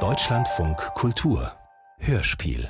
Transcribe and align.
Deutschlandfunk 0.00 0.76
Kultur. 0.94 1.52
Hörspiel. 1.98 2.68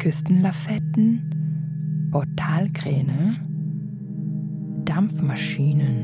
Küstenlafetten, 0.00 2.08
Portalkräne, 2.10 3.36
Dampfmaschinen, 4.84 6.02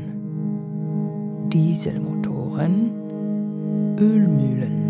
Dieselmotoren, 1.49 2.89
Ölmühlen, 3.99 4.86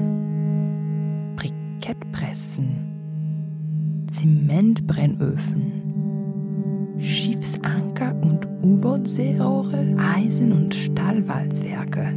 Brikettpressen, 1.87 4.05
Zementbrennöfen, 4.07 6.97
Schiffsanker 6.99 8.13
und 8.21 8.45
U-Boot-Seerohre, 8.61 9.95
Eisen- 9.97 10.51
und 10.51 10.75
Stahlwalzwerke, 10.75 12.13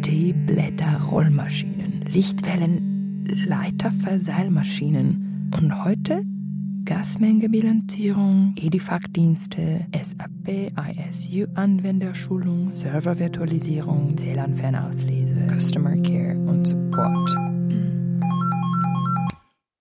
Teeblätter-Rollmaschinen, 0.00 2.00
Lichtwellen, 2.10 3.26
Leiterverseilmaschinen 3.46 5.50
und 5.54 5.84
heute 5.84 6.22
Gasmengebilanzierung, 6.86 8.54
Edifact-Dienste, 8.58 9.84
SAP, 10.02 10.72
ISU-Anwenderschulung, 11.10 12.72
Servervirtualisierung, 12.72 14.18
WLAN-Fernauslese, 14.18 15.46
Customer 15.46 15.98
Care 15.98 16.38
und 16.38 16.66
Support. 16.66 17.49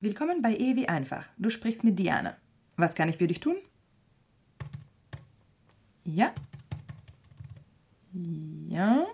Willkommen 0.02 0.42
bei 0.42 0.56
Ehe 0.56 0.78
wie 0.78 0.88
einfach. 0.88 1.26
Du 1.38 1.50
sprichst 1.50 1.84
mit 1.84 2.00
Diana. 2.00 2.38
Was 2.78 2.96
kann 2.96 3.10
ich 3.10 3.18
für 3.18 3.28
dich 3.28 3.42
tun? 3.42 3.58
Ja? 6.06 6.32
Ja? 8.70 9.06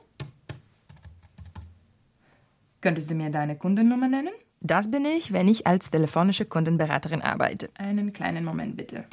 Könntest 2.82 3.10
du 3.10 3.16
mir 3.16 3.32
deine 3.32 3.58
Kundennummer 3.58 4.08
nennen? 4.08 4.30
Das 4.62 4.92
bin 4.92 5.06
ich, 5.06 5.34
wenn 5.34 5.48
ich 5.48 5.66
als 5.66 5.90
telefonische 5.90 6.46
Kundenberaterin 6.46 7.24
arbeite. 7.24 7.72
Einen 7.74 8.14
kleinen 8.14 8.46
Moment 8.46 8.78
bitte. 8.78 9.06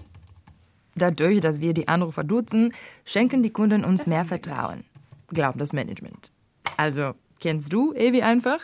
Dadurch, 0.94 1.40
dass 1.40 1.62
wir 1.62 1.72
die 1.72 1.88
Anrufer 1.88 2.22
duzen, 2.22 2.74
schenken 3.06 3.42
die 3.42 3.50
Kunden 3.50 3.82
uns 3.82 4.06
mehr 4.06 4.26
Vertrauen, 4.26 4.84
glaubt 5.28 5.58
das 5.58 5.72
Management. 5.72 6.32
Also, 6.76 7.14
kennst 7.40 7.72
du 7.72 7.94
Evi 7.94 8.20
einfach? 8.20 8.60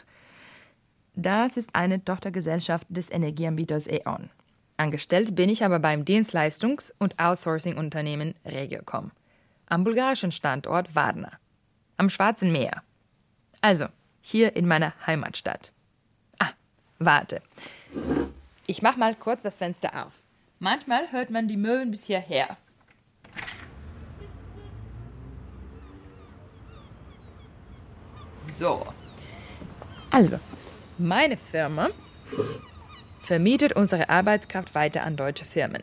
Das 1.20 1.56
ist 1.56 1.74
eine 1.74 2.04
Tochtergesellschaft 2.04 2.86
des 2.90 3.10
Energieanbieters 3.10 3.88
E.ON. 3.88 4.30
Angestellt 4.76 5.34
bin 5.34 5.48
ich 5.48 5.64
aber 5.64 5.80
beim 5.80 6.04
Dienstleistungs- 6.04 6.92
und 7.00 7.18
Outsourcing-Unternehmen 7.18 8.36
Regiocom. 8.44 9.10
Am 9.66 9.82
bulgarischen 9.82 10.30
Standort 10.30 10.94
Varna. 10.94 11.32
Am 11.96 12.08
Schwarzen 12.08 12.52
Meer. 12.52 12.84
Also, 13.60 13.86
hier 14.20 14.54
in 14.54 14.68
meiner 14.68 14.94
Heimatstadt. 15.08 15.72
Warte. 17.00 17.42
Ich 18.66 18.82
mach 18.82 18.96
mal 18.96 19.16
kurz 19.16 19.42
das 19.42 19.58
Fenster 19.58 20.04
auf. 20.06 20.22
Manchmal 20.60 21.10
hört 21.10 21.30
man 21.30 21.48
die 21.48 21.56
Möwen 21.56 21.90
bis 21.90 22.04
hierher. 22.04 22.56
So. 28.40 28.86
Also, 30.10 30.38
meine 30.98 31.36
Firma 31.36 31.90
vermietet 33.20 33.74
unsere 33.74 34.08
Arbeitskraft 34.08 34.74
weiter 34.74 35.04
an 35.04 35.16
deutsche 35.16 35.44
Firmen, 35.44 35.82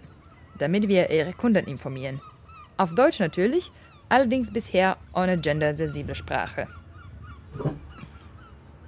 damit 0.57 0.87
wir 0.87 1.09
ihre 1.09 1.33
Kunden 1.33 1.65
informieren. 1.65 2.21
Auf 2.77 2.95
Deutsch 2.95 3.19
natürlich, 3.19 3.71
allerdings 4.09 4.51
bisher 4.51 4.97
ohne 5.13 5.37
gendersensible 5.37 6.15
Sprache. 6.15 6.67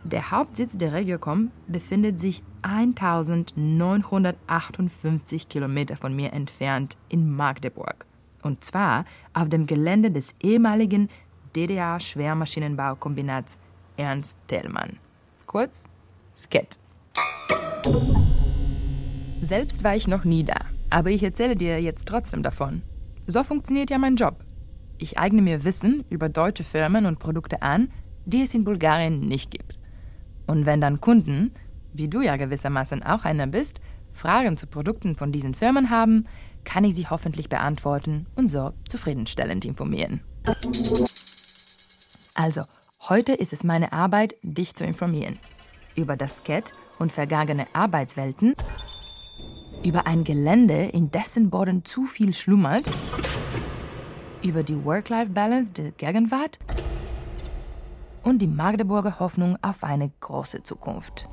Der 0.03 0.31
Hauptsitz 0.31 0.77
der 0.77 0.93
Regiocom 0.93 1.51
befindet 1.67 2.19
sich 2.19 2.41
1958 2.61 5.49
Kilometer 5.49 5.97
von 5.97 6.15
mir 6.15 6.31
entfernt 6.33 6.97
in 7.09 7.29
Magdeburg. 7.29 8.05
Und 8.41 8.63
zwar 8.63 9.05
auf 9.33 9.49
dem 9.49 9.67
Gelände 9.67 10.09
des 10.11 10.33
ehemaligen 10.41 11.09
DDR-Schwermaschinenbaukombinats 11.55 13.59
Ernst 13.97 14.37
Thälmann. 14.47 14.97
Kurz 15.45 15.89
Sket. 16.37 16.77
Selbst 19.41 19.83
war 19.83 19.95
ich 19.95 20.07
noch 20.07 20.23
nie 20.23 20.43
da, 20.43 20.57
aber 20.89 21.09
ich 21.09 21.23
erzähle 21.23 21.55
dir 21.55 21.81
jetzt 21.81 22.07
trotzdem 22.07 22.43
davon. 22.43 22.81
So 23.25 23.43
funktioniert 23.43 23.89
ja 23.89 23.97
mein 23.97 24.15
Job. 24.15 24.35
Ich 24.99 25.17
eigne 25.17 25.41
mir 25.41 25.63
Wissen 25.63 26.05
über 26.09 26.29
deutsche 26.29 26.63
Firmen 26.63 27.05
und 27.05 27.19
Produkte 27.19 27.61
an, 27.61 27.89
die 28.25 28.43
es 28.43 28.53
in 28.53 28.63
Bulgarien 28.63 29.21
nicht 29.21 29.51
gibt. 29.51 29.75
Und 30.47 30.65
wenn 30.65 30.81
dann 30.81 31.01
Kunden, 31.01 31.51
wie 31.93 32.07
du 32.07 32.21
ja 32.21 32.37
gewissermaßen 32.37 33.03
auch 33.03 33.25
einer 33.25 33.47
bist, 33.47 33.79
Fragen 34.13 34.57
zu 34.57 34.67
Produkten 34.67 35.15
von 35.15 35.31
diesen 35.31 35.53
Firmen 35.55 35.89
haben, 35.89 36.25
kann 36.63 36.83
ich 36.83 36.95
sie 36.95 37.07
hoffentlich 37.07 37.49
beantworten 37.49 38.25
und 38.35 38.49
so 38.49 38.71
zufriedenstellend 38.89 39.63
informieren. 39.63 40.19
Also, 42.33 42.63
heute 43.07 43.33
ist 43.33 43.53
es 43.53 43.63
meine 43.63 43.93
Arbeit, 43.93 44.35
dich 44.41 44.75
zu 44.75 44.83
informieren. 44.83 45.39
Über 45.97 46.15
das 46.15 46.37
SCAT 46.37 46.73
und 46.99 47.11
vergangene 47.11 47.65
Arbeitswelten, 47.73 48.53
über 49.83 50.05
ein 50.05 50.23
Gelände, 50.23 50.85
in 50.85 51.09
dessen 51.09 51.49
Boden 51.49 51.85
zu 51.85 52.05
viel 52.05 52.35
schlummert, 52.35 52.85
über 54.43 54.61
die 54.61 54.85
Work-Life-Balance 54.85 55.73
der 55.73 55.91
Gegenwart 55.91 56.59
und 58.21 58.39
die 58.39 58.47
Magdeburger 58.47 59.19
Hoffnung 59.19 59.57
auf 59.63 59.83
eine 59.83 60.11
große 60.19 60.61
Zukunft. 60.61 61.27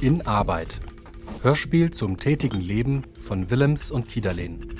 In 0.00 0.26
Arbeit. 0.26 0.80
Hörspiel 1.42 1.90
zum 1.90 2.16
tätigen 2.16 2.62
Leben 2.62 3.04
von 3.20 3.50
Willems 3.50 3.90
und 3.90 4.08
Kiederlen. 4.08 4.73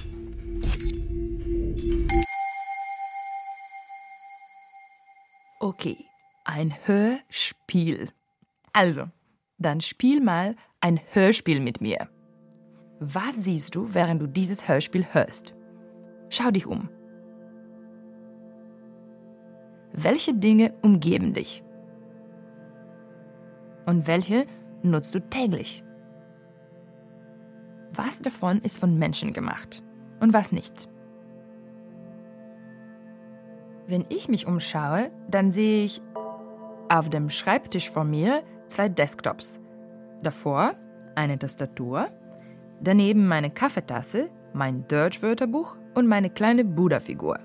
Okay, 5.75 6.07
ein 6.45 6.73
Hörspiel. 6.85 8.09
Also, 8.73 9.09
dann 9.59 9.81
spiel 9.81 10.21
mal 10.21 10.55
ein 10.81 11.01
Hörspiel 11.13 11.59
mit 11.59 11.81
mir. 11.81 12.09
Was 13.01 13.43
siehst 13.43 13.75
du, 13.75 13.93
während 13.93 14.23
du 14.23 14.29
dieses 14.29 14.69
Hörspiel 14.69 15.05
hörst? 15.11 15.53
Schau 16.29 16.53
dich 16.53 16.67
um. 16.67 16.89
Welche 19.93 20.33
Dinge 20.33 20.75
umgeben 20.83 21.35
dich? 21.35 21.65
Und 23.85 24.07
welche 24.07 24.47
nutzt 24.85 25.13
du 25.13 25.29
täglich? 25.29 25.83
Was 27.93 28.21
davon 28.21 28.61
ist 28.61 28.79
von 28.79 28.97
Menschen 28.97 29.33
gemacht 29.33 29.83
und 30.21 30.33
was 30.33 30.53
nicht? 30.53 30.89
Wenn 33.87 34.07
ich 34.09 34.29
mich 34.29 34.47
umschaue, 34.47 35.11
dann 35.29 35.51
sehe 35.51 35.85
ich 35.85 36.03
auf 36.89 37.11
dem 37.11 37.31
Schreibtisch 37.31 37.91
vor 37.91 38.05
mir 38.05 38.43
zwei 38.69 38.89
Desktops. 38.89 39.61
Davor 40.23 40.75
eine 41.15 41.39
Tastatur 41.39 42.09
Daneben 42.85 43.27
meine 43.27 43.51
Kaffeetasse, 43.51 44.29
mein 44.53 44.87
Deutsch-Wörterbuch 44.89 45.79
und 45.95 46.07
meine 46.07 46.29
kleine 46.29 46.65
Buddha-Figur. 46.65 47.39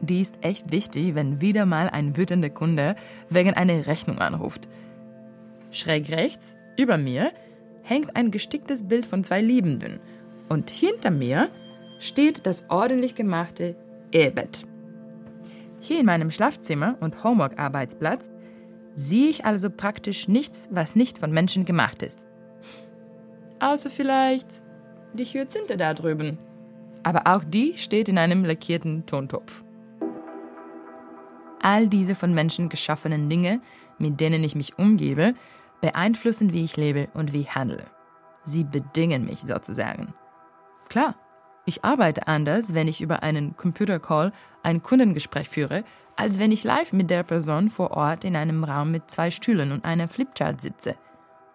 Die 0.00 0.20
ist 0.20 0.34
echt 0.42 0.70
wichtig, 0.70 1.14
wenn 1.14 1.40
wieder 1.40 1.64
mal 1.64 1.88
ein 1.88 2.16
wütender 2.18 2.50
Kunde 2.50 2.94
wegen 3.30 3.54
einer 3.54 3.86
Rechnung 3.86 4.18
anruft. 4.18 4.68
Schräg 5.70 6.10
rechts, 6.10 6.58
über 6.78 6.98
mir, 6.98 7.32
hängt 7.82 8.16
ein 8.16 8.30
gesticktes 8.30 8.86
Bild 8.86 9.06
von 9.06 9.24
zwei 9.24 9.40
Liebenden 9.40 10.00
und 10.50 10.68
hinter 10.68 11.10
mir 11.10 11.48
steht 11.98 12.44
das 12.44 12.68
ordentlich 12.68 13.14
gemachte 13.14 13.76
E-Bett. 14.12 14.66
Hier 15.86 16.00
in 16.00 16.06
meinem 16.06 16.32
Schlafzimmer 16.32 16.96
und 16.98 17.22
Homework-Arbeitsplatz 17.22 18.28
sehe 18.96 19.28
ich 19.28 19.44
also 19.44 19.70
praktisch 19.70 20.26
nichts, 20.26 20.68
was 20.72 20.96
nicht 20.96 21.16
von 21.16 21.30
Menschen 21.30 21.64
gemacht 21.64 22.02
ist. 22.02 22.26
Außer 23.60 23.88
vielleicht 23.88 24.48
die 25.14 25.24
Hyazinthe 25.24 25.76
da 25.76 25.94
drüben. 25.94 26.38
Aber 27.04 27.28
auch 27.32 27.44
die 27.44 27.76
steht 27.76 28.08
in 28.08 28.18
einem 28.18 28.44
lackierten 28.44 29.06
Tontopf. 29.06 29.62
All 31.62 31.86
diese 31.86 32.16
von 32.16 32.34
Menschen 32.34 32.68
geschaffenen 32.68 33.30
Dinge, 33.30 33.60
mit 33.98 34.18
denen 34.18 34.42
ich 34.42 34.56
mich 34.56 34.76
umgebe, 34.80 35.34
beeinflussen, 35.80 36.52
wie 36.52 36.64
ich 36.64 36.76
lebe 36.76 37.06
und 37.14 37.32
wie 37.32 37.42
ich 37.42 37.54
handle. 37.54 37.84
Sie 38.42 38.64
bedingen 38.64 39.24
mich 39.24 39.42
sozusagen. 39.42 40.14
Klar, 40.88 41.14
Ich 41.68 41.84
arbeite 41.84 42.28
anders, 42.28 42.74
wenn 42.74 42.86
ich 42.86 43.00
über 43.00 43.24
einen 43.24 43.56
Computercall 43.56 44.32
ein 44.62 44.82
Kundengespräch 44.82 45.48
führe, 45.48 45.82
als 46.14 46.38
wenn 46.38 46.52
ich 46.52 46.62
live 46.62 46.92
mit 46.92 47.10
der 47.10 47.24
Person 47.24 47.70
vor 47.70 47.90
Ort 47.90 48.24
in 48.24 48.36
einem 48.36 48.62
Raum 48.62 48.92
mit 48.92 49.10
zwei 49.10 49.32
Stühlen 49.32 49.72
und 49.72 49.84
einer 49.84 50.06
Flipchart 50.06 50.60
sitze. 50.60 50.94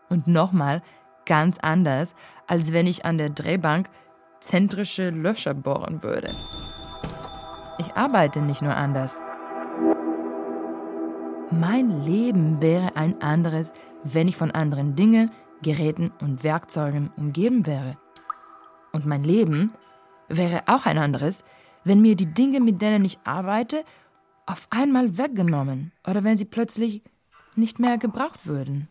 Und 0.10 0.28
nochmal 0.28 0.84
ganz 1.26 1.60
anders, 1.60 2.14
als 2.46 2.74
wenn 2.74 2.88
ich 2.88 3.06
an 3.06 3.18
der 3.18 3.30
Drehbank 3.30 3.90
zentrische 4.42 5.12
Löcher 5.12 5.54
bohren 5.54 6.04
würde. 6.04 6.30
Ich 7.78 7.96
arbeite 7.96 8.42
nicht 8.42 8.62
nur 8.62 8.76
anders. 8.76 9.22
Mein 11.52 12.04
Leben 12.06 12.62
wäre 12.62 12.98
ein 12.98 13.22
anderes, 13.22 13.72
wenn 14.04 14.28
ich 14.28 14.36
von 14.36 14.52
anderen 14.52 14.96
Dingen, 14.96 15.32
Geräten 15.62 16.12
und 16.22 16.44
Werkzeugen 16.44 17.12
umgeben 17.16 17.66
wäre. 17.66 17.94
Und 18.92 19.06
mein 19.06 19.24
Leben 19.24 19.74
wäre 20.38 20.64
auch 20.68 20.86
ein 20.86 20.98
anderes, 20.98 21.44
wenn 21.84 22.02
mir 22.02 22.16
die 22.16 22.34
Dinge, 22.34 22.60
mit 22.60 22.82
denen 22.82 23.06
ich 23.06 23.20
arbeite, 23.24 23.84
auf 24.46 24.68
einmal 24.70 25.18
weggenommen 25.18 25.92
oder 26.08 26.24
wenn 26.24 26.36
sie 26.36 26.46
plötzlich 26.46 27.02
nicht 27.56 27.80
mehr 27.80 27.98
gebraucht 27.98 28.46
würden. 28.46 28.88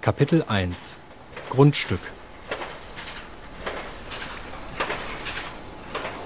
Kapitel 0.00 0.44
1 0.46 0.98
Grundstück 1.50 2.00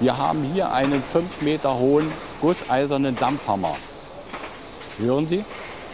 Wir 0.01 0.17
haben 0.17 0.43
hier 0.45 0.73
einen 0.73 1.03
5 1.03 1.43
Meter 1.43 1.79
hohen 1.79 2.11
gusseisernen 2.41 3.17
Dampfhammer. 3.17 3.77
Hören 4.99 5.27
Sie? 5.27 5.45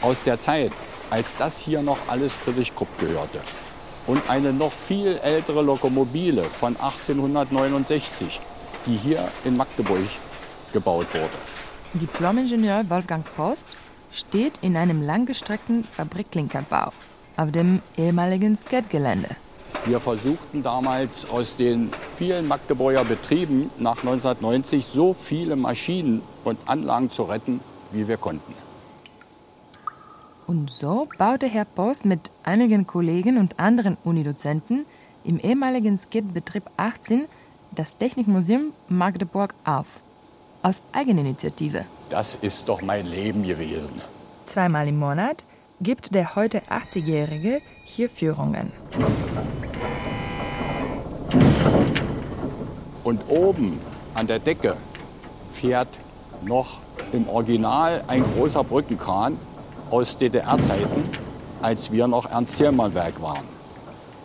Aus 0.00 0.22
der 0.22 0.38
Zeit, 0.38 0.70
als 1.10 1.26
das 1.38 1.58
hier 1.58 1.82
noch 1.82 1.98
alles 2.06 2.32
Friedrich 2.32 2.72
Krupp 2.74 2.88
gehörte. 2.98 3.40
Und 4.06 4.28
eine 4.28 4.52
noch 4.52 4.72
viel 4.72 5.18
ältere 5.18 5.62
Lokomobile 5.62 6.44
von 6.44 6.76
1869, 6.76 8.40
die 8.86 8.96
hier 8.96 9.28
in 9.44 9.56
Magdeburg 9.56 10.06
gebaut 10.72 11.06
wurde. 11.12 11.30
Diplomingenieur 11.94 12.88
Wolfgang 12.88 13.24
Post 13.36 13.66
steht 14.12 14.54
in 14.62 14.76
einem 14.76 15.02
langgestreckten 15.02 15.84
Fabrikklinkerbau 15.84 16.92
auf 17.36 17.50
dem 17.50 17.82
ehemaligen 17.96 18.54
Skate-Gelände. 18.54 19.30
Wir 19.84 20.00
versuchten 20.00 20.62
damals 20.62 21.28
aus 21.30 21.56
den 21.56 21.92
vielen 22.16 22.48
Magdeburger 22.48 23.04
Betrieben 23.04 23.70
nach 23.78 23.98
1990 23.98 24.86
so 24.92 25.14
viele 25.14 25.54
Maschinen 25.54 26.22
und 26.44 26.58
Anlagen 26.66 27.10
zu 27.10 27.24
retten, 27.24 27.60
wie 27.92 28.08
wir 28.08 28.16
konnten. 28.16 28.65
Und 30.46 30.70
so 30.70 31.08
baute 31.18 31.48
Herr 31.48 31.64
Post 31.64 32.04
mit 32.04 32.30
einigen 32.44 32.86
Kollegen 32.86 33.36
und 33.36 33.58
anderen 33.58 33.96
Unidozenten 34.04 34.86
im 35.24 35.40
ehemaligen 35.40 35.98
Skate-Betrieb 35.98 36.62
18 36.76 37.24
das 37.72 37.96
Technikmuseum 37.96 38.72
Magdeburg 38.88 39.54
auf. 39.64 39.86
Aus 40.62 40.82
Eigeninitiative. 40.92 41.84
Das 42.10 42.36
ist 42.36 42.68
doch 42.68 42.80
mein 42.80 43.06
Leben 43.06 43.42
gewesen. 43.42 44.00
Zweimal 44.44 44.86
im 44.86 45.00
Monat 45.00 45.42
gibt 45.80 46.14
der 46.14 46.36
heute 46.36 46.62
80-Jährige 46.70 47.60
hier 47.84 48.08
Führungen. 48.08 48.70
Und 53.02 53.20
oben 53.28 53.80
an 54.14 54.28
der 54.28 54.38
Decke 54.38 54.76
fährt 55.52 55.88
noch 56.44 56.78
im 57.12 57.28
Original 57.28 58.04
ein 58.06 58.22
großer 58.22 58.62
Brückenkran 58.62 59.36
aus 59.90 60.16
DDR-Zeiten, 60.18 61.04
als 61.62 61.90
wir 61.92 62.06
noch 62.06 62.30
Ernst-Ziermann-Werk 62.30 63.20
waren. 63.22 63.46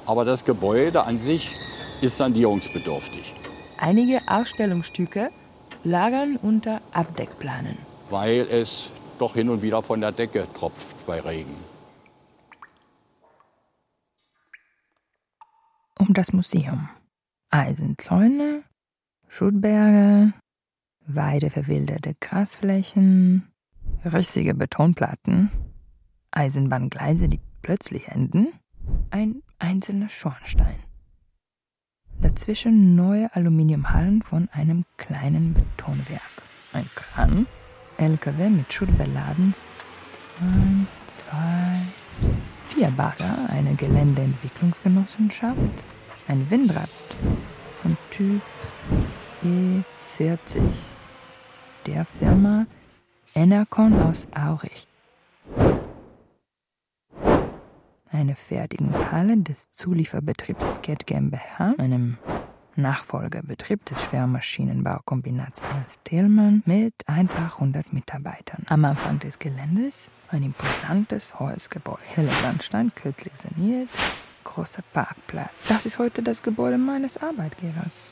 Aber 0.06 0.26
das 0.26 0.44
Gebäude 0.44 1.04
an 1.04 1.18
sich 1.18 1.56
ist 2.02 2.18
sanierungsbedürftig. 2.18 3.34
Einige 3.78 4.20
Ausstellungsstücke 4.28 5.30
lagern 5.84 6.38
unter 6.42 6.82
Abdeckplanen. 6.92 7.78
Weil 8.10 8.48
es 8.52 8.92
doch 9.20 9.36
hin 9.36 9.50
und 9.50 9.62
wieder 9.62 9.82
von 9.82 10.02
der 10.02 10.12
Decke 10.12 10.48
tropft 10.54 11.06
bei 11.06 11.20
Regen. 11.20 11.56
Um 15.98 16.14
das 16.14 16.34
Museum. 16.34 16.90
Eisenzäune, 17.52 18.64
Schuttberge, 19.28 20.34
weideverwilderte 21.06 22.16
Grasflächen, 22.20 23.51
rissige 24.06 24.54
Betonplatten, 24.54 25.52
Eisenbahngleise, 26.32 27.30
die 27.30 27.40
plötzlich 27.62 28.08
enden, 28.08 28.48
ein 29.10 29.42
einzelner 29.60 30.10
Schornstein. 30.10 30.76
Dazwischen 32.20 32.96
neue 32.96 33.34
Aluminiumhallen 33.36 34.22
von 34.22 34.50
einem 34.52 34.86
kleinen 34.98 35.54
Betonwerk. 35.54 36.22
Ein 36.74 36.90
Kran, 36.96 37.48
LKW 37.98 38.50
mit 38.50 38.72
Schutt 38.72 38.96
beladen. 38.98 39.54
Ein, 40.40 40.88
zwei, 41.08 41.76
vier 42.66 42.90
Bagger, 42.92 43.50
eine 43.50 43.76
Geländeentwicklungsgenossenschaft, 43.76 45.84
ein 46.28 46.50
Windrad 46.50 46.90
von 47.82 47.98
Typ 48.12 48.42
E40 49.44 50.62
der 51.86 52.06
Firma 52.06 52.66
Enercon 53.34 53.98
aus 54.02 54.28
Aurich. 54.36 54.84
Eine 58.12 58.36
Fertigungshalle 58.36 59.38
des 59.38 59.70
Zulieferbetriebs 59.70 60.76
Sket 60.76 61.08
GmbH, 61.08 61.76
einem 61.78 62.18
Nachfolgerbetrieb 62.76 63.86
des 63.86 64.04
Schwermaschinenbaukombinats 64.04 65.62
Ernst 65.62 66.04
Thälmann 66.04 66.62
mit 66.66 66.94
ein 67.06 67.28
paar 67.28 67.58
hundert 67.58 67.94
Mitarbeitern. 67.94 68.66
Am 68.68 68.84
Anfang 68.84 69.20
des 69.20 69.40
Geländes 69.40 70.10
ein 70.30 70.44
imposantes 70.44 71.40
Holzgebäude, 71.40 72.02
heller 72.04 72.34
Sandstein, 72.34 72.92
kürzlich 72.96 73.34
saniert, 73.36 73.88
großer 74.44 74.84
Parkplatz. 74.92 75.52
Das 75.70 75.86
ist 75.86 76.00
heute 76.00 76.22
das 76.22 76.44
Gebäude 76.44 76.78
meines 76.78 77.18
Arbeitgebers. 77.18 78.12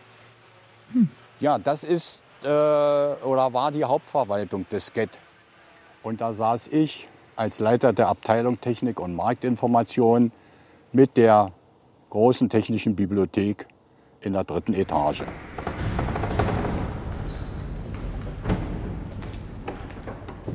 Hm. 0.93 1.09
Ja, 1.41 1.57
das 1.59 1.83
ist 1.83 2.21
äh, 2.43 2.47
oder 2.47 3.53
war 3.53 3.71
die 3.71 3.83
Hauptverwaltung 3.83 4.67
des 4.69 4.93
GET. 4.93 5.09
Und 6.03 6.21
da 6.21 6.33
saß 6.33 6.67
ich 6.67 7.09
als 7.35 7.59
Leiter 7.59 7.93
der 7.93 8.07
Abteilung 8.07 8.59
Technik 8.59 8.99
und 8.99 9.15
Marktinformation 9.15 10.31
mit 10.91 11.17
der 11.17 11.51
großen 12.09 12.49
technischen 12.49 12.95
Bibliothek 12.95 13.67
in 14.21 14.33
der 14.33 14.43
dritten 14.43 14.73
Etage. 14.73 15.23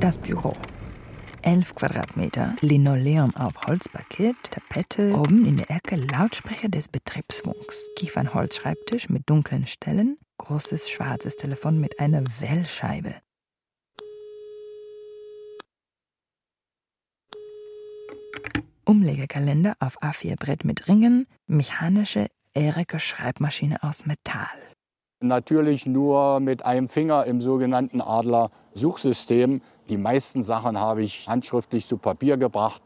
Das 0.01 0.19
Büro. 0.19 0.53
11 1.43 1.75
Quadratmeter, 1.75 2.55
Linoleum 2.63 3.35
auf 3.37 3.53
Holzparkett, 3.67 4.37
Tapete, 4.51 5.15
oben 5.15 5.45
in 5.45 5.59
der 5.59 5.71
Ecke 5.71 5.97
Lautsprecher 5.97 6.69
des 6.69 6.89
Betriebsfunks, 6.89 7.89
Kiefernholzschreibtisch 7.97 9.11
mit 9.11 9.29
dunklen 9.29 9.67
Stellen, 9.67 10.17
großes 10.39 10.91
schwarzes 10.91 11.37
Telefon 11.37 11.81
mit 11.81 12.01
einer 12.01 12.23
Wellscheibe. 12.41 13.15
Umlegekalender 18.85 19.75
auf 19.81 20.03
A4-Brett 20.03 20.65
mit 20.65 20.89
Ringen, 20.89 21.27
mechanische 21.47 22.29
Erika 22.53 22.99
Schreibmaschine 22.99 23.83
aus 23.83 24.05
Metall. 24.05 24.47
Natürlich 25.21 25.87
nur 25.87 26.39
mit 26.41 26.67
einem 26.67 26.91
Finger 26.91 27.25
im 27.25 27.41
sogenannten 27.41 28.03
Adler-Suchsystem. 28.03 29.63
Die 29.89 29.97
meisten 29.97 30.43
Sachen 30.43 30.79
habe 30.79 31.03
ich 31.03 31.27
handschriftlich 31.29 31.89
zu 31.89 31.97
Papier 31.97 32.37
gebracht 32.37 32.83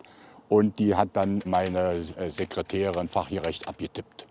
und 0.49 0.79
die 0.79 0.95
hat 0.95 1.11
dann 1.15 1.41
meine 1.47 1.95
äh, 2.17 2.31
Sekretärin 2.31 3.09
fachgerecht 3.09 3.67
abgetippt. 3.67 4.28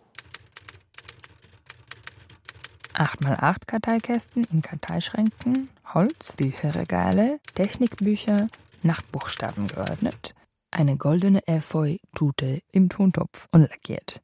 8x8 2.98 3.66
Karteikästen 3.68 4.44
in 4.52 4.62
Karteischränken, 4.62 5.70
Holz, 5.94 6.34
Bücherregale, 6.36 7.40
Technikbücher 7.54 8.48
nach 8.82 9.02
Buchstaben 9.04 9.68
geordnet, 9.68 10.34
eine 10.72 10.98
goldene 10.98 11.48
Efeu-Tute 11.48 12.62
im 12.72 12.90
Tontopf 12.90 13.48
und 13.52 13.62
lackiert. 13.62 14.22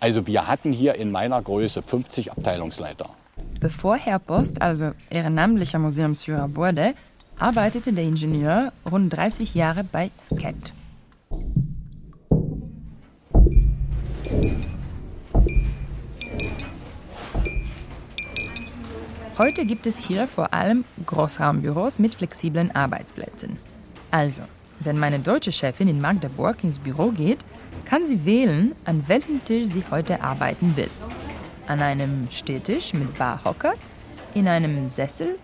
Also 0.00 0.26
wir 0.26 0.48
hatten 0.48 0.72
hier 0.72 0.94
in 0.94 1.10
meiner 1.10 1.40
Größe 1.40 1.82
50 1.82 2.32
Abteilungsleiter. 2.32 3.10
Bevor 3.60 3.96
Herr 3.96 4.18
Post 4.18 4.62
also 4.62 4.92
ehrenamtlicher 5.10 5.78
Museumsführer 5.78 6.56
wurde, 6.56 6.94
arbeitete 7.38 7.92
der 7.92 8.04
Ingenieur 8.04 8.72
rund 8.90 9.12
30 9.14 9.54
Jahre 9.54 9.84
bei 9.84 10.10
SCAT. 10.18 10.72
Heute 19.36 19.66
gibt 19.66 19.86
es 19.86 19.98
hier 19.98 20.28
vor 20.28 20.54
allem 20.54 20.84
Großraumbüros 21.06 21.98
mit 21.98 22.14
flexiblen 22.14 22.70
Arbeitsplätzen. 22.74 23.58
Also 24.12 24.42
Wenn 24.80 24.98
meine 24.98 25.18
deutsche 25.18 25.50
Chefin 25.50 25.88
in 25.88 26.00
Magdeburg 26.00 26.62
ins 26.62 26.78
Büro 26.78 27.10
geht, 27.10 27.38
kann 27.84 28.06
sie 28.06 28.24
wählen, 28.24 28.74
an 28.84 29.04
welchem 29.08 29.44
Tisch 29.44 29.66
sie 29.66 29.84
heute 29.90 30.22
arbeiten 30.22 30.76
will. 30.76 30.90
An 31.66 31.80
einem 31.80 32.28
Stehtisch 32.30 32.92
mit 32.92 33.16
Barhocker, 33.16 33.74
in 34.34 34.46
einem 34.46 34.88
Sessel 34.88 35.38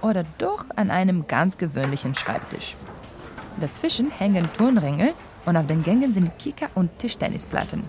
oder 0.00 0.24
doch 0.38 0.66
an 0.76 0.90
einem 0.90 1.26
ganz 1.26 1.58
gewöhnlichen 1.58 2.14
Schreibtisch. 2.14 2.76
Dazwischen 3.60 4.10
hängen 4.10 4.48
Turnringe 4.52 5.14
und 5.44 5.56
auf 5.56 5.66
den 5.66 5.82
Gängen 5.82 6.12
sind 6.12 6.38
Kicker- 6.38 6.70
und 6.74 6.98
Tischtennisplatten. 6.98 7.84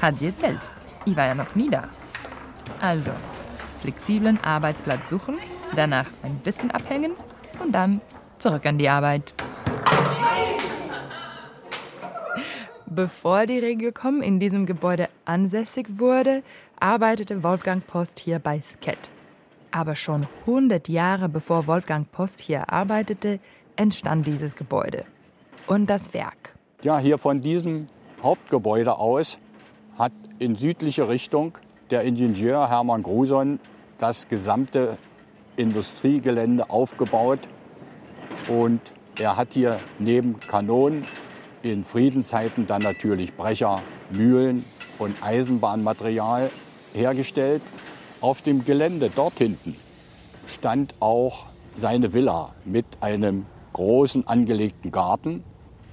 Hat 0.00 0.18
sie 0.18 0.26
erzählt. 0.26 0.60
Ich 1.04 1.16
war 1.16 1.26
ja 1.26 1.34
noch 1.34 1.54
nie 1.54 1.70
da. 1.70 1.88
Also, 2.80 3.12
flexiblen 3.84 4.42
Arbeitsplatz 4.42 5.10
suchen, 5.10 5.36
danach 5.76 6.08
ein 6.22 6.36
bisschen 6.36 6.70
abhängen 6.70 7.12
und 7.62 7.72
dann 7.72 8.00
zurück 8.38 8.64
an 8.64 8.78
die 8.78 8.88
Arbeit. 8.88 9.34
Bevor 12.86 13.44
die 13.44 13.58
Regiokom 13.58 14.22
in 14.22 14.40
diesem 14.40 14.64
Gebäude 14.64 15.10
ansässig 15.26 15.98
wurde, 15.98 16.42
arbeitete 16.80 17.44
Wolfgang 17.44 17.86
Post 17.86 18.18
hier 18.18 18.38
bei 18.38 18.58
Sket. 18.62 19.10
Aber 19.70 19.96
schon 19.96 20.28
100 20.46 20.88
Jahre 20.88 21.28
bevor 21.28 21.66
Wolfgang 21.66 22.10
Post 22.10 22.40
hier 22.40 22.72
arbeitete, 22.72 23.38
entstand 23.76 24.26
dieses 24.26 24.56
Gebäude. 24.56 25.04
Und 25.66 25.90
das 25.90 26.14
Werk. 26.14 26.54
Ja, 26.82 26.98
hier 26.98 27.18
von 27.18 27.42
diesem 27.42 27.88
Hauptgebäude 28.22 28.96
aus 28.96 29.38
hat 29.98 30.12
in 30.38 30.54
südliche 30.54 31.06
Richtung 31.06 31.58
der 31.90 32.02
Ingenieur 32.02 32.70
Hermann 32.70 33.02
Gruson 33.02 33.60
das 34.04 34.28
gesamte 34.28 34.98
Industriegelände 35.56 36.68
aufgebaut. 36.68 37.38
Und 38.48 38.80
er 39.18 39.38
hat 39.38 39.54
hier 39.54 39.78
neben 39.98 40.38
Kanonen 40.40 41.06
in 41.62 41.84
Friedenszeiten 41.84 42.66
dann 42.66 42.82
natürlich 42.82 43.34
Brecher, 43.34 43.82
Mühlen 44.10 44.66
und 44.98 45.16
Eisenbahnmaterial 45.22 46.50
hergestellt. 46.92 47.62
Auf 48.20 48.42
dem 48.42 48.66
Gelände 48.66 49.10
dort 49.14 49.38
hinten 49.38 49.74
stand 50.46 50.94
auch 51.00 51.46
seine 51.74 52.12
Villa 52.12 52.54
mit 52.66 52.84
einem 53.00 53.46
großen 53.72 54.28
angelegten 54.28 54.90
Garten 54.90 55.42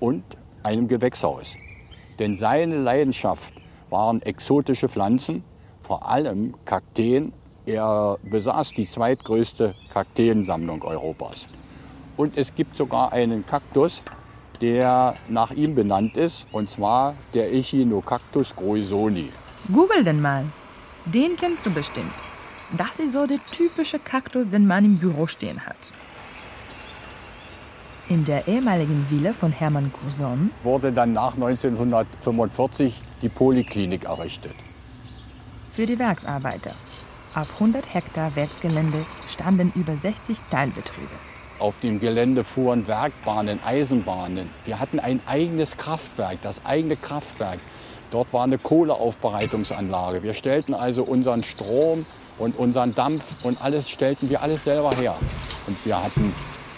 und 0.02 0.26
einem 0.64 0.90
Gewächshaus. 0.90 1.56
Denn 2.20 2.36
seine 2.36 2.78
Leidenschaft 2.78 3.54
waren 3.90 4.22
exotische 4.22 4.90
Pflanzen, 4.90 5.46
vor 5.82 6.10
allem 6.10 6.56
Kakteen. 6.66 7.32
Er 7.74 8.18
besaß 8.24 8.74
die 8.74 8.86
zweitgrößte 8.86 9.76
Kakteensammlung 9.94 10.84
Europas. 10.84 11.48
Und 12.18 12.38
es 12.38 12.54
gibt 12.54 12.76
sogar 12.76 13.14
einen 13.14 13.46
Kaktus, 13.46 14.04
der 14.60 15.16
nach 15.30 15.52
ihm 15.52 15.74
benannt 15.74 16.18
ist, 16.18 16.48
und 16.52 16.70
zwar 16.70 17.16
der 17.34 17.54
Echinocactus 17.54 18.54
groisoni. 18.58 19.30
Google 19.72 20.04
den 20.04 20.22
mal. 20.22 20.44
Den 21.06 21.38
kennst 21.38 21.66
du 21.66 21.72
bestimmt. 21.72 22.14
Das 22.78 23.00
ist 23.00 23.14
so 23.14 23.26
der 23.26 23.40
typische 23.52 24.00
Kaktus, 24.00 24.50
den 24.50 24.68
man 24.68 24.84
im 24.84 24.98
Büro 24.98 25.26
stehen 25.26 25.66
hat. 25.66 25.94
In 28.10 28.26
der 28.26 28.50
ehemaligen 28.50 29.08
Villa 29.10 29.32
von 29.32 29.54
Hermann 29.54 29.94
Couson 29.94 30.52
wurde 30.64 30.92
dann 30.92 31.14
nach 31.14 31.36
1945 31.36 33.02
die 33.22 33.30
Poliklinik 33.30 34.04
errichtet. 34.04 34.56
Für 35.72 35.86
die 35.86 35.98
Werksarbeiter. 35.98 36.72
Auf 37.34 37.54
100 37.54 37.94
Hektar 37.94 38.36
Werksgelände 38.36 39.06
standen 39.26 39.72
über 39.74 39.96
60 39.96 40.38
Teilbetriebe. 40.50 41.08
Auf 41.60 41.80
dem 41.80 42.02
Gelände 42.02 42.44
fuhren 42.44 42.88
Werkbahnen, 42.88 43.60
Eisenbahnen. 43.66 44.50
Wir 44.66 44.82
hatten 44.82 45.00
ein 45.00 45.22
eigenes 45.26 45.78
Kraftwerk, 45.78 46.40
das 46.42 46.58
eigene 46.66 46.98
Kraftwerk. 46.98 47.60
Dort 48.12 48.34
war 48.34 48.44
eine 48.44 48.58
Kohleaufbereitungsanlage. 48.58 50.24
Wir 50.24 50.34
stellten 50.34 50.74
also 50.74 51.04
unseren 51.04 51.46
Strom 51.46 52.06
und 52.38 52.58
unseren 52.58 52.94
Dampf 52.96 53.24
und 53.44 53.62
alles 53.62 53.90
stellten 53.90 54.30
wir 54.30 54.42
alles 54.42 54.66
selber 54.66 54.92
her. 54.98 55.16
Und 55.68 55.78
wir 55.86 56.04
hatten 56.04 56.34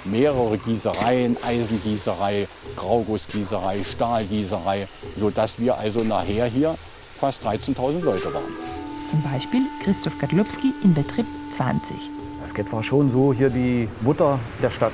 mehrere 0.05 0.59
Gießereien, 0.59 1.35
Eisengießerei, 1.43 2.47
Graugussgießerei, 2.75 3.83
Stahlgießerei, 3.83 4.87
sodass 5.17 5.57
wir 5.57 5.79
also 5.79 6.03
nachher 6.03 6.45
hier 6.45 6.75
fast 7.19 7.43
13.000 7.43 8.03
Leute 8.03 8.31
waren. 8.31 8.72
Zum 9.05 9.21
Beispiel 9.21 9.61
Christoph 9.81 10.17
Gadlubski 10.17 10.73
in 10.81 10.93
Betrieb 10.93 11.25
20. 11.51 11.95
Das 12.39 12.53
Gett 12.53 12.71
war 12.71 12.81
schon 12.81 13.11
so 13.11 13.33
hier 13.33 13.49
die 13.49 13.87
Mutter 14.01 14.39
der 14.61 14.69
Stadt. 14.69 14.93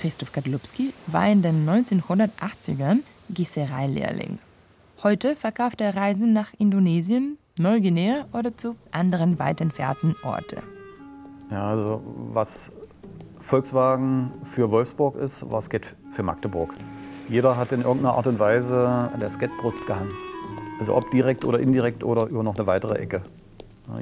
Christoph 0.00 0.32
Kadlubski 0.32 0.94
war 1.08 1.28
in 1.28 1.42
den 1.42 1.68
1980ern 1.68 3.00
Gießereilehrling. 3.28 4.38
Heute 5.02 5.36
verkauft 5.36 5.80
er 5.80 5.94
Reisen 5.94 6.32
nach 6.32 6.52
Indonesien, 6.58 7.38
Neuguinea 7.58 8.26
oder 8.32 8.56
zu 8.56 8.76
anderen 8.92 9.38
weit 9.38 9.60
entfernten 9.60 10.14
Orten. 10.22 10.62
Ja, 11.50 11.68
also 11.68 12.02
was 12.32 12.70
Volkswagen 13.40 14.30
für 14.44 14.70
Wolfsburg 14.70 15.16
ist, 15.16 15.50
war 15.50 15.60
Sket 15.60 15.96
für 16.12 16.22
Magdeburg. 16.22 16.72
Jeder 17.30 17.56
hat 17.56 17.70
in 17.70 17.82
irgendeiner 17.82 18.16
Art 18.16 18.26
und 18.26 18.40
Weise 18.40 19.08
an 19.14 19.20
der 19.20 19.30
Sketbrust 19.30 19.86
gehangen. 19.86 20.12
Also 20.80 20.96
ob 20.96 21.12
direkt 21.12 21.44
oder 21.44 21.60
indirekt 21.60 22.02
oder 22.02 22.26
über 22.26 22.42
noch 22.42 22.56
eine 22.56 22.66
weitere 22.66 22.94
Ecke. 22.94 23.22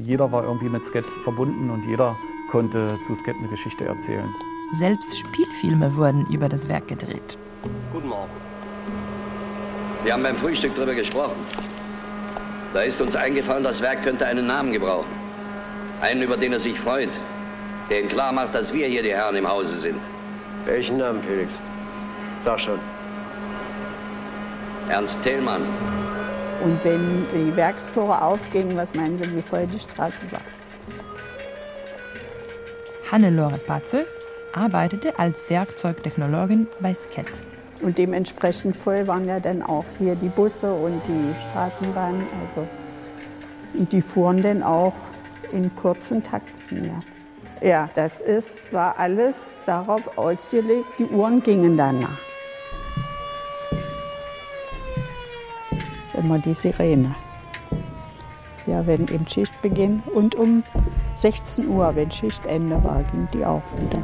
Jeder 0.01 0.33
war 0.33 0.45
irgendwie 0.45 0.71
mit 0.71 0.83
Sket 0.83 1.05
verbunden 1.25 1.69
und 1.69 1.85
jeder 1.85 2.17
konnte 2.51 2.99
zu 3.03 3.15
Sket 3.15 3.37
eine 3.39 3.49
Geschichte 3.49 3.85
erzählen. 3.85 4.35
Selbst 4.71 5.19
Spielfilme 5.19 5.95
wurden 5.95 6.27
über 6.33 6.49
das 6.49 6.71
Werk 6.71 6.89
gedreht. 6.89 7.37
Guten 7.93 8.09
Morgen. 8.09 8.31
Wir 10.05 10.15
haben 10.15 10.23
beim 10.23 10.37
Frühstück 10.37 10.75
darüber 10.75 10.95
gesprochen. 10.95 11.37
Da 12.73 12.81
ist 12.81 12.99
uns 13.03 13.15
eingefallen, 13.15 13.63
das 13.63 13.83
Werk 13.83 14.03
könnte 14.05 14.25
einen 14.25 14.47
Namen 14.47 14.73
gebrauchen. 14.73 15.11
Einen, 16.01 16.23
über 16.23 16.39
den 16.39 16.55
er 16.55 16.61
sich 16.61 16.81
freut. 16.81 17.11
Der 17.91 18.01
ihm 18.01 18.09
klar 18.09 18.33
macht, 18.33 18.55
dass 18.55 18.73
wir 18.73 18.87
hier 18.87 19.03
die 19.03 19.13
Herren 19.13 19.37
im 19.37 19.47
Hause 19.47 19.79
sind. 19.79 20.01
Welchen 20.65 20.97
Namen, 20.97 21.23
Felix? 21.23 21.53
Sag 22.43 22.61
schon. 22.61 22.79
Ernst 24.89 25.23
Thälmann. 25.23 25.63
Und 26.65 26.83
wenn 26.83 27.27
die 27.29 27.55
Werkstore 27.55 28.23
aufgingen, 28.23 28.77
was 28.77 28.95
meinen 28.95 29.19
Sie, 29.19 29.37
wie 29.37 29.43
voll 29.43 29.67
die 29.67 29.79
Straße 29.79 30.23
war? 30.31 30.41
Hannelore 33.13 33.59
Patze 33.59 34.07
arbeitete 34.53 35.19
als 35.19 35.49
Werkzeugtechnologin 35.51 36.67
bei 36.81 36.95
Sket. 36.95 37.27
Und 37.83 37.99
dementsprechend 37.99 38.77
voll 38.77 39.07
waren 39.07 39.29
ja 39.29 39.41
dann 39.41 39.63
auch 39.63 39.85
hier 39.99 40.15
die 40.15 40.29
Busse 40.29 40.73
und 40.73 41.01
die 41.07 41.35
Straßenbahnen. 41.51 42.23
Also, 42.43 42.67
und 43.75 43.93
die 43.93 44.01
fuhren 44.01 44.43
dann 44.43 44.63
auch 44.63 44.95
in 45.53 45.75
kurzen 45.77 46.23
Takten. 46.23 46.91
Ja, 47.61 47.69
ja 47.69 47.91
das 47.95 48.21
ist, 48.21 48.73
war 48.73 48.99
alles 48.99 49.59
darauf 49.67 50.17
ausgelegt, 50.17 50.87
die 50.99 51.05
Uhren 51.05 51.43
gingen 51.43 51.77
danach. 51.77 52.28
Immer 56.19 56.39
die 56.39 56.55
Sirene. 56.55 57.15
Ja, 58.67 58.87
wenn 58.87 59.09
eben 59.09 59.27
Schichtbeginn 59.27 60.03
und 60.15 60.35
um 60.35 60.63
16 61.15 61.69
Uhr, 61.69 61.95
wenn 61.95 62.11
Schichtende 62.11 62.83
war, 62.83 63.03
ging 63.05 63.29
die 63.33 63.45
auch 63.45 63.63
wieder. 63.79 64.03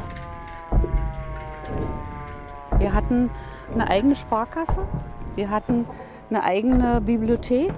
Wir 2.79 2.93
hatten 2.93 3.29
eine 3.73 3.89
eigene 3.89 4.15
Sparkasse, 4.15 4.87
wir 5.35 5.49
hatten 5.49 5.85
eine 6.29 6.43
eigene 6.43 7.01
Bibliothek, 7.01 7.73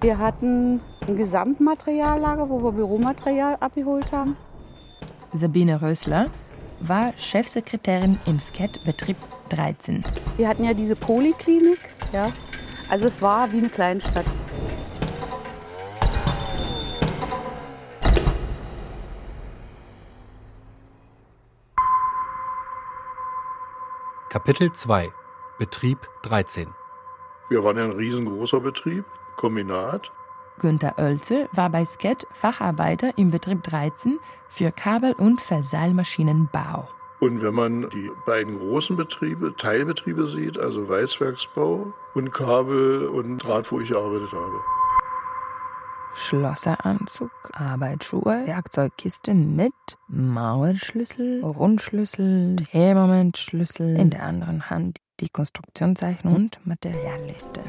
wir 0.00 0.18
hatten 0.18 0.80
ein 1.06 1.16
Gesamtmateriallager, 1.16 2.48
wo 2.48 2.62
wir 2.62 2.72
Büromaterial 2.72 3.56
abgeholt 3.60 4.12
haben. 4.12 4.36
Sabine 5.32 5.82
Rösler 5.82 6.30
war 6.80 7.12
Chefsekretärin 7.16 8.18
im 8.26 8.38
SCET 8.38 8.84
Betrieb 8.84 9.16
13. 9.48 10.04
Wir 10.36 10.48
hatten 10.48 10.64
ja 10.64 10.74
diese 10.74 10.94
Poliklinik, 10.94 11.80
ja. 12.12 12.30
Also 12.90 13.06
es 13.06 13.20
war 13.20 13.52
wie 13.52 13.58
eine 13.58 13.68
Kleinstadt. 13.68 14.24
Kapitel 24.30 24.72
2 24.72 25.12
Betrieb 25.58 26.08
13 26.22 26.68
Wir 27.50 27.64
waren 27.64 27.78
ein 27.78 27.90
riesengroßer 27.90 28.60
Betrieb, 28.60 29.04
Kombinat. 29.36 30.12
Günter 30.58 30.94
Oelze 30.98 31.48
war 31.52 31.70
bei 31.70 31.84
SCET 31.84 32.26
Facharbeiter 32.32 33.16
im 33.16 33.30
Betrieb 33.30 33.62
13 33.64 34.18
für 34.48 34.70
Kabel- 34.70 35.14
und 35.14 35.40
Verseilmaschinenbau. 35.40 36.88
Und 37.20 37.42
wenn 37.42 37.54
man 37.54 37.90
die 37.90 38.10
beiden 38.26 38.58
großen 38.58 38.96
Betriebe, 38.96 39.54
Teilbetriebe 39.56 40.28
sieht, 40.28 40.58
also 40.58 40.88
Weißwerksbau 40.88 41.92
und 42.14 42.32
Kabel 42.32 43.06
und 43.06 43.38
Draht, 43.38 43.70
wo 43.72 43.80
ich 43.80 43.88
gearbeitet 43.88 44.30
habe. 44.32 44.60
Schlosseranzug, 46.14 47.30
Arbeitsschuhe, 47.52 48.46
Werkzeugkiste 48.46 49.34
mit 49.34 49.72
Mauerschlüssel, 50.08 51.42
Rundschlüssel, 51.42 52.56
Drehmomentschlüssel, 52.56 53.96
in 53.96 54.10
der 54.10 54.22
anderen 54.22 54.70
Hand 54.70 54.98
die 55.20 55.28
Konstruktionszeichnung 55.28 56.34
und 56.34 56.66
Materialliste. 56.66 57.60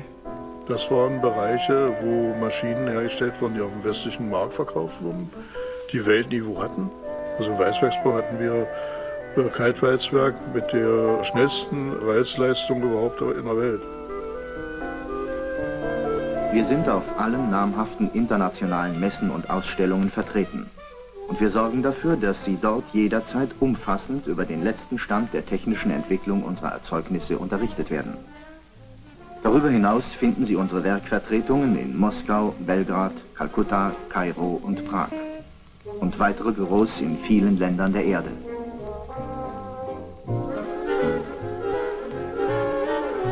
Das 0.68 0.90
waren 0.92 1.20
Bereiche, 1.22 1.96
wo 2.02 2.36
Maschinen 2.40 2.88
hergestellt 2.88 3.42
wurden, 3.42 3.56
die 3.56 3.62
auf 3.62 3.72
dem 3.72 3.84
westlichen 3.84 4.30
Markt 4.30 4.54
verkauft 4.54 5.02
wurden, 5.02 5.30
die 5.92 6.06
Weltniveau 6.06 6.62
hatten. 6.62 6.92
Also 7.40 7.52
im 7.52 7.58
Weißwerksbau 7.58 8.14
hatten 8.14 8.40
wir 8.40 8.68
Kaltwalzwerk 9.36 10.36
mit 10.54 10.72
der 10.74 11.24
schnellsten 11.24 11.94
Walzleistung 12.06 12.82
überhaupt 12.82 13.22
in 13.22 13.46
der 13.46 13.58
Welt. 13.58 13.82
Wir 16.52 16.66
sind 16.66 16.90
auf 16.90 17.04
allen 17.18 17.50
namhaften 17.52 18.10
internationalen 18.14 19.00
Messen 19.00 19.30
und 19.30 19.50
Ausstellungen 19.50 20.10
vertreten. 20.10 20.66
Und 21.28 21.40
wir 21.40 21.52
sorgen 21.52 21.84
dafür, 21.84 22.18
dass 22.18 22.44
Sie 22.44 22.58
dort 22.60 22.84
jederzeit 22.92 23.50
umfassend 23.60 24.26
über 24.26 24.46
den 24.46 24.64
letzten 24.64 24.98
Stand 24.98 25.32
der 25.34 25.46
technischen 25.46 25.92
Entwicklung 25.92 26.44
unserer 26.44 26.72
Erzeugnisse 26.72 27.38
unterrichtet 27.38 27.92
werden. 27.92 28.18
Darüber 29.44 29.70
hinaus 29.70 30.06
finden 30.06 30.44
Sie 30.46 30.56
unsere 30.56 30.84
Werkvertretungen 30.84 31.78
in 31.78 31.98
Moskau, 31.98 32.56
Belgrad, 32.60 33.14
Kalkutta, 33.36 33.94
Kairo 34.10 34.60
und 34.64 34.90
Prag 34.90 35.12
und 36.00 36.18
weitere 36.20 36.52
Büros 36.52 37.00
in 37.00 37.18
vielen 37.20 37.60
Ländern 37.60 37.94
der 37.94 38.06
Erde. 38.06 38.32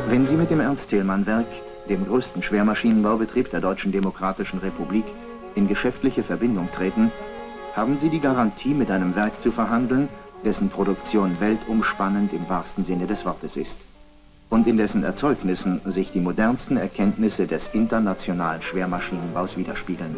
Wenn 0.10 0.26
Sie 0.26 0.36
mit 0.36 0.50
dem 0.50 0.62
Ernst-Thälmann-Werk, 0.62 1.48
dem 1.90 2.06
größten 2.06 2.42
Schwermaschinenbaubetrieb 2.42 3.52
der 3.52 3.60
Deutschen 3.60 3.92
Demokratischen 3.92 4.60
Republik, 4.60 5.04
in 5.56 5.68
geschäftliche 5.68 6.24
Verbindung 6.24 6.70
treten, 6.72 7.12
haben 7.76 7.98
Sie 7.98 8.10
die 8.10 8.22
Garantie, 8.22 8.74
mit 8.74 8.90
einem 8.90 9.18
Werk 9.18 9.42
zu 9.42 9.52
verhandeln, 9.52 10.08
dessen 10.46 10.70
Produktion 10.70 11.38
weltumspannend 11.42 12.32
im 12.32 12.48
wahrsten 12.48 12.86
Sinne 12.86 13.06
des 13.06 13.26
Wortes 13.26 13.58
ist 13.58 13.76
und 14.50 14.66
in 14.66 14.78
dessen 14.78 15.04
Erzeugnissen 15.04 15.82
sich 15.84 16.14
die 16.14 16.22
modernsten 16.22 16.78
Erkenntnisse 16.78 17.46
des 17.46 17.70
internationalen 17.74 18.62
Schwermaschinenbaus 18.62 19.58
widerspiegeln. 19.58 20.16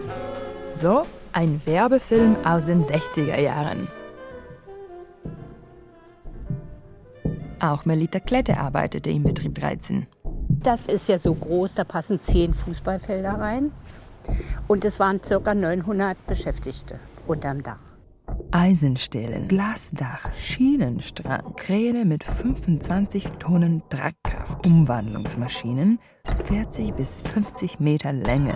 So 0.71 1.07
ein 1.33 1.61
Werbefilm 1.65 2.35
aus 2.45 2.63
den 2.63 2.83
60er 2.83 3.39
Jahren. 3.39 3.87
Auch 7.59 7.83
Melita 7.83 8.19
Klette 8.19 8.57
arbeitete 8.57 9.09
im 9.09 9.23
Betrieb 9.23 9.55
13. 9.55 10.07
Das 10.47 10.85
ist 10.87 11.09
ja 11.09 11.19
so 11.19 11.33
groß, 11.35 11.75
da 11.75 11.83
passen 11.83 12.21
zehn 12.21 12.53
Fußballfelder 12.53 13.33
rein. 13.33 13.71
Und 14.67 14.85
es 14.85 14.99
waren 14.99 15.21
ca. 15.21 15.53
900 15.53 16.25
Beschäftigte 16.25 16.99
unterm 17.27 17.61
Dach. 17.63 17.79
Eisenstählen, 18.51 19.47
Glasdach, 19.47 20.33
Schienenstrang, 20.35 21.55
Kräne 21.55 22.05
mit 22.05 22.23
25 22.23 23.25
Tonnen 23.39 23.83
Tragkraft, 23.89 24.65
Umwandlungsmaschinen, 24.65 25.99
40 26.45 26.93
bis 26.93 27.15
50 27.15 27.79
Meter 27.79 28.13
Länge. 28.13 28.55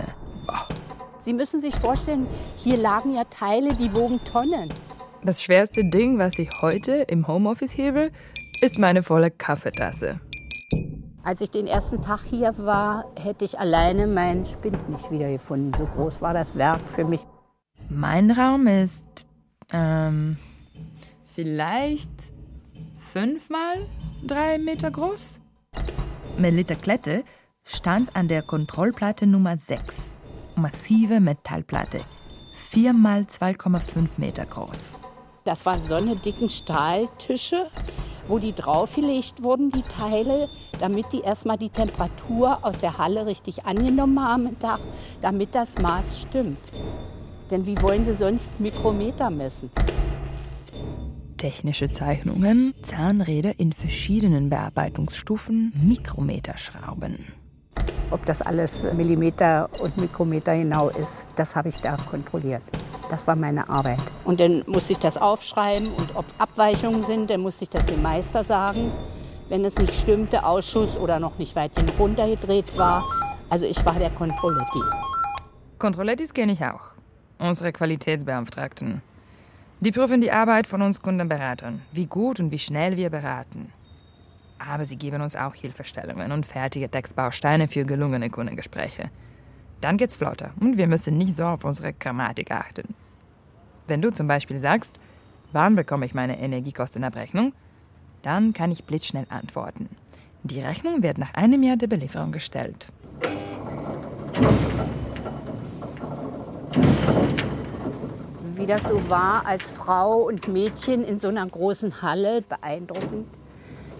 Sie 1.22 1.32
müssen 1.32 1.60
sich 1.60 1.74
vorstellen, 1.74 2.26
hier 2.56 2.76
lagen 2.76 3.14
ja 3.14 3.24
Teile, 3.24 3.74
die 3.74 3.92
wogen 3.92 4.20
Tonnen. 4.24 4.68
Das 5.22 5.42
schwerste 5.42 5.88
Ding, 5.88 6.18
was 6.18 6.38
ich 6.38 6.50
heute 6.60 6.92
im 6.92 7.26
Homeoffice 7.26 7.76
hebe, 7.76 8.10
ist 8.64 8.78
meine 8.78 9.02
volle 9.02 9.30
Kaffeetasse. 9.30 10.20
Als 11.22 11.42
ich 11.42 11.50
den 11.50 11.66
ersten 11.66 12.00
Tag 12.00 12.20
hier 12.22 12.54
war, 12.56 13.04
hätte 13.14 13.44
ich 13.44 13.58
alleine 13.58 14.06
meinen 14.06 14.46
Spind 14.46 14.88
nicht 14.88 15.10
wiedergefunden. 15.10 15.74
So 15.78 15.84
groß 15.84 16.22
war 16.22 16.32
das 16.32 16.56
Werk 16.56 16.88
für 16.88 17.04
mich. 17.04 17.26
Mein 17.90 18.30
Raum 18.30 18.66
ist 18.66 19.26
ähm, 19.74 20.38
vielleicht 21.26 22.10
fünf 22.96 23.50
mal 23.50 23.76
drei 24.26 24.56
Meter 24.56 24.90
groß. 24.90 25.40
Melita 26.38 26.74
Klette 26.74 27.22
stand 27.64 28.16
an 28.16 28.28
der 28.28 28.40
Kontrollplatte 28.40 29.26
Nummer 29.26 29.58
6. 29.58 30.16
Massive 30.56 31.20
Metallplatte. 31.20 32.00
4 32.70 32.94
mal 32.94 33.20
2,5 33.24 34.12
Meter 34.16 34.46
groß. 34.46 34.98
Das 35.44 35.66
waren 35.66 35.86
so 35.86 35.94
eine 35.96 36.16
dicken 36.16 36.48
Stahltische, 36.48 37.66
wo 38.28 38.38
die 38.38 38.52
draufgelegt 38.52 39.42
wurden, 39.42 39.70
die 39.70 39.82
Teile, 39.82 40.48
damit 40.78 41.12
die 41.12 41.20
erstmal 41.20 41.58
die 41.58 41.70
Temperatur 41.70 42.58
aus 42.62 42.78
der 42.78 42.98
Halle 42.98 43.26
richtig 43.26 43.66
angenommen 43.66 44.20
haben 44.22 44.46
am 44.46 44.58
Tag, 44.58 44.80
damit 45.20 45.54
das 45.54 45.76
Maß 45.78 46.22
stimmt. 46.22 46.58
Denn 47.50 47.66
wie 47.66 47.80
wollen 47.82 48.04
Sie 48.04 48.14
sonst 48.14 48.58
Mikrometer 48.58 49.30
messen? 49.30 49.70
Technische 51.36 51.90
Zeichnungen, 51.90 52.74
Zahnräder 52.80 53.58
in 53.58 53.72
verschiedenen 53.72 54.48
Bearbeitungsstufen, 54.48 55.72
Mikrometerschrauben. 55.84 57.43
Ob 58.10 58.24
das 58.26 58.42
alles 58.42 58.86
Millimeter 58.92 59.68
und 59.80 59.96
Mikrometer 59.96 60.56
genau 60.56 60.88
ist, 60.88 61.26
das 61.36 61.56
habe 61.56 61.68
ich 61.68 61.80
da 61.80 61.96
kontrolliert. 61.96 62.62
Das 63.10 63.26
war 63.26 63.36
meine 63.36 63.68
Arbeit. 63.68 64.00
Und 64.24 64.40
dann 64.40 64.62
musste 64.66 64.92
ich 64.92 64.98
das 64.98 65.16
aufschreiben 65.16 65.88
und 65.98 66.14
ob 66.16 66.24
Abweichungen 66.38 67.04
sind, 67.06 67.30
dann 67.30 67.40
musste 67.40 67.64
ich 67.64 67.70
das 67.70 67.84
dem 67.86 68.02
Meister 68.02 68.44
sagen. 68.44 68.92
Wenn 69.48 69.64
es 69.64 69.76
nicht 69.76 69.94
stimmte, 69.94 70.44
Ausschuss 70.44 70.96
oder 70.96 71.20
noch 71.20 71.38
nicht 71.38 71.54
weit 71.54 71.72
runtergedreht 71.98 72.76
war. 72.78 73.04
Also 73.50 73.66
ich 73.66 73.84
war 73.84 73.94
der 73.94 74.10
Controletti. 74.10 74.80
Controlettis 75.78 76.32
kenne 76.32 76.52
ich 76.52 76.64
auch 76.64 76.94
unsere 77.38 77.72
Qualitätsbeauftragten. 77.72 79.02
Die 79.80 79.92
prüfen 79.92 80.20
die 80.20 80.32
Arbeit 80.32 80.66
von 80.66 80.80
uns 80.82 81.00
Kundenberatern, 81.00 81.82
wie 81.92 82.06
gut 82.06 82.40
und 82.40 82.50
wie 82.50 82.58
schnell 82.58 82.96
wir 82.96 83.10
beraten. 83.10 83.72
Aber 84.66 84.84
sie 84.84 84.96
geben 84.96 85.20
uns 85.20 85.36
auch 85.36 85.54
Hilfestellungen 85.54 86.32
und 86.32 86.46
fertige 86.46 86.88
Textbausteine 86.88 87.68
für 87.68 87.84
gelungene 87.84 88.30
Kundengespräche. 88.30 89.10
Dann 89.80 89.96
geht's 89.96 90.16
flotter 90.16 90.50
und 90.60 90.78
wir 90.78 90.86
müssen 90.86 91.18
nicht 91.18 91.34
so 91.34 91.44
auf 91.44 91.64
unsere 91.64 91.92
Grammatik 91.92 92.50
achten. 92.50 92.94
Wenn 93.86 94.00
du 94.00 94.12
zum 94.12 94.26
Beispiel 94.26 94.58
sagst, 94.58 94.98
wann 95.52 95.76
bekomme 95.76 96.06
ich 96.06 96.14
meine 96.14 96.40
Energiekostenabrechnung, 96.40 97.52
dann 98.22 98.54
kann 98.54 98.72
ich 98.72 98.84
blitzschnell 98.84 99.26
antworten. 99.28 99.88
Die 100.42 100.60
Rechnung 100.60 101.02
wird 101.02 101.18
nach 101.18 101.34
einem 101.34 101.62
Jahr 101.62 101.76
der 101.76 101.88
Belieferung 101.88 102.32
gestellt. 102.32 102.86
wie 108.64 108.66
das 108.66 108.84
so 108.84 109.10
war 109.10 109.44
als 109.44 109.62
Frau 109.64 110.22
und 110.22 110.48
Mädchen 110.48 111.04
in 111.04 111.20
so 111.20 111.28
einer 111.28 111.46
großen 111.46 112.00
Halle, 112.00 112.40
beeindruckend. 112.40 113.26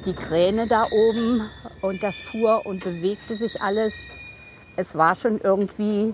Die 0.06 0.12
Kräne 0.12 0.66
da 0.66 0.84
oben 0.90 1.48
und 1.80 2.02
das 2.02 2.14
fuhr 2.16 2.66
und 2.66 2.84
bewegte 2.84 3.36
sich 3.36 3.62
alles. 3.62 3.94
Es 4.76 4.94
war 4.94 5.16
schon 5.16 5.40
irgendwie 5.40 6.12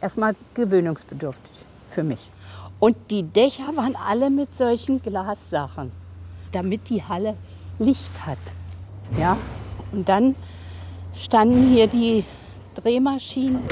erstmal 0.00 0.34
gewöhnungsbedürftig 0.54 1.52
für 1.90 2.02
mich. 2.02 2.30
Und 2.78 2.96
die 3.10 3.22
Dächer 3.22 3.76
waren 3.76 3.96
alle 3.96 4.30
mit 4.30 4.54
solchen 4.54 5.02
Glassachen, 5.02 5.92
damit 6.52 6.88
die 6.88 7.02
Halle 7.02 7.36
Licht 7.78 8.26
hat. 8.26 8.38
Ja? 9.18 9.36
Und 9.92 10.08
dann 10.08 10.34
standen 11.14 11.68
hier 11.70 11.86
die 11.86 12.24
Drehmaschinen 12.74 13.62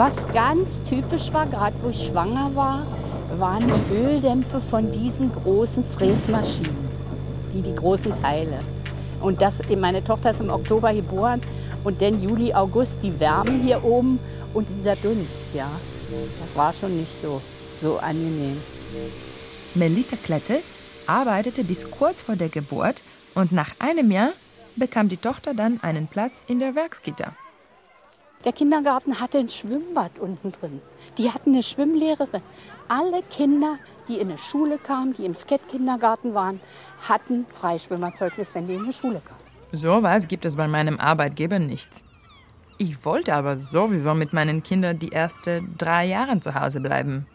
Was 0.00 0.26
ganz 0.28 0.80
typisch 0.88 1.30
war, 1.30 1.46
gerade 1.46 1.76
wo 1.82 1.90
ich 1.90 2.06
schwanger 2.06 2.50
war, 2.54 2.86
waren 3.38 3.66
die 3.66 3.94
Öldämpfe 3.94 4.60
von 4.60 4.90
diesen 4.92 5.32
großen 5.32 5.84
Fräsmaschinen, 5.84 6.88
die 7.54 7.62
die 7.62 7.74
großen 7.74 8.12
Teile. 8.22 8.58
Und 9.20 9.42
das, 9.42 9.60
meine 9.76 10.02
Tochter 10.02 10.30
ist 10.30 10.40
im 10.40 10.50
Oktober 10.50 10.92
geboren 10.92 11.40
und 11.84 12.00
dann 12.02 12.22
Juli, 12.22 12.52
August, 12.52 12.94
die 13.02 13.18
Wärme 13.20 13.52
hier 13.52 13.84
oben 13.84 14.18
und 14.54 14.66
dieser 14.68 14.96
Dunst, 14.96 15.54
ja. 15.54 15.70
Das 16.40 16.56
war 16.56 16.72
schon 16.72 16.96
nicht 16.96 17.12
so, 17.22 17.40
so 17.80 17.98
angenehm. 17.98 18.60
Melita 19.74 20.16
Klette 20.16 20.60
arbeitete 21.06 21.62
bis 21.62 21.90
kurz 21.90 22.20
vor 22.20 22.36
der 22.36 22.48
Geburt 22.48 23.02
und 23.34 23.52
nach 23.52 23.70
einem 23.78 24.10
Jahr 24.10 24.32
bekam 24.76 25.08
die 25.08 25.16
Tochter 25.16 25.54
dann 25.54 25.80
einen 25.82 26.08
Platz 26.08 26.44
in 26.48 26.58
der 26.58 26.74
Werkskita. 26.74 27.32
Der 28.44 28.52
Kindergarten 28.52 29.20
hatte 29.20 29.38
ein 29.38 29.50
Schwimmbad 29.50 30.18
unten 30.18 30.52
drin. 30.52 30.80
Die 31.18 31.30
hatten 31.30 31.50
eine 31.50 31.62
Schwimmlehrerin. 31.62 32.40
Alle 32.88 33.22
Kinder, 33.24 33.78
die 34.08 34.14
in 34.14 34.28
eine 34.28 34.38
Schule 34.38 34.78
kamen, 34.78 35.12
die 35.12 35.26
im 35.26 35.34
Skat-Kindergarten 35.34 36.32
waren, 36.32 36.58
hatten 37.06 37.44
Freischwimmerzeugnis, 37.50 38.48
wenn 38.54 38.66
die 38.66 38.74
in 38.74 38.84
eine 38.84 38.92
Schule 38.94 39.20
kamen. 39.20 39.40
So 39.72 40.02
was 40.02 40.26
gibt 40.26 40.46
es 40.46 40.56
bei 40.56 40.66
meinem 40.68 40.98
Arbeitgeber 40.98 41.58
nicht. 41.58 41.88
Ich 42.78 43.04
wollte 43.04 43.34
aber 43.34 43.58
sowieso 43.58 44.14
mit 44.14 44.32
meinen 44.32 44.62
Kindern 44.62 44.98
die 44.98 45.12
ersten 45.12 45.74
drei 45.76 46.06
Jahre 46.06 46.40
zu 46.40 46.54
Hause 46.54 46.80
bleiben. 46.80 47.26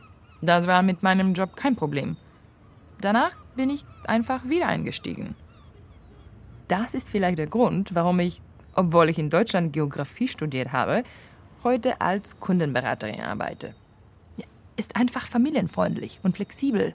Das 0.42 0.66
war 0.66 0.82
mit 0.82 1.04
meinem 1.04 1.36
Job 1.36 1.56
kein 1.56 1.76
Problem. 1.76 2.18
Danach 3.00 3.36
bin 3.56 3.70
ich 3.70 3.86
einfach 4.08 4.46
wieder 4.46 4.68
eingestiegen. 4.68 5.36
Das 6.68 6.96
ist 6.96 7.12
vielleicht 7.12 7.38
der 7.38 7.46
Grund, 7.46 7.94
warum 7.94 8.20
ich 8.20 8.42
obwohl 8.76 9.10
ich 9.10 9.18
in 9.18 9.30
Deutschland 9.30 9.74
Geografie 9.74 10.28
studiert 10.28 10.72
habe, 10.72 11.04
heute 11.64 12.00
als 12.02 12.40
Kundenberaterin 12.40 13.22
arbeite. 13.22 13.74
Ja, 14.38 14.46
ist 14.76 14.96
einfach 14.96 15.26
familienfreundlich 15.26 16.20
und 16.24 16.36
flexibel. 16.36 16.94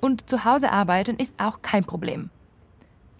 Und 0.00 0.28
zu 0.28 0.44
Hause 0.44 0.70
arbeiten 0.70 1.16
ist 1.16 1.34
auch 1.38 1.62
kein 1.62 1.84
Problem. 1.84 2.30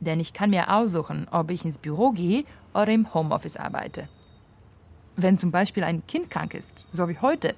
Denn 0.00 0.20
ich 0.20 0.32
kann 0.32 0.50
mir 0.50 0.72
aussuchen, 0.72 1.26
ob 1.30 1.50
ich 1.50 1.64
ins 1.64 1.78
Büro 1.78 2.10
gehe 2.10 2.44
oder 2.74 2.92
im 2.92 3.12
Homeoffice 3.14 3.56
arbeite. 3.56 4.08
Wenn 5.16 5.38
zum 5.38 5.50
Beispiel 5.50 5.84
ein 5.84 6.06
Kind 6.06 6.30
krank 6.30 6.54
ist, 6.54 6.88
so 6.90 7.08
wie 7.08 7.18
heute, 7.18 7.54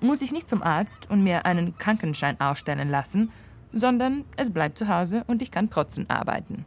muss 0.00 0.22
ich 0.22 0.32
nicht 0.32 0.48
zum 0.48 0.62
Arzt 0.62 1.10
und 1.10 1.22
mir 1.22 1.46
einen 1.46 1.76
Krankenschein 1.78 2.40
ausstellen 2.40 2.90
lassen, 2.90 3.32
sondern 3.72 4.24
es 4.36 4.52
bleibt 4.52 4.78
zu 4.78 4.88
Hause 4.88 5.24
und 5.26 5.42
ich 5.42 5.50
kann 5.50 5.70
trotzdem 5.70 6.06
arbeiten. 6.08 6.64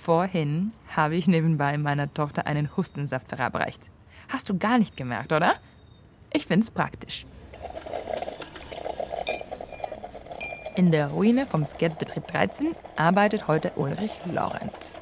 Vorhin 0.00 0.72
habe 0.96 1.14
ich 1.14 1.28
nebenbei 1.28 1.76
meiner 1.76 2.12
Tochter 2.14 2.46
einen 2.46 2.74
Hustensaft 2.74 3.28
verabreicht. 3.28 3.90
Hast 4.30 4.48
du 4.48 4.56
gar 4.56 4.78
nicht 4.78 4.96
gemerkt, 4.96 5.30
oder? 5.30 5.56
Ich 6.32 6.46
find's 6.46 6.70
praktisch. 6.70 7.26
In 10.74 10.90
der 10.90 11.08
Ruine 11.08 11.44
vom 11.44 11.66
Skatebetrieb 11.66 12.26
13 12.28 12.74
arbeitet 12.96 13.46
heute 13.46 13.72
Ulrich 13.76 14.18
Lorenz. 14.32 14.96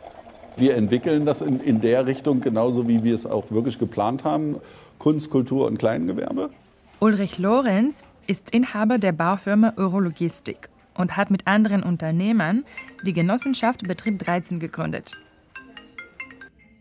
Wir 0.56 0.74
entwickeln 0.74 1.24
das 1.24 1.42
in, 1.42 1.61
in 1.61 1.80
der 1.80 2.06
Richtung 2.06 2.40
genauso, 2.40 2.88
wie 2.88 3.04
wir 3.04 3.14
es 3.14 3.24
auch 3.24 3.52
wirklich 3.52 3.78
geplant 3.78 4.24
haben. 4.24 4.56
Kunst, 4.98 5.30
Kultur 5.30 5.68
und 5.68 5.78
Kleingewerbe. 5.78 6.50
Ulrich 6.98 7.38
Lorenz 7.38 7.98
ist 8.26 8.50
Inhaber 8.50 8.98
der 8.98 9.12
Baufirma 9.12 9.74
Eurologistik 9.76 10.68
und 10.98 11.16
hat 11.16 11.30
mit 11.30 11.46
anderen 11.46 11.82
Unternehmern 11.82 12.64
die 13.04 13.14
Genossenschaft 13.14 13.88
Betrieb 13.88 14.18
13 14.18 14.58
gegründet. 14.58 15.12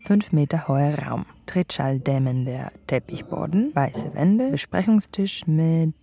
Fünf 0.00 0.32
Meter 0.32 0.68
hoher 0.68 0.98
Raum, 0.98 1.26
Trittschalldämmen 1.46 2.44
der 2.44 2.72
Teppichboden, 2.86 3.74
weiße 3.74 4.14
Wände, 4.14 4.50
Besprechungstisch 4.50 5.46
mit 5.46 5.94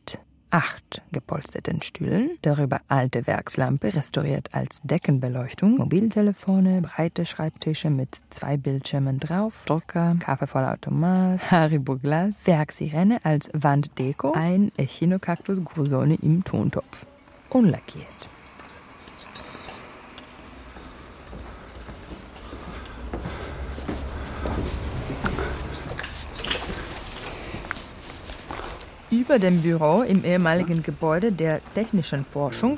acht 0.51 1.01
gepolsterten 1.11 1.81
Stühlen, 1.81 2.37
darüber 2.41 2.79
alte 2.87 3.27
Werkslampe 3.27 3.93
restauriert 3.93 4.53
als 4.53 4.81
Deckenbeleuchtung, 4.83 5.77
Mobiltelefone, 5.77 6.81
breite 6.81 7.25
Schreibtische 7.25 7.89
mit 7.89 8.15
zwei 8.29 8.55
Bildschirmen 8.55 9.19
drauf, 9.19 9.63
Drucker, 9.65 10.15
Kaffeevollautomat, 10.19 11.39
Haribo-Glas, 11.51 12.45
Werksirene 12.45 13.19
als 13.23 13.49
Wanddeko, 13.53 14.31
ein 14.33 14.71
Echinocactus 14.77 15.63
grusoni 15.63 16.19
im 16.21 16.43
Tontopf. 16.43 17.05
Unlackiert. 17.55 18.05
Über 29.09 29.39
dem 29.39 29.61
Büro 29.61 30.01
im 30.01 30.25
ehemaligen 30.25 30.83
Gebäude 30.83 31.31
der 31.31 31.61
Technischen 31.73 32.25
Forschung 32.25 32.77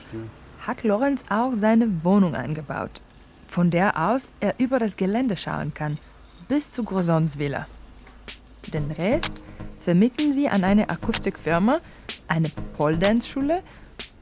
hat 0.59 0.83
Lorenz 0.83 1.25
auch 1.29 1.53
seine 1.55 2.03
Wohnung 2.03 2.35
eingebaut, 2.35 3.01
von 3.47 3.71
der 3.71 3.97
aus 3.97 4.31
er 4.41 4.53
über 4.59 4.77
das 4.77 4.95
Gelände 4.95 5.37
schauen 5.37 5.73
kann, 5.73 5.97
bis 6.49 6.69
zu 6.69 6.83
Grosons 6.83 7.39
Villa. 7.39 7.65
Den 8.67 8.91
Rest 8.91 9.41
vermieten 9.79 10.33
sie 10.33 10.47
an 10.47 10.63
eine 10.63 10.87
Akustikfirma, 10.87 11.79
eine 12.27 12.49
Poledance-Schule, 12.77 13.63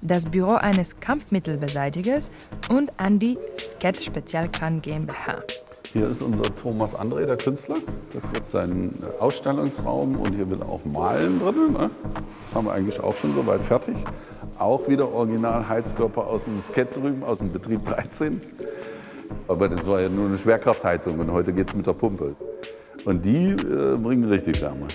das 0.01 0.25
Büro 0.25 0.53
eines 0.53 0.99
Kampfmittelbeseitigers 0.99 2.29
und 2.69 2.91
an 2.97 3.19
die 3.19 3.37
Sket 3.57 4.01
Spezialkran 4.01 4.81
GmbH. 4.81 5.43
Hier 5.93 6.09
ist 6.09 6.21
unser 6.21 6.53
Thomas 6.55 6.93
André, 6.93 7.25
der 7.25 7.37
Künstler. 7.37 7.77
Das 8.11 8.33
wird 8.33 8.45
sein 8.45 8.93
Ausstellungsraum 9.19 10.19
und 10.19 10.33
hier 10.33 10.49
wird 10.49 10.61
auch 10.61 10.83
Malen 10.83 11.39
drin. 11.39 11.71
Ne? 11.71 11.89
Das 12.43 12.53
haben 12.53 12.67
wir 12.67 12.73
eigentlich 12.73 12.99
auch 12.99 13.15
schon 13.15 13.33
soweit 13.33 13.63
fertig. 13.63 13.95
Auch 14.59 14.87
wieder 14.89 15.09
Original 15.09 15.67
Heizkörper 15.69 16.27
aus 16.27 16.43
dem 16.43 16.61
Sket 16.61 16.93
drüben, 16.95 17.23
aus 17.23 17.39
dem 17.39 17.51
Betrieb 17.51 17.83
13. 17.85 18.41
Aber 19.47 19.69
das 19.69 19.87
war 19.87 20.01
ja 20.01 20.09
nur 20.09 20.27
eine 20.27 20.37
Schwerkraftheizung 20.37 21.17
und 21.19 21.31
heute 21.31 21.53
geht 21.53 21.69
es 21.69 21.75
mit 21.75 21.87
der 21.87 21.93
Pumpe. 21.93 22.35
Und 23.05 23.25
die 23.25 23.51
äh, 23.51 23.97
bringen 23.97 24.25
richtig 24.25 24.61
Wärme. 24.61 24.87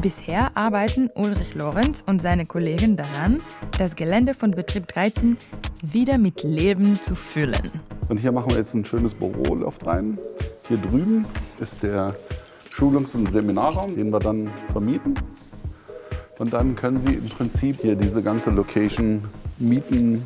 Bisher 0.00 0.56
arbeiten 0.56 1.10
Ulrich 1.16 1.56
Lorenz 1.56 2.04
und 2.06 2.22
seine 2.22 2.46
Kollegen 2.46 2.96
daran, 2.96 3.40
das 3.78 3.96
Gelände 3.96 4.32
von 4.32 4.52
Betrieb 4.52 4.86
13 4.86 5.36
wieder 5.82 6.18
mit 6.18 6.44
Leben 6.44 7.02
zu 7.02 7.16
füllen. 7.16 7.72
Und 8.08 8.18
hier 8.18 8.30
machen 8.30 8.52
wir 8.52 8.58
jetzt 8.58 8.74
ein 8.74 8.84
schönes 8.84 9.12
Büroloft 9.14 9.84
rein. 9.86 10.16
Hier 10.68 10.76
drüben 10.76 11.24
ist 11.58 11.82
der 11.82 12.14
Schulungs- 12.70 13.16
und 13.16 13.32
Seminarraum, 13.32 13.96
den 13.96 14.10
wir 14.10 14.20
dann 14.20 14.52
vermieten. 14.70 15.18
Und 16.38 16.52
dann 16.52 16.76
können 16.76 17.00
Sie 17.00 17.14
im 17.14 17.28
Prinzip 17.28 17.80
hier 17.80 17.96
diese 17.96 18.22
ganze 18.22 18.50
Location 18.50 19.24
mieten. 19.58 20.24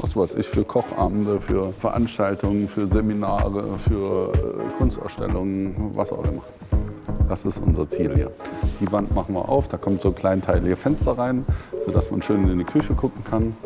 Was 0.00 0.14
weiß 0.14 0.34
ich, 0.34 0.46
für 0.46 0.64
Kochabende, 0.64 1.40
für 1.40 1.72
Veranstaltungen, 1.72 2.68
für 2.68 2.86
Seminare, 2.86 3.78
für 3.78 4.32
äh, 4.34 4.76
Kunstausstellungen, 4.76 5.74
was 5.94 6.12
auch 6.12 6.24
immer. 6.24 6.42
Das 7.28 7.44
ist 7.44 7.58
unser 7.58 7.88
Ziel 7.88 8.14
hier. 8.14 8.30
Die 8.80 8.90
Wand 8.90 9.14
machen 9.14 9.34
wir 9.34 9.48
auf, 9.48 9.68
da 9.68 9.76
kommt 9.76 10.00
so 10.00 10.12
kleinteilige 10.12 10.76
Fenster 10.76 11.18
rein, 11.18 11.44
sodass 11.84 12.10
man 12.10 12.22
schön 12.22 12.48
in 12.48 12.58
die 12.58 12.64
Küche 12.64 12.94
gucken 12.94 13.22
kann. 13.24 13.56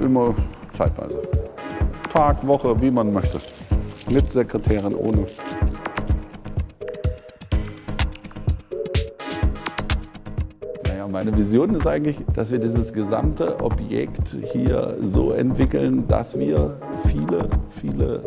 Immer 0.00 0.34
zeitweise. 0.72 1.22
Tag, 2.12 2.46
Woche, 2.46 2.80
wie 2.80 2.90
man 2.90 3.12
möchte. 3.12 3.38
Mit 4.12 4.30
Sekretärin, 4.30 4.94
ohne. 4.94 5.24
Meine 11.14 11.36
Vision 11.36 11.72
ist 11.76 11.86
eigentlich, 11.86 12.16
dass 12.34 12.50
wir 12.50 12.58
dieses 12.58 12.92
gesamte 12.92 13.60
Objekt 13.60 14.36
hier 14.52 14.96
so 15.00 15.30
entwickeln, 15.30 16.08
dass 16.08 16.36
wir 16.36 16.76
viele, 17.04 17.48
viele 17.68 18.20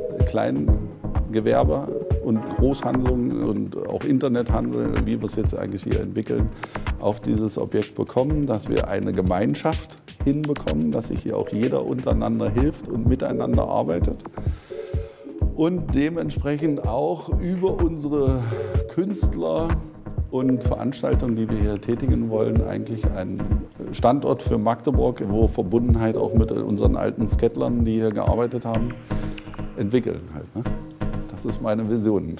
Kleingewerbe 1.38 1.88
und 2.23 2.41
Großhandlungen 2.56 3.43
und 3.43 3.78
auch 3.88 4.04
Internethandel, 4.04 5.06
wie 5.06 5.19
wir 5.19 5.26
es 5.26 5.36
jetzt 5.36 5.56
eigentlich 5.56 5.84
hier 5.84 6.00
entwickeln, 6.02 6.50
auf 7.00 7.19
dieses 7.19 7.58
Objekt 7.58 7.95
bekommen, 7.95 8.45
dass 8.45 8.69
wir 8.69 8.88
eine 8.88 9.13
Gemeinschaft 9.13 10.00
hinbekommen, 10.23 10.91
dass 10.91 11.08
sich 11.08 11.23
hier 11.23 11.38
auch 11.38 11.50
jeder 11.50 11.86
untereinander 11.86 12.50
hilft 12.50 12.89
und 12.89 13.08
miteinander 13.08 13.67
arbeitet. 13.67 14.23
Und 15.56 15.95
dementsprechend 15.95 16.88
auch 16.88 17.30
über 17.39 17.82
unsere 17.82 18.41
Künstler 18.89 19.69
und 20.30 20.63
Veranstaltungen, 20.63 21.36
die 21.36 21.50
wir 21.50 21.58
hier 21.58 21.82
tätigen 21.82 22.30
wollen, 22.30 22.62
eigentlich 22.67 23.06
ein 23.15 23.41
Standort 23.91 24.41
für 24.41 24.58
Magdeburg, 24.58 25.23
wo 25.28 25.47
Verbundenheit 25.47 26.17
auch 26.17 26.34
mit 26.34 26.52
unseren 26.52 26.95
alten 26.95 27.28
Skettlern, 27.28 27.86
die 27.86 27.93
hier 27.93 28.12
gearbeitet 28.12 28.65
haben, 28.65 28.93
entwickeln. 29.78 30.21
Halt, 30.34 30.56
ne? 30.56 30.96
Das 31.38 31.45
ist 31.45 31.62
meine 31.62 31.88
Vision. 31.88 32.36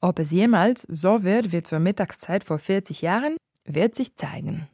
Ob 0.00 0.20
es 0.20 0.30
jemals 0.30 0.82
so 0.82 1.24
wird 1.24 1.50
wie 1.50 1.60
zur 1.60 1.80
Mittagszeit 1.80 2.44
vor 2.44 2.60
40 2.60 3.02
Jahren, 3.02 3.36
wird 3.64 3.96
sich 3.96 4.14
zeigen. 4.14 4.68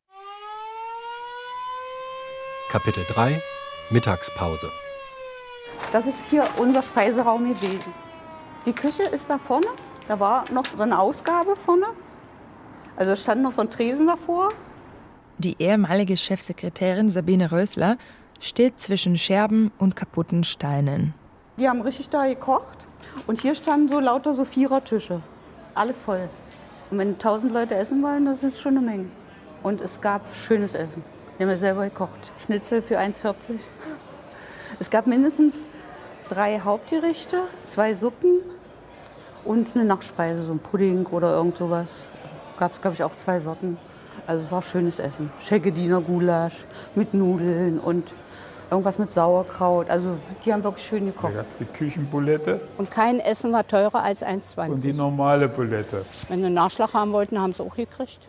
Kapitel 2.71 3.05
3 3.09 3.41
Mittagspause 3.89 4.71
Das 5.93 6.07
ist 6.07 6.29
hier 6.29 6.45
unser 6.59 6.83
Speiseraum 6.83 7.55
gewesen. 7.55 7.95
Die 8.67 8.75
Küche 8.75 9.05
ist 9.05 9.25
da 9.29 9.39
vorne. 9.39 9.69
Da 10.07 10.21
war 10.21 10.45
noch 10.53 10.67
so 10.67 10.83
eine 10.83 10.99
Ausgabe 10.99 11.57
vorne. 11.57 11.87
Also 12.97 13.17
stand 13.17 13.41
noch 13.41 13.53
so 13.53 13.63
ein 13.63 13.71
Tresen 13.71 14.09
davor. 14.09 14.51
Die 15.39 15.57
ehemalige 15.59 16.19
Chefsekretärin 16.19 17.09
Sabine 17.09 17.51
Rösler 17.51 17.97
steht 18.41 18.79
zwischen 18.79 19.17
Scherben 19.17 19.73
und 19.79 19.97
kaputten 19.97 20.45
Steinen. 20.45 21.15
Die 21.57 21.69
haben 21.69 21.83
richtig 21.83 22.11
da 22.11 22.27
gekocht. 22.27 22.79
Und 23.27 23.41
hier 23.41 23.55
standen 23.55 23.89
so 23.89 24.01
lauter 24.01 24.35
so 24.35 24.45
Vierertische. 24.45 25.23
Alles 25.75 25.99
voll. 25.99 26.29
Und 26.91 26.99
wenn 26.99 27.19
tausend 27.19 27.53
Leute 27.53 27.75
essen 27.75 28.03
wollen, 28.03 28.25
das 28.25 28.43
ist 28.43 28.61
schon 28.61 28.77
eine 28.77 28.87
Menge. 28.87 29.07
Und 29.63 29.81
es 29.81 30.01
gab 30.01 30.23
schönes 30.35 30.75
Essen. 30.75 31.05
Wir 31.37 31.47
haben 31.47 31.53
ja 31.53 31.59
selber 31.59 31.85
gekocht. 31.85 32.33
Schnitzel 32.39 32.83
für 32.83 32.99
1,40. 32.99 33.59
Es 34.79 34.91
gab 34.91 35.07
mindestens 35.07 35.65
drei 36.29 36.61
Hauptgerichte, 36.61 37.43
zwei 37.67 37.95
Suppen 37.95 38.41
und 39.45 39.69
eine 39.75 39.85
Nachspeise, 39.85 40.43
so 40.45 40.53
ein 40.53 40.59
Pudding 40.59 41.07
oder 41.07 41.35
irgend 41.35 41.57
sowas. 41.57 42.07
Gab 42.59 42.73
es, 42.73 42.81
glaube 42.81 42.95
ich, 42.95 43.03
auch 43.03 43.15
zwei 43.15 43.41
Sorten. 43.41 43.79
Also 44.27 44.45
es 44.45 44.53
war 44.53 44.63
schönes 44.63 44.99
Essen. 44.99 45.33
Scheckediner 45.41 46.01
Gulasch 46.01 46.67
mit 46.95 47.15
Nudeln 47.15 47.79
und 47.79 48.13
irgendwas 48.71 48.99
mit 48.99 49.13
Sauerkraut. 49.13 49.91
Also 49.91 50.17
die 50.45 50.53
haben 50.53 50.63
wirklich 50.63 50.87
schön 50.87 51.07
Da 51.07 51.13
gekocht. 51.13 51.35
gab 51.35 51.53
es 51.53 51.59
die 51.59 51.65
Küchenbulette 51.65 52.61
Und 52.79 52.91
kein 52.91 53.21
Essen 53.21 53.53
war 53.53 53.67
teurer 53.67 54.03
als 54.03 54.23
1,20. 54.23 54.69
und 54.71 54.85
die 54.85 54.93
normale 54.93 55.49
Bulette. 55.49 56.05
Wenn 56.29 56.41
sie 56.41 56.47
einen 56.47 56.55
Nachschlag 56.55 56.95
haben 56.95 57.13
wollten, 57.13 57.41
haben 57.41 57.53
sie 57.53 57.63
auch 57.63 57.75
gekriegt. 57.75 58.29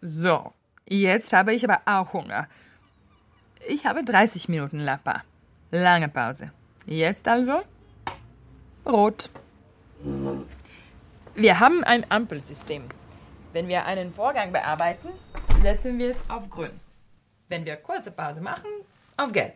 So, 0.00 0.52
jetzt 0.88 1.32
habe 1.32 1.52
ich 1.52 1.64
aber 1.68 1.80
auch 1.86 2.12
Hunger. 2.12 2.46
Ich 3.68 3.84
habe 3.86 4.02
30 4.02 4.48
Minuten 4.48 4.80
Lappa. 4.80 5.22
Lange 5.70 6.08
Pause. 6.08 6.50
Jetzt 6.86 7.28
also 7.28 7.60
rot. 8.86 9.30
Wir 11.34 11.60
haben 11.60 11.84
ein 11.84 12.04
Ampelsystem. 12.08 12.84
Wenn 13.52 13.68
wir 13.68 13.84
einen 13.84 14.12
Vorgang 14.12 14.52
bearbeiten, 14.52 15.08
setzen 15.62 15.98
wir 15.98 16.08
es 16.08 16.28
auf 16.30 16.48
grün. 16.48 16.70
Wenn 17.48 17.64
wir 17.66 17.76
kurze 17.76 18.10
Pause 18.10 18.40
machen, 18.40 18.70
auf 19.20 19.32
gelb. 19.32 19.54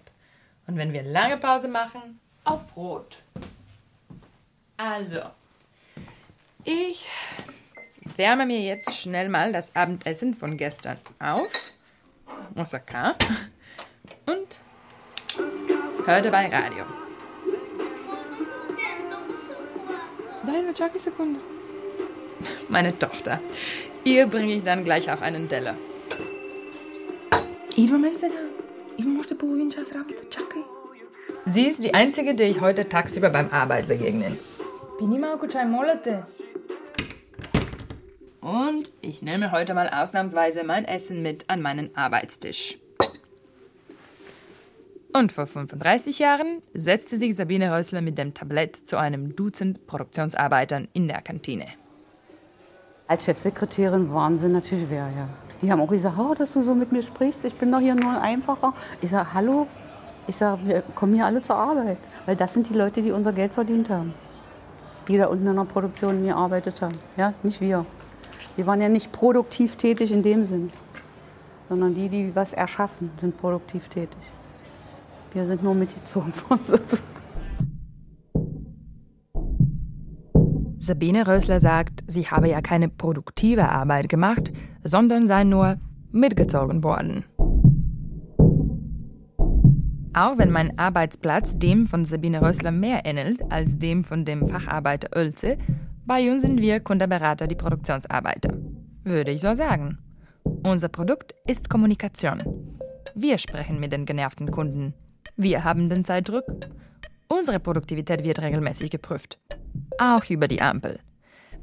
Und 0.67 0.77
wenn 0.77 0.93
wir 0.93 1.03
lange 1.03 1.37
Pause 1.37 1.69
machen, 1.69 2.21
auf 2.45 2.77
rot. 2.77 3.23
Also, 4.77 5.21
ich 6.65 7.07
wärme 8.17 8.47
mir 8.47 8.61
jetzt 8.61 8.97
schnell 8.97 9.29
mal 9.29 9.53
das 9.53 9.75
Abendessen 9.75 10.35
von 10.35 10.57
gestern 10.57 10.99
auf. 11.19 11.51
Osaka. 12.55 13.15
Und 14.27 14.59
höre 16.07 16.23
dabei 16.23 16.49
Radio. 16.49 16.85
Deine 20.45 20.73
Jockey-Sekunde. 20.73 21.41
Meine 22.69 22.99
Tochter. 22.99 23.41
Ihr 24.05 24.27
bringe 24.27 24.55
ich 24.55 24.63
dann 24.63 24.85
gleich 24.85 25.11
auf 25.11 25.23
einen 25.23 25.49
Teller. 25.49 25.77
Sie 31.47 31.67
ist 31.67 31.83
die 31.83 31.95
einzige, 31.95 32.35
der 32.35 32.49
ich 32.49 32.61
heute 32.61 32.89
tagsüber 32.89 33.31
beim 33.31 33.51
Arbeit 33.51 33.89
begegnen. 33.89 34.39
Und 38.41 38.91
ich 39.01 39.23
nehme 39.23 39.53
heute 39.53 39.75
mal 39.75 39.89
ausnahmsweise 39.89 40.65
mein 40.65 40.85
Essen 40.85 41.23
mit 41.23 41.49
an 41.49 41.63
meinen 41.63 41.97
Arbeitstisch. 41.97 42.79
Und 45.13 45.33
vor 45.33 45.47
35 45.47 46.19
Jahren 46.19 46.61
setzte 46.73 47.19
sich 47.19 47.37
Sabine 47.37 47.77
Rösler 47.77 48.01
mit 48.01 48.19
dem 48.19 48.35
Tablett 48.35 48.89
zu 48.89 48.97
einem 48.97 49.37
Dutzend 49.37 49.87
Produktionsarbeitern 49.87 50.89
in 50.93 51.09
der 51.09 51.23
Kantine. 51.23 51.67
Als 53.07 53.27
Chefsekretärin 53.27 54.13
waren 54.13 54.39
sie 54.39 54.49
natürlich 54.49 54.87
wer, 54.89 55.11
ja. 55.11 55.29
Die 55.63 55.71
haben 55.71 55.81
auch 55.81 55.89
gesagt, 55.89 56.19
oh, 56.19 56.35
dass 56.35 56.53
du 56.53 56.63
so 56.63 56.75
mit 56.75 56.93
mir 56.93 57.03
sprichst, 57.03 57.45
ich 57.45 57.55
bin 57.55 57.71
doch 57.73 57.81
hier 57.81 57.95
nur 57.95 58.11
ein 58.11 58.19
Einfacher. 58.19 58.75
Ich 59.01 59.11
sage, 59.11 59.33
hallo, 59.33 59.67
ich 60.27 60.37
sage, 60.37 60.61
wir 60.65 60.83
kommen 60.95 61.15
hier 61.15 61.27
alle 61.27 61.43
zur 61.43 61.57
Arbeit, 61.57 61.99
weil 62.27 62.37
das 62.37 62.53
sind 62.53 62.69
die 62.69 62.75
Leute, 62.75 63.03
die 63.03 63.13
unser 63.13 63.33
Geld 63.33 63.53
verdient 63.53 63.91
haben. 63.91 64.15
Die 65.09 65.19
da 65.19 65.27
unten 65.27 65.47
in 65.47 65.57
der 65.57 65.65
Produktion 65.65 66.25
gearbeitet 66.25 66.81
haben, 66.81 66.97
ja, 67.17 67.35
nicht 67.43 67.61
wir. 67.61 67.85
Wir 68.57 68.67
waren 68.67 68.81
ja 68.81 68.89
nicht 68.89 69.13
produktiv 69.13 69.77
tätig 69.77 70.13
in 70.13 70.23
dem 70.23 70.47
Sinn, 70.47 70.71
sondern 71.69 71.95
die, 71.95 72.09
die 72.09 72.35
was 72.35 72.53
erschaffen, 72.53 73.11
sind 73.21 73.37
produktiv 73.37 73.89
tätig. 73.89 74.19
Wir 75.33 75.47
sind 75.47 75.63
nur 75.63 75.75
mitgezogen 75.75 76.33
worden. 76.49 76.81
Sabine 80.85 81.27
Rösler 81.27 81.61
sagt, 81.61 82.05
sie 82.07 82.27
habe 82.27 82.51
ja 82.51 82.61
keine 82.61 82.91
produktive 82.91 83.71
Arbeit 83.71 84.11
gemacht, 84.11 84.53
sondern 84.83 85.27
sei 85.27 85.45
nur 85.45 85.79
mitgezogen 86.13 86.83
worden. 86.83 87.25
Auch 90.13 90.37
wenn 90.37 90.51
mein 90.51 90.79
Arbeitsplatz 90.79 91.59
dem 91.59 91.87
von 91.87 92.05
Sabine 92.05 92.43
Rösler 92.43 92.71
mehr 92.71 93.07
ähnelt 93.07 93.41
als 93.51 93.79
dem 93.79 94.05
von 94.05 94.27
dem 94.27 94.47
Facharbeiter 94.47 95.17
Oelze, 95.17 95.57
bei 96.05 96.31
uns 96.31 96.43
sind 96.43 96.61
wir 96.61 96.81
Kundenberater, 96.81 97.47
die 97.47 97.57
Produktionsarbeiter. 97.57 98.55
Würde 99.05 99.31
ich 99.31 99.41
so 99.41 99.55
sagen. 99.55 99.99
Unser 100.63 100.89
Produkt 100.89 101.35
ist 101.47 101.71
Kommunikation. 101.71 102.43
Wir 103.15 103.39
sprechen 103.39 103.81
mit 103.81 103.93
den 103.93 104.05
genervten 104.05 104.51
Kunden. 104.51 104.93
Wir 105.37 105.65
haben 105.65 105.89
den 105.89 106.05
Zeitdruck. 106.05 106.45
Unsere 107.29 107.59
Produktivität 107.59 108.23
wird 108.23 108.43
regelmäßig 108.43 108.91
geprüft. 108.91 109.39
Auch 109.99 110.25
über 110.29 110.49
die 110.49 110.61
Ampel. 110.61 111.01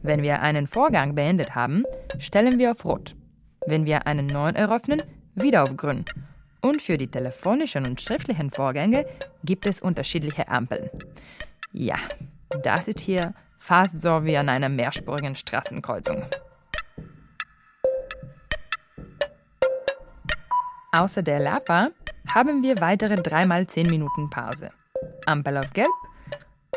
Wenn 0.01 0.23
wir 0.23 0.41
einen 0.41 0.67
Vorgang 0.67 1.15
beendet 1.15 1.53
haben, 1.55 1.83
stellen 2.17 2.57
wir 2.59 2.71
auf 2.71 2.85
Rot. 2.85 3.15
Wenn 3.67 3.85
wir 3.85 4.07
einen 4.07 4.27
neuen 4.27 4.55
eröffnen, 4.55 5.01
wieder 5.35 5.63
auf 5.63 5.75
Grün. 5.77 6.05
Und 6.61 6.81
für 6.81 6.97
die 6.97 7.07
telefonischen 7.09 7.85
und 7.85 8.01
schriftlichen 8.01 8.51
Vorgänge 8.51 9.05
gibt 9.43 9.65
es 9.65 9.81
unterschiedliche 9.81 10.47
Ampeln. 10.47 10.89
Ja, 11.71 11.97
das 12.63 12.87
ist 12.87 12.99
hier 12.99 13.33
fast 13.57 14.01
so 14.01 14.25
wie 14.25 14.37
an 14.37 14.49
einer 14.49 14.69
mehrspurigen 14.69 15.35
Straßenkreuzung. 15.35 16.23
Außer 20.91 21.23
der 21.23 21.39
Lapa 21.39 21.91
haben 22.27 22.63
wir 22.63 22.81
weitere 22.81 23.15
dreimal 23.15 23.65
10 23.65 23.87
Minuten 23.87 24.29
Pause. 24.29 24.71
Ampel 25.25 25.57
auf 25.57 25.71
Gelb. 25.73 25.89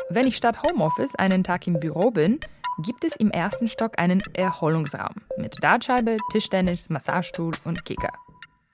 Wenn 0.09 0.27
ich 0.27 0.37
statt 0.37 0.61
Homeoffice 0.61 1.15
einen 1.15 1.43
Tag 1.43 1.65
im 1.65 1.79
Büro 1.79 2.11
bin, 2.11 2.39
gibt 2.83 3.03
es 3.03 3.15
im 3.15 3.31
ersten 3.31 3.67
Stock 3.67 3.97
einen 3.97 4.21
Erholungsraum 4.33 5.15
mit 5.37 5.63
Dartscheibe, 5.63 6.17
Tischtennis, 6.31 6.89
Massagestuhl 6.89 7.53
und 7.63 7.85
Kicker. 7.85 8.13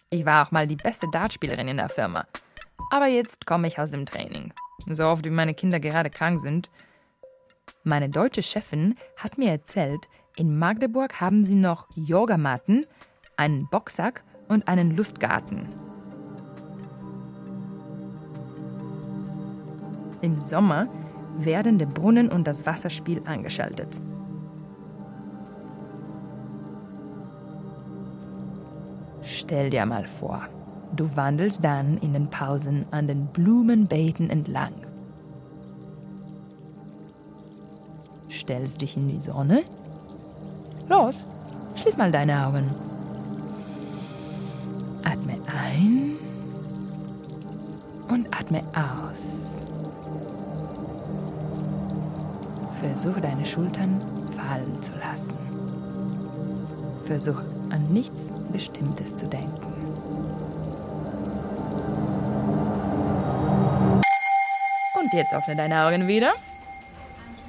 Ich 0.10 0.26
war 0.26 0.46
auch 0.46 0.52
mal 0.52 0.67
die 0.67 0.76
beste 0.76 1.08
Dartspielerin 1.10 1.70
in 1.70 1.78
der 1.78 1.88
Firma. 1.88 2.26
Aber 2.91 3.08
jetzt 3.08 3.46
komme 3.46 3.70
ich 3.70 3.80
aus 3.80 3.91
dem 3.91 4.06
Training. 4.06 4.54
So 4.88 5.06
oft 5.06 5.24
wie 5.24 5.30
meine 5.30 5.54
Kinder 5.54 5.80
gerade 5.80 6.10
krank 6.10 6.41
sind. 6.41 6.70
Meine 7.86 8.10
deutsche 8.10 8.44
Chefin 8.44 8.96
hat 9.15 9.38
mir 9.38 9.52
erzählt, 9.52 10.10
in 10.36 10.60
Magdeburg 10.60 11.22
haben 11.22 11.46
sie 11.46 11.56
noch 11.56 11.88
Yogamatten, 11.96 12.86
einen 13.38 13.70
Boxsack 13.70 14.26
und 14.50 14.67
einen 14.67 14.98
Lustgarten. 14.98 15.70
Im 20.22 20.41
Sommer 20.41 20.88
werden 21.38 21.80
der 21.80 21.86
Brunnen 21.86 22.30
und 22.30 22.48
das 22.48 22.65
Wasserspiel 22.65 23.22
angeschaltet. 23.26 24.02
Stell 29.22 29.70
dir 29.70 29.86
mal 29.86 30.06
vor, 30.06 30.48
du 30.96 31.15
wandelst 31.15 31.63
dann 31.63 31.98
in 31.98 32.13
den 32.13 32.30
Pausen 32.30 32.86
an 32.91 33.08
den 33.08 33.28
Blumenbeeten 33.28 34.30
entlang. 34.30 34.74
Stellst 38.30 38.82
dich 38.82 38.98
in 38.98 39.08
die 39.08 39.20
Sonne? 39.20 39.63
Los, 40.89 41.28
schließ 41.76 41.98
mal 41.98 42.12
deine 42.12 42.46
Augen. 42.46 42.65
Atme 45.04 45.34
ein 45.48 46.17
und 48.10 48.28
atme 48.34 48.62
aus. 48.74 49.61
Versuche 52.82 53.22
deine 53.22 53.46
Schultern 53.46 54.02
fallen 54.36 54.82
zu 54.82 54.91
lassen. 54.94 55.38
Versuch 57.06 57.39
an 57.70 57.86
nichts 57.89 58.20
Bestimmtes 58.52 59.15
zu 59.15 59.28
denken. 59.28 59.72
Und 65.00 65.13
jetzt 65.13 65.32
öffne 65.32 65.56
deine 65.56 65.86
Augen 65.86 66.08
wieder. 66.08 66.34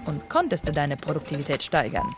Und 0.04 0.28
konntest 0.28 0.68
du 0.68 0.72
deine 0.72 0.98
Produktivität 0.98 1.62
steigern? 1.62 2.10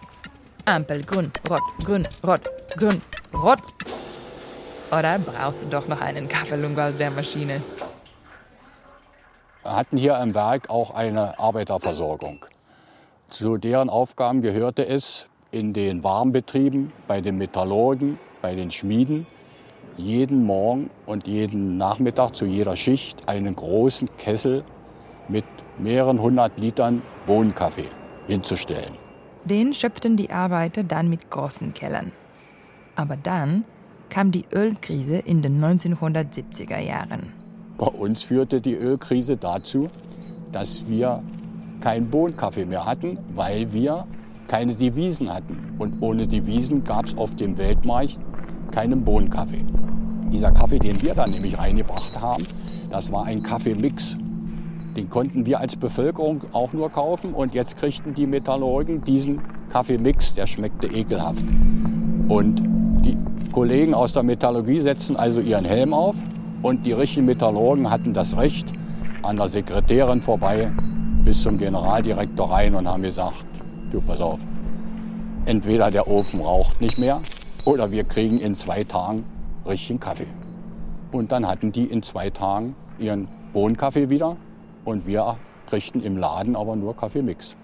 Ampel 0.64 1.05
grün, 1.05 1.31
rot, 1.48 1.62
grün, 1.85 2.09
rot, 2.27 2.40
grün, 2.77 3.00
rot. 3.33 3.62
Oder 4.90 5.20
brauchst 5.20 5.62
du 5.62 5.66
doch 5.66 5.87
noch 5.87 6.00
einen 6.00 6.27
Kaffeelungo 6.27 6.81
aus 6.81 6.96
der 6.96 7.12
Maschine? 7.12 7.62
Wir 9.62 9.77
hatten 9.77 9.96
hier 9.98 10.18
im 10.18 10.35
Werk 10.35 10.68
auch 10.68 10.90
eine 10.90 11.38
Arbeiterversorgung. 11.38 12.44
Zu 13.34 13.56
deren 13.56 13.90
Aufgaben 13.90 14.42
gehörte 14.42 14.86
es, 14.86 15.26
in 15.50 15.72
den 15.72 16.04
Warmbetrieben, 16.04 16.92
bei 17.08 17.20
den 17.20 17.36
Metallurgen, 17.36 18.16
bei 18.40 18.54
den 18.54 18.70
Schmieden, 18.70 19.26
jeden 19.96 20.44
Morgen 20.44 20.88
und 21.04 21.26
jeden 21.26 21.76
Nachmittag 21.76 22.36
zu 22.36 22.46
jeder 22.46 22.76
Schicht 22.76 23.28
einen 23.28 23.56
großen 23.56 24.08
Kessel 24.18 24.62
mit 25.26 25.44
mehreren 25.78 26.22
hundert 26.22 26.60
Litern 26.60 27.02
Bohnenkaffee 27.26 27.88
hinzustellen. 28.28 28.94
Den 29.44 29.74
schöpften 29.74 30.16
die 30.16 30.30
Arbeiter 30.30 30.84
dann 30.84 31.10
mit 31.10 31.28
großen 31.28 31.74
Kellern. 31.74 32.12
Aber 32.94 33.16
dann 33.16 33.64
kam 34.10 34.30
die 34.30 34.44
Ölkrise 34.52 35.16
in 35.16 35.42
den 35.42 35.60
1970er 35.60 36.78
Jahren. 36.78 37.32
Bei 37.78 37.88
uns 37.88 38.22
führte 38.22 38.60
die 38.60 38.74
Ölkrise 38.74 39.36
dazu, 39.36 39.88
dass 40.52 40.88
wir 40.88 41.20
keinen 41.80 42.08
Bohnenkaffee 42.08 42.64
mehr 42.64 42.84
hatten, 42.84 43.18
weil 43.34 43.72
wir 43.72 44.06
keine 44.48 44.74
Devisen 44.74 45.32
hatten. 45.32 45.74
Und 45.78 46.00
ohne 46.00 46.26
Devisen 46.26 46.84
gab 46.84 47.06
es 47.06 47.16
auf 47.16 47.34
dem 47.37 47.56
Weltmarkt 47.58 48.18
keinen 48.70 49.04
Bohnenkaffee. 49.04 49.64
Dieser 50.32 50.52
Kaffee, 50.52 50.78
den 50.78 51.00
wir 51.02 51.14
dann 51.14 51.30
nämlich 51.30 51.58
reingebracht 51.58 52.20
haben, 52.20 52.44
das 52.90 53.12
war 53.12 53.24
ein 53.24 53.42
Kaffeemix. 53.42 54.16
Den 54.96 55.08
konnten 55.08 55.46
wir 55.46 55.60
als 55.60 55.76
Bevölkerung 55.76 56.42
auch 56.52 56.72
nur 56.72 56.90
kaufen 56.90 57.34
und 57.34 57.54
jetzt 57.54 57.76
kriegten 57.76 58.14
die 58.14 58.26
Metallurgen 58.26 59.02
diesen 59.02 59.40
Kaffeemix, 59.68 60.34
der 60.34 60.46
schmeckte 60.46 60.87
ekelhaft. 60.87 61.44
Und 62.28 62.62
die 63.04 63.18
Kollegen 63.52 63.94
aus 63.94 64.12
der 64.12 64.22
Metallurgie 64.22 64.80
setzten 64.80 65.16
also 65.16 65.40
ihren 65.40 65.64
Helm 65.64 65.92
auf 65.92 66.16
und 66.62 66.87
die 66.87 66.92
richtigen 66.92 67.26
Metallurgen 67.26 67.90
hatten 67.90 68.12
das 68.12 68.37
Recht, 68.37 68.72
an 69.22 69.37
der 69.37 69.48
Sekretärin 69.48 70.20
vorbei 70.20 70.70
bis 71.24 71.42
zum 71.42 71.56
Generaldirektor 71.56 72.50
rein 72.50 72.74
und 72.74 72.87
haben 72.87 73.02
gesagt, 73.02 73.44
du 73.90 74.00
pass 74.00 74.20
auf, 74.20 74.40
entweder 75.46 75.90
der 75.90 76.06
Ofen 76.06 76.40
raucht 76.40 76.80
nicht 76.80 76.98
mehr 76.98 77.22
oder 77.64 77.90
wir 77.90 78.04
kriegen 78.04 78.38
in 78.38 78.54
zwei 78.54 78.84
Tagen 78.84 79.24
richtigen 79.66 80.00
Kaffee. 80.00 80.26
Und 81.12 81.32
dann 81.32 81.46
hatten 81.46 81.72
die 81.72 81.84
in 81.84 82.02
zwei 82.02 82.28
Tagen 82.28 82.76
ihren 82.98 83.28
Bohnenkaffee 83.52 84.10
wieder 84.10 84.37
und 84.84 85.06
wir 85.06 85.38
kriegten 85.66 86.02
im 86.02 86.18
Laden 86.18 86.56
aber 86.56 86.76
nur 86.76 86.94
Kaffeemix. 86.96 87.56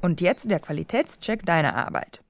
Und 0.00 0.20
jetzt 0.20 0.50
der 0.50 0.60
Qualitätscheck 0.60 1.46
deiner 1.46 1.76
Arbeit. 1.76 2.22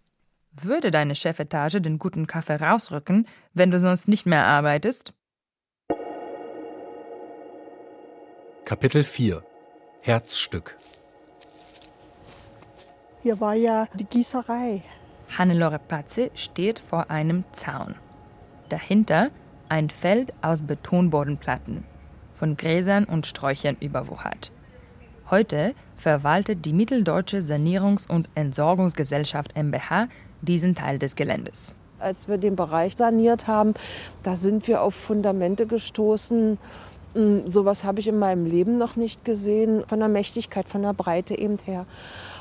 Würde 0.53 0.90
deine 0.90 1.14
Chefetage 1.14 1.81
den 1.81 1.99
guten 1.99 2.27
Kaffee 2.27 2.57
rausrücken, 2.57 3.27
wenn 3.55 3.71
du 3.71 3.79
sonst 3.79 4.09
nicht 4.09 4.27
mehr 4.27 4.45
arbeitest? 4.45 5.14
Kapitel 8.64 9.05
4 9.05 9.43
Herzstück 10.03 10.79
Hier 13.23 13.39
war 13.39 13.53
ja 13.55 13.87
die 13.93 14.05
Gießerei. 14.05 14.83
Hannelore 15.37 15.79
Patze 15.79 16.31
steht 16.35 16.79
vor 16.79 17.11
einem 17.11 17.45
Zaun. 17.53 17.95
Dahinter 18.71 19.29
ein 19.69 19.91
Feld 19.91 20.33
aus 20.41 20.63
Betonbodenplatten, 20.63 21.85
von 22.33 22.57
Gräsern 22.57 23.05
und 23.05 23.27
Sträuchern 23.27 23.77
überwuchert. 23.79 24.53
Heute 25.31 25.75
verwaltet 25.97 26.65
die 26.65 26.73
Mitteldeutsche 26.73 27.43
Sanierungs- 27.43 28.09
und 28.09 28.31
Entsorgungsgesellschaft 28.35 29.55
MBH 29.55 30.09
diesen 30.41 30.75
Teil 30.75 30.99
des 30.99 31.15
Geländes. 31.15 31.75
Als 31.99 32.27
wir 32.27 32.39
den 32.39 32.57
Bereich 32.57 32.97
saniert 32.97 33.47
haben, 33.47 33.75
da 34.23 34.35
sind 34.35 34.67
wir 34.67 34.81
auf 34.81 34.95
Fundamente 34.95 35.67
gestoßen. 35.67 36.57
Hm, 37.14 37.49
sowas 37.49 37.85
habe 37.85 38.01
ich 38.01 38.09
in 38.09 38.18
meinem 38.18 38.46
Leben 38.46 38.79
noch 38.79 38.96
nicht 38.96 39.25
gesehen, 39.25 39.85
von 39.87 39.99
der 39.99 40.09
Mächtigkeit, 40.09 40.68
von 40.68 40.83
der 40.83 40.92
Breite 40.92 41.37
eben 41.37 41.59
her. 41.64 41.87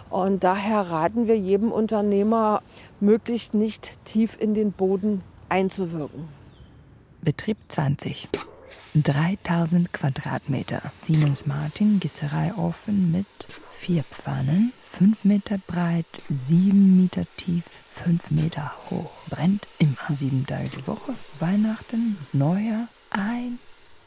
Und 0.09 0.43
daher 0.43 0.89
raten 0.89 1.27
wir 1.27 1.37
jedem 1.37 1.71
Unternehmer, 1.71 2.61
möglichst 2.99 3.53
nicht 3.53 4.03
tief 4.05 4.37
in 4.39 4.53
den 4.53 4.71
Boden 4.71 5.21
einzuwirken. 5.49 6.27
Betrieb 7.21 7.57
20. 7.67 8.29
3000 8.95 9.93
Quadratmeter. 9.93 10.81
Siemens 10.93 11.45
Martin 11.45 11.99
Gießereiofen 11.99 13.11
mit 13.11 13.27
vier 13.71 14.03
Pfannen, 14.03 14.73
5 14.83 15.25
Meter 15.25 15.57
breit, 15.67 16.05
7 16.29 17.01
Meter 17.01 17.23
tief, 17.37 17.63
5 17.91 18.31
Meter 18.31 18.71
hoch. 18.89 19.11
Brennt 19.29 19.67
immer 19.77 20.15
sieben 20.15 20.45
Tage 20.45 20.69
die 20.69 20.87
Woche. 20.87 21.13
Weihnachten, 21.39 22.17
Neujahr, 22.33 22.87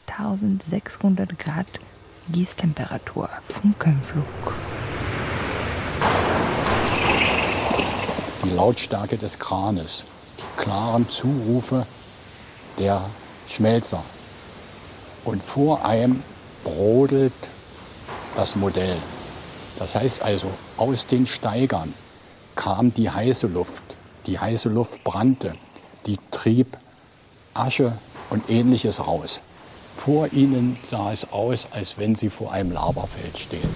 1600 0.07 1.37
Grad 1.37 1.67
Gießtemperatur. 2.31 3.29
Funkenflug. 3.47 4.25
Die 8.43 8.49
Lautstärke 8.49 9.17
des 9.17 9.39
Kranes, 9.39 10.05
die 10.37 10.61
klaren 10.61 11.09
Zurufe 11.09 11.85
der 12.77 13.03
Schmelzer. 13.47 14.03
Und 15.25 15.41
vor 15.43 15.85
einem 15.85 16.23
brodelt 16.63 17.33
das 18.35 18.55
Modell. 18.55 18.97
Das 19.79 19.95
heißt 19.95 20.21
also, 20.21 20.47
aus 20.77 21.07
den 21.07 21.25
Steigern 21.25 21.93
kam 22.55 22.93
die 22.93 23.09
heiße 23.09 23.47
Luft. 23.47 23.83
Die 24.27 24.39
heiße 24.39 24.69
Luft 24.69 25.03
brannte, 25.03 25.55
die 26.05 26.17
trieb 26.31 26.77
Asche 27.53 27.97
und 28.29 28.49
ähnliches 28.49 29.05
raus. 29.05 29.41
Vor 29.95 30.31
ihnen 30.33 30.77
sah 30.91 31.13
es 31.13 31.31
aus, 31.31 31.67
als 31.71 31.97
wenn 31.97 32.15
sie 32.15 32.29
vor 32.29 32.51
einem 32.51 32.71
Laberfeld 32.71 33.37
stehen. 33.37 33.69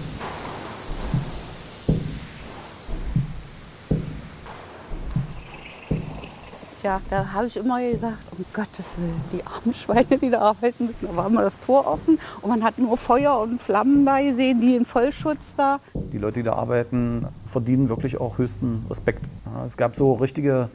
Ja, 6.82 7.00
da 7.10 7.32
habe 7.32 7.48
ich 7.48 7.56
immer 7.56 7.82
gesagt, 7.82 8.18
um 8.30 8.44
Gottes 8.52 8.96
Willen, 8.98 9.20
die 9.32 9.44
armen 9.44 9.74
Schweine, 9.74 10.16
die 10.16 10.30
da 10.30 10.40
arbeiten 10.40 10.86
müssen. 10.86 11.08
Da 11.08 11.16
war 11.16 11.26
immer 11.26 11.42
das 11.42 11.58
Tor 11.58 11.86
offen 11.86 12.18
und 12.40 12.48
man 12.48 12.62
hat 12.62 12.78
nur 12.78 12.96
Feuer 12.96 13.40
und 13.40 13.60
Flammen 13.60 14.06
da 14.06 14.20
gesehen, 14.20 14.60
die 14.60 14.76
in 14.76 14.84
Vollschutz 14.84 15.40
da. 15.56 15.80
Die 15.94 16.18
Leute, 16.18 16.34
die 16.34 16.44
da 16.44 16.52
arbeiten, 16.52 17.26
verdienen 17.46 17.88
wirklich 17.88 18.20
auch 18.20 18.38
höchsten 18.38 18.86
Respekt. 18.88 19.24
Es 19.66 19.76
gab 19.76 19.96
so 19.96 20.14
richtige 20.14 20.70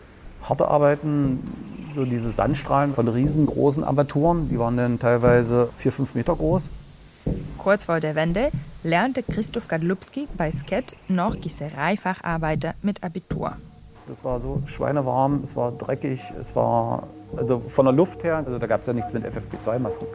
harte 0.47 0.67
Arbeiten, 0.67 1.39
so 1.93 2.05
diese 2.05 2.29
Sandstrahlen 2.29 2.93
von 2.93 3.07
riesengroßen 3.07 3.83
Armaturen, 3.83 4.49
die 4.49 4.59
waren 4.59 4.77
dann 4.77 4.99
teilweise 4.99 5.69
vier, 5.77 5.91
fünf 5.91 6.15
Meter 6.15 6.35
groß. 6.35 6.69
Kurz 7.57 7.85
vor 7.85 7.99
der 7.99 8.15
Wende 8.15 8.49
lernte 8.83 9.23
Christoph 9.23 9.67
Gadlubski 9.67 10.27
bei 10.37 10.51
Sket 10.51 10.95
noch 11.07 11.39
Gießereifacharbeiter 11.39 12.73
mit 12.81 13.03
Abitur. 13.03 13.53
Das 14.07 14.23
war 14.23 14.41
so 14.41 14.61
schweinewarm, 14.65 15.39
es 15.43 15.55
war 15.55 15.71
dreckig, 15.71 16.21
es 16.39 16.55
war 16.55 17.07
also 17.37 17.59
von 17.59 17.85
der 17.85 17.93
Luft 17.93 18.23
her, 18.23 18.43
also 18.45 18.59
da 18.59 18.67
gab 18.67 18.81
es 18.81 18.87
ja 18.87 18.93
nichts 18.93 19.13
mit 19.13 19.23
FFP2-Masken. 19.23 20.07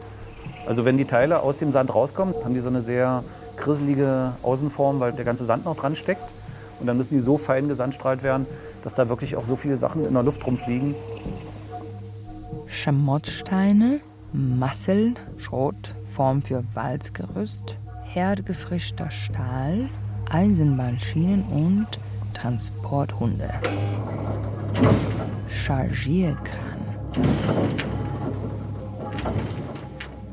Also 0.67 0.85
wenn 0.85 0.97
die 0.97 1.05
Teile 1.05 1.41
aus 1.41 1.57
dem 1.57 1.71
Sand 1.71 1.93
rauskommen, 1.95 2.35
haben 2.43 2.53
die 2.53 2.59
so 2.59 2.69
eine 2.69 2.83
sehr 2.83 3.23
krisselige 3.55 4.33
Außenform, 4.43 4.99
weil 4.99 5.13
der 5.13 5.25
ganze 5.25 5.45
Sand 5.45 5.65
noch 5.65 5.75
dran 5.75 5.95
steckt. 5.95 6.29
Und 6.79 6.87
dann 6.87 6.95
müssen 6.95 7.15
die 7.15 7.19
so 7.19 7.37
fein 7.37 7.67
gesandstrahlt 7.67 8.23
werden, 8.23 8.45
dass 8.83 8.95
da 8.95 9.09
wirklich 9.09 9.35
auch 9.35 9.43
so 9.43 9.55
viele 9.55 9.77
Sachen 9.77 10.05
in 10.05 10.13
der 10.13 10.23
Luft 10.23 10.45
rumfliegen. 10.45 10.95
Schamottsteine, 12.69 13.99
Masseln, 14.31 15.17
Schrot, 15.37 15.95
Form 16.05 16.43
für 16.43 16.63
Walzgerüst, 16.75 17.77
herdgefrischter 18.03 19.09
Stahl, 19.09 19.89
Eisenbahnschienen 20.29 21.43
und 21.45 21.87
Transporthunde. 22.35 23.49
Chargierkran. 25.49 26.37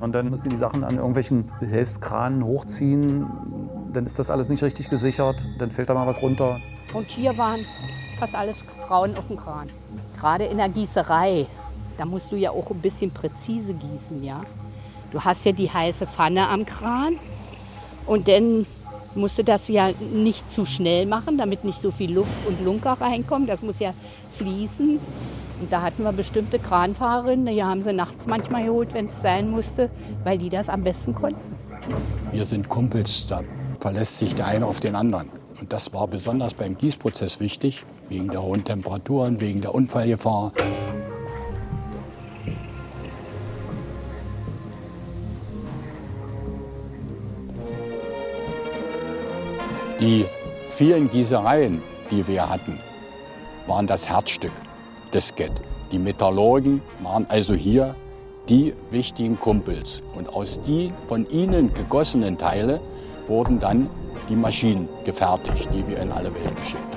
Und 0.01 0.13
dann 0.13 0.29
müssen 0.29 0.45
die 0.45 0.49
die 0.51 0.57
Sachen 0.59 0.85
an 0.85 0.97
irgendwelchen 0.97 1.51
Behelfskranen 1.59 2.45
hochziehen. 2.45 3.27
Dann 3.93 4.05
ist 4.05 4.19
das 4.19 4.31
alles 4.31 4.51
nicht 4.51 4.63
richtig 4.63 4.91
gesichert. 4.91 5.45
Dann 5.59 5.71
fällt 5.71 5.89
da 5.89 5.95
mal 5.95 6.07
was 6.07 6.21
runter. 6.21 6.61
Und 6.93 7.11
hier 7.11 7.37
waren 7.39 7.61
fast 8.21 8.35
alles 8.35 8.59
Frauen 8.87 9.17
auf 9.17 9.27
dem 9.27 9.39
Kran. 9.39 9.69
Gerade 10.21 10.45
in 10.45 10.59
der 10.59 10.69
Gießerei, 10.69 11.47
da 11.99 12.05
musst 12.05 12.33
du 12.33 12.37
ja 12.37 12.51
auch 12.51 12.71
ein 12.71 12.81
bisschen 12.81 13.11
präzise 13.11 13.75
gießen, 13.75 14.23
ja. 14.23 14.43
Du 15.13 15.21
hast 15.23 15.45
ja 15.45 15.53
die 15.53 15.71
heiße 15.71 16.07
Pfanne 16.07 16.49
am 16.49 16.67
Kran 16.67 17.17
und 18.07 18.29
dann 18.29 18.67
musst 19.15 19.39
du 19.39 19.45
das 19.45 19.69
ja 19.69 19.91
nicht 20.13 20.51
zu 20.51 20.67
schnell 20.67 21.07
machen, 21.07 21.39
damit 21.39 21.65
nicht 21.65 21.81
so 21.81 21.91
viel 21.91 22.13
Luft 22.13 22.47
und 22.47 22.63
Lunker 22.65 22.93
reinkommen. 23.01 23.47
Das 23.47 23.63
muss 23.63 23.79
ja 23.79 23.95
fließen. 24.37 24.99
Und 25.61 25.73
da 25.73 25.81
hatten 25.81 26.03
wir 26.03 26.13
bestimmte 26.13 26.59
Kranfahrerinnen, 26.59 27.47
die 27.47 27.65
haben 27.65 27.81
sie 27.81 27.95
nachts 27.95 28.27
manchmal 28.27 28.65
geholt, 28.65 28.93
wenn 28.93 29.07
es 29.07 29.23
sein 29.23 29.51
musste, 29.51 29.89
weil 30.23 30.37
die 30.37 30.51
das 30.51 30.69
am 30.69 30.85
besten 30.85 31.15
konnten. 31.15 31.57
Wir 32.31 32.45
sind 32.45 32.69
Kumpels, 32.69 33.27
da 33.27 33.43
verlässt 33.81 34.19
sich 34.19 34.35
der 34.35 34.47
eine 34.47 34.67
auf 34.67 34.81
den 34.81 34.95
anderen. 34.95 35.31
Und 35.59 35.73
das 35.73 35.95
war 35.95 36.07
besonders 36.09 36.53
beim 36.53 36.77
Gießprozess 36.77 37.41
wichtig, 37.41 37.85
wegen 38.11 38.29
der 38.29 38.43
hohen 38.43 38.65
Temperaturen, 38.65 39.41
wegen 39.41 39.63
der 39.63 39.75
Unfallgefahr. 39.75 40.53
Die 50.01 50.27
vielen 50.69 51.09
Gießereien, 51.11 51.83
die 52.11 52.27
wir 52.27 52.51
hatten, 52.51 52.79
waren 53.67 53.87
das 53.87 54.07
Herzstück 54.07 54.53
des 55.15 55.35
Get. 55.35 55.53
Die 55.91 55.99
Metallurgen 55.99 56.83
waren 57.03 57.25
also 57.31 57.55
hier 57.55 57.95
die 58.49 58.75
wichtigen 58.91 59.41
Kumpels. 59.41 60.03
Und 60.15 60.29
aus 60.29 60.61
die 60.67 60.93
von 61.09 61.27
ihnen 61.31 61.73
gegossenen 61.73 62.37
Teile 62.37 62.81
wurden 63.27 63.59
dann 63.59 63.89
die 64.29 64.37
Maschinen 64.37 64.87
gefertigt, 65.05 65.69
die 65.73 65.87
wir 65.89 65.99
in 65.99 66.13
alle 66.13 66.35
Welt 66.35 66.57
geschickt 66.57 66.95
haben. 66.95 66.96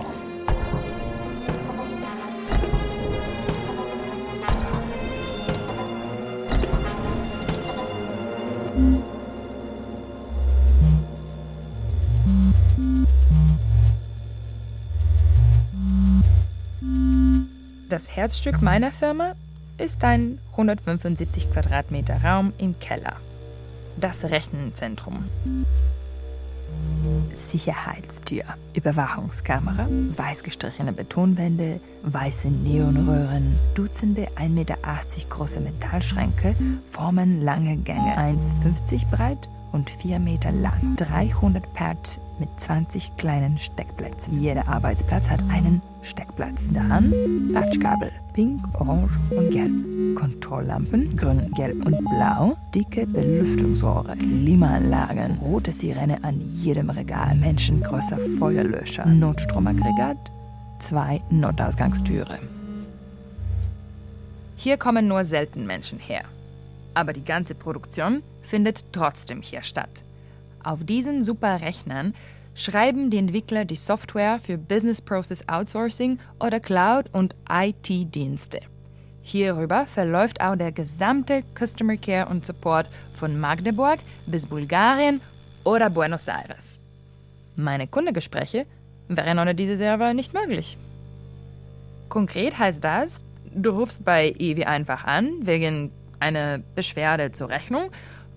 Das 17.90 18.16
Herzstück 18.16 18.62
meiner 18.62 18.92
Firma 18.92 19.34
ist 19.80 20.04
ein 20.04 20.38
175 20.52 21.52
Quadratmeter 21.52 22.24
Raum 22.24 22.54
im 22.60 22.78
Keller. 22.78 23.16
Das 23.98 24.26
Rechenzentrum. 24.26 25.24
Sicherheitstür, 27.34 28.44
Überwachungskamera, 28.76 29.88
weiß 30.16 30.44
gestrichene 30.44 30.94
Betonwände, 30.94 31.80
weiße 32.04 32.50
Neonröhren, 32.50 33.58
Dutzende 33.74 34.28
1,80 34.36 34.50
Meter 34.50 34.78
große 35.30 35.60
Metallschränke 35.60 36.54
formen 36.92 37.42
lange 37.42 37.78
Gänge, 37.78 38.16
1,50 38.20 39.10
breit 39.10 39.50
und 39.72 39.90
4 39.90 40.20
Meter 40.20 40.52
lang. 40.52 40.96
300 40.98 41.74
Pads 41.74 42.20
mit 42.40 42.50
20 42.58 43.16
kleinen 43.18 43.58
Steckplätzen. 43.58 44.42
Jeder 44.42 44.68
Arbeitsplatz 44.68 45.30
hat 45.30 45.44
einen 45.50 45.82
Steckplatz. 46.04 46.70
Dann 46.74 47.14
Patchkabel, 47.54 48.12
pink, 48.34 48.62
orange 48.80 49.12
und 49.32 49.52
gelb. 49.52 50.16
Kontrolllampen, 50.16 51.16
grün, 51.16 51.52
gelb 51.56 51.86
und 51.86 51.98
blau. 52.06 52.58
Dicke 52.74 53.06
Belüftungsrohre, 53.06 54.16
Klimaanlagen, 54.18 55.38
rote 55.42 55.72
Sirene 55.72 56.24
an 56.24 56.42
jedem 56.58 56.90
Regal, 56.90 57.36
menschengrößer 57.36 58.18
Feuerlöscher, 58.38 59.06
Notstromaggregat, 59.06 60.18
zwei 60.80 61.22
Notausgangstüre. 61.30 62.40
Hier 64.56 64.76
kommen 64.78 65.08
nur 65.08 65.24
selten 65.24 65.66
Menschen 65.66 66.00
her. 66.00 66.24
Aber 66.94 67.14
die 67.14 67.24
ganze 67.24 67.56
Produktion 67.56 68.24
findet 68.50 68.92
trotzdem 68.92 69.42
hier 69.42 69.62
statt. 69.62 70.04
Auf 70.64 70.84
diesen 70.84 71.24
Superrechnern 71.24 72.14
schreiben 72.56 73.10
die 73.10 73.18
Entwickler 73.18 73.64
die 73.64 73.76
Software 73.76 74.40
für 74.40 74.58
Business 74.58 75.02
Process 75.02 75.48
Outsourcing 75.48 76.20
oder 76.40 76.60
Cloud- 76.60 77.14
und 77.14 77.36
IT-Dienste. 77.50 78.60
Hierüber 79.22 79.86
verläuft 79.86 80.42
auch 80.42 80.56
der 80.56 80.72
gesamte 80.72 81.44
Customer 81.58 81.98
Care 81.98 82.28
und 82.28 82.46
Support 82.46 82.88
von 83.14 83.40
Magdeburg 83.40 84.00
bis 84.26 84.48
Bulgarien 84.48 85.22
oder 85.64 85.90
Buenos 85.90 86.28
Aires. 86.28 86.82
Meine 87.56 87.88
Kundengespräche 87.88 88.66
wären 89.08 89.40
ohne 89.40 89.54
diese 89.54 89.76
Server 89.76 90.14
nicht 90.14 90.34
möglich. 90.34 90.78
Konkret 92.10 92.58
heißt 92.58 92.84
das, 92.84 93.22
du 93.54 93.70
rufst 93.72 94.04
bei 94.04 94.34
EWI 94.38 94.66
einfach 94.66 95.04
an 95.06 95.32
wegen 95.42 95.92
einer 96.20 96.60
Beschwerde 96.76 97.32
zur 97.32 97.50
Rechnung 97.50 97.92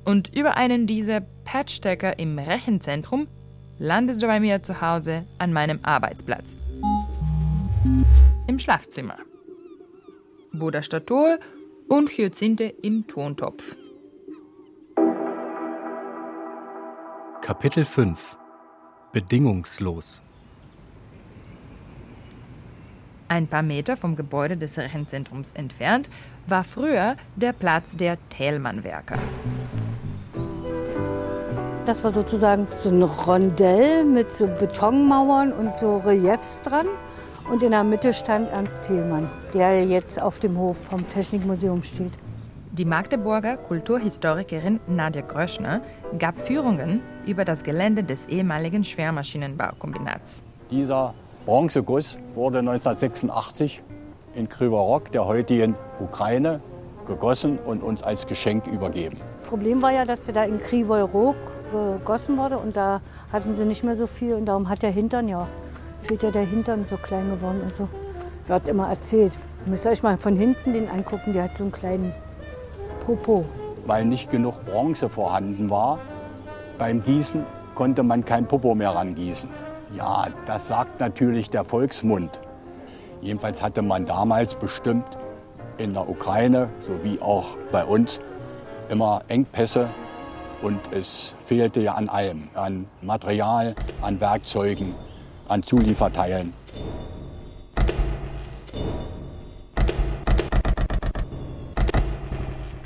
und 0.05 0.35
über 0.35 0.57
einen 0.57 0.87
dieser 0.87 1.21
Patchstecker 1.45 2.19
im 2.19 2.39
Rechenzentrum 2.39 3.29
landest 3.79 4.23
du 4.23 4.27
bei 4.27 4.41
mir 4.41 4.63
zu 4.63 4.81
Hause 4.81 5.27
an 5.39 5.53
meinem 5.53 5.81
Arbeitsplatz. 5.83 6.59
Im 8.47 8.59
Schlafzimmer. 8.59 9.17
Buddha 10.53 10.83
Statue 10.83 11.39
und 11.89 12.11
Hyazinthe 12.11 12.65
im 12.65 13.07
Tontopf. 13.07 13.77
Kapitel 17.41 17.85
5 17.85 18.37
Bedingungslos 19.13 20.23
Ein 23.29 23.49
paar 23.49 23.63
Meter 23.63 23.97
vom 23.97 24.15
Gebäude 24.15 24.57
des 24.57 24.79
Rechenzentrums 24.79 25.53
entfernt 25.55 26.09
war 26.47 26.65
früher 26.65 27.17
der 27.35 27.53
Platz 27.53 27.97
der 27.97 28.19
Thälmann-Werke. 28.29 29.19
Das 31.85 32.05
war 32.05 32.13
sozusagen 32.13 32.69
so 32.77 32.91
ein 32.91 33.03
Rondell 33.03 34.05
mit 34.05 34.31
so 34.31 34.47
Betonmauern 34.47 35.53
und 35.53 35.77
so 35.77 35.97
Reliefs 35.97 36.63
dran. 36.63 36.87
Und 37.51 37.65
in 37.65 37.73
der 37.73 37.83
Mitte 37.83 38.13
stand 38.13 38.51
Ernst 38.51 38.85
Thielmann, 38.85 39.29
der 39.53 39.85
jetzt 39.85 40.23
auf 40.23 40.39
dem 40.39 40.57
Hof 40.57 40.77
vom 40.79 41.09
Technikmuseum 41.09 41.83
steht. 41.83 42.13
Die 42.71 42.85
Magdeburger 42.85 43.57
Kulturhistorikerin 43.57 44.79
Nadja 44.87 45.23
Gröschner 45.23 45.81
gab 46.21 46.41
Führungen 46.47 47.03
über 47.27 47.45
das 47.45 47.65
Gelände 47.65 48.05
des 48.05 48.27
ehemaligen 48.29 48.85
Schwermaschinenbaukombinats. 48.85 50.45
Dieser 50.71 51.15
Bronzeguss 51.45 52.17
wurde 52.37 52.61
1986 52.61 53.83
in 54.37 54.49
Kryvorok, 54.49 55.11
der 55.11 55.27
heutigen 55.27 55.75
Ukraine, 55.99 56.61
gegossen 57.07 57.59
und 57.59 57.83
uns 57.83 58.05
als 58.05 58.29
Geschenk 58.29 58.69
übergeben. 58.69 59.19
Das 59.41 59.49
Problem 59.49 59.83
war 59.83 59.91
ja, 59.91 60.05
dass 60.05 60.29
er 60.29 60.35
da 60.35 60.45
in 60.45 60.61
Krivorok 60.61 61.37
gegossen 61.73 62.39
wurde 62.39 62.59
und 62.59 62.77
da 62.77 63.01
hatten 63.33 63.55
sie 63.55 63.65
nicht 63.65 63.85
mehr 63.85 63.95
so 63.95 64.07
viel 64.07 64.35
und 64.35 64.47
darum 64.47 64.69
hat 64.69 64.83
der 64.83 64.91
Hintern, 64.91 65.29
ja, 65.29 65.49
fehlt 66.03 66.23
ja 66.23 66.31
der 66.31 66.45
Hintern 66.45 66.85
so 66.85 66.97
klein 66.97 67.31
geworden 67.31 67.61
und 67.63 67.75
so. 67.75 67.89
Wird 68.47 68.69
immer 68.69 68.89
erzählt. 68.89 69.33
Müsst 69.67 69.85
ihr 69.85 69.93
euch 69.93 70.03
mal 70.03 70.17
von 70.17 70.37
hinten 70.37 70.73
den 70.73 70.89
angucken, 70.89 71.33
der 71.33 71.45
hat 71.45 71.57
so 71.57 71.65
einen 71.65 71.73
kleinen 71.73 72.13
Popo. 73.05 73.45
Weil 73.87 74.05
nicht 74.05 74.31
genug 74.31 74.65
Bronze 74.65 75.09
vorhanden 75.09 75.71
war, 75.71 75.99
beim 76.79 77.03
Gießen 77.03 77.45
konnte 77.75 78.03
man 78.03 78.25
kein 78.25 78.47
Popo 78.47 78.75
mehr 78.75 78.91
rangießen. 78.91 79.49
Ja, 79.97 80.27
das 80.47 80.69
sagt 80.69 81.01
natürlich 81.01 81.51
der 81.51 81.65
Volksmund. 81.65 82.41
Jedenfalls 83.21 83.63
hatte 83.63 83.83
man 83.83 84.05
damals 84.05 84.55
bestimmt 84.55 85.19
in 85.79 85.93
der 85.93 86.09
Ukraine 86.09 86.69
sowie 86.81 87.21
auch 87.21 87.57
bei 87.71 87.85
uns 87.85 88.21
immer 88.89 89.23
Engpässe 89.29 89.89
und 90.63 90.81
es 90.93 91.35
fehlte 91.45 91.81
ja 91.81 91.95
an 91.95 92.09
allem, 92.09 92.49
an 92.55 92.87
Material, 93.03 93.75
an 94.01 94.21
Werkzeugen, 94.21 94.95
an 95.49 95.63
Zulieferteilen. 95.63 96.53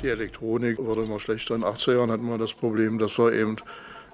Die 0.01 0.09
Elektronik 0.09 0.77
wurde 0.79 1.03
immer 1.03 1.19
schlechter. 1.19 1.55
In 1.55 1.61
den 1.61 1.69
80er 1.69 1.95
Jahren 1.95 2.11
hatten 2.11 2.29
wir 2.29 2.37
das 2.37 2.53
Problem, 2.53 2.99
dass 2.99 3.17
wir 3.17 3.33
eben 3.33 3.57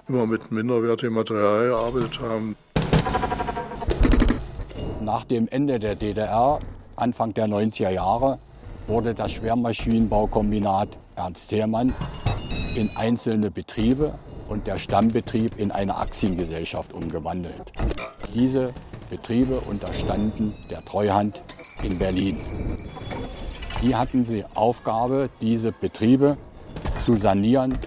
immer 0.08 0.26
mit 0.26 0.50
minderwertigem 0.50 1.14
Material 1.14 1.68
gearbeitet 1.68 2.20
haben. 2.20 2.56
Nach 5.02 5.24
dem 5.24 5.48
Ende 5.48 5.78
der 5.78 5.94
DDR, 5.94 6.58
Anfang 6.96 7.34
der 7.34 7.46
90er 7.46 7.90
Jahre, 7.90 8.38
wurde 8.86 9.14
das 9.14 9.32
Schwermaschinenbaukombinat 9.32 10.88
Ernst 11.16 11.50
Theermann 11.50 11.92
in 12.74 12.96
einzelne 12.96 13.50
Betriebe 13.50 14.14
und 14.48 14.66
der 14.66 14.78
Stammbetrieb 14.78 15.58
in 15.58 15.70
eine 15.70 15.96
Aktiengesellschaft 15.96 16.92
umgewandelt. 16.92 17.72
Diese 18.34 18.72
Betriebe 19.10 19.60
unterstanden 19.60 20.54
der 20.70 20.84
Treuhand 20.84 21.40
in 21.82 21.98
Berlin. 21.98 22.40
Die 23.82 23.94
hatten 23.94 24.24
die 24.24 24.44
Aufgabe, 24.54 25.30
diese 25.40 25.72
Betriebe 25.72 26.36
zu 27.04 27.16
sanieren 27.16 27.78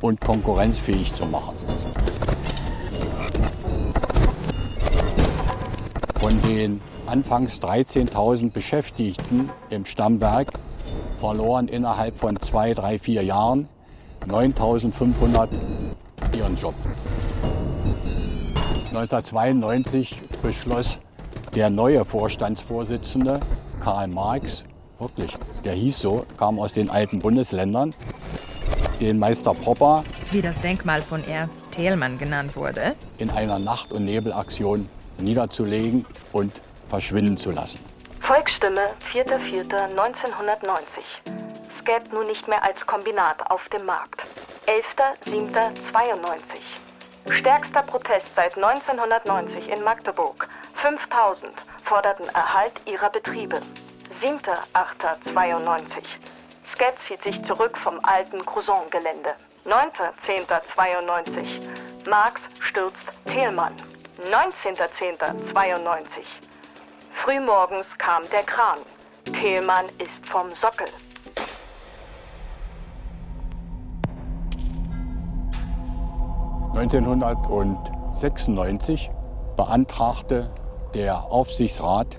und 0.00 0.20
konkurrenzfähig 0.20 1.14
zu 1.14 1.26
machen. 1.26 1.56
Von 6.20 6.40
den 6.42 6.80
anfangs 7.06 7.60
13.000 7.60 8.50
Beschäftigten 8.52 9.50
im 9.68 9.84
Stammwerk 9.84 10.48
verloren 11.20 11.68
innerhalb 11.68 12.16
von 12.16 12.40
zwei, 12.40 12.72
drei, 12.72 12.98
vier 12.98 13.22
Jahren 13.22 13.68
9.500 14.28 15.48
ihren 16.36 16.56
Job. 16.56 16.74
1992 18.88 20.20
beschloss 20.42 20.98
der 21.54 21.70
neue 21.70 22.04
Vorstandsvorsitzende 22.04 23.40
Karl 23.82 24.08
Marx, 24.08 24.64
wirklich, 24.98 25.36
der 25.64 25.74
hieß 25.74 25.98
so, 25.98 26.26
kam 26.36 26.58
aus 26.58 26.72
den 26.72 26.90
alten 26.90 27.20
Bundesländern, 27.20 27.94
den 29.00 29.18
Meister 29.18 29.54
Popper. 29.54 30.04
Wie 30.30 30.42
das 30.42 30.60
Denkmal 30.60 31.02
von 31.02 31.24
Ernst 31.24 31.58
Thälmann 31.70 32.18
genannt 32.18 32.56
wurde. 32.56 32.94
In 33.18 33.30
einer 33.30 33.58
Nacht- 33.58 33.92
und 33.92 34.04
Nebelaktion 34.04 34.88
niederzulegen 35.18 36.04
und 36.32 36.60
verschwinden 36.88 37.36
zu 37.36 37.50
lassen. 37.50 37.78
Volksstimme, 38.30 38.94
4.4.1990. 39.12 41.02
Scat 41.76 42.12
nun 42.12 42.28
nicht 42.28 42.46
mehr 42.46 42.62
als 42.62 42.86
Kombinat 42.86 43.50
auf 43.50 43.68
dem 43.70 43.84
Markt. 43.84 44.24
11.07.92. 44.68 46.60
Stärkster 47.28 47.82
Protest 47.82 48.36
seit 48.36 48.56
1990 48.56 49.68
in 49.68 49.82
Magdeburg. 49.82 50.48
5000 50.74 51.64
forderten 51.82 52.28
Erhalt 52.28 52.80
ihrer 52.84 53.10
Betriebe. 53.10 53.60
7.08.92. 54.22 56.04
Scat 56.64 57.00
zieht 57.00 57.24
sich 57.24 57.42
zurück 57.42 57.76
vom 57.76 57.98
alten 58.04 58.46
Couson-Gelände. 58.46 59.34
9.10.92. 59.66 62.08
Marx 62.08 62.42
stürzt 62.60 63.08
Thälmann. 63.26 63.74
19.10.92. 64.30 66.22
Frühmorgens 67.24 67.96
kam 67.98 68.22
der 68.32 68.44
Kran. 68.44 68.78
Thälmann 69.24 69.84
ist 69.98 70.26
vom 70.26 70.48
Sockel. 70.54 70.86
...1996 76.74 79.10
beantragte 79.54 80.50
der 80.94 81.24
Aufsichtsrat 81.24 82.18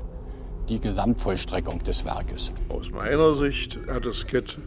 die 0.69 0.79
Gesamtvollstreckung 0.79 1.79
des 1.79 2.05
Werkes. 2.05 2.51
Aus 2.69 2.91
meiner 2.91 3.33
Sicht 3.33 3.79
hat 3.91 4.05
das 4.05 4.27
KET 4.27 4.59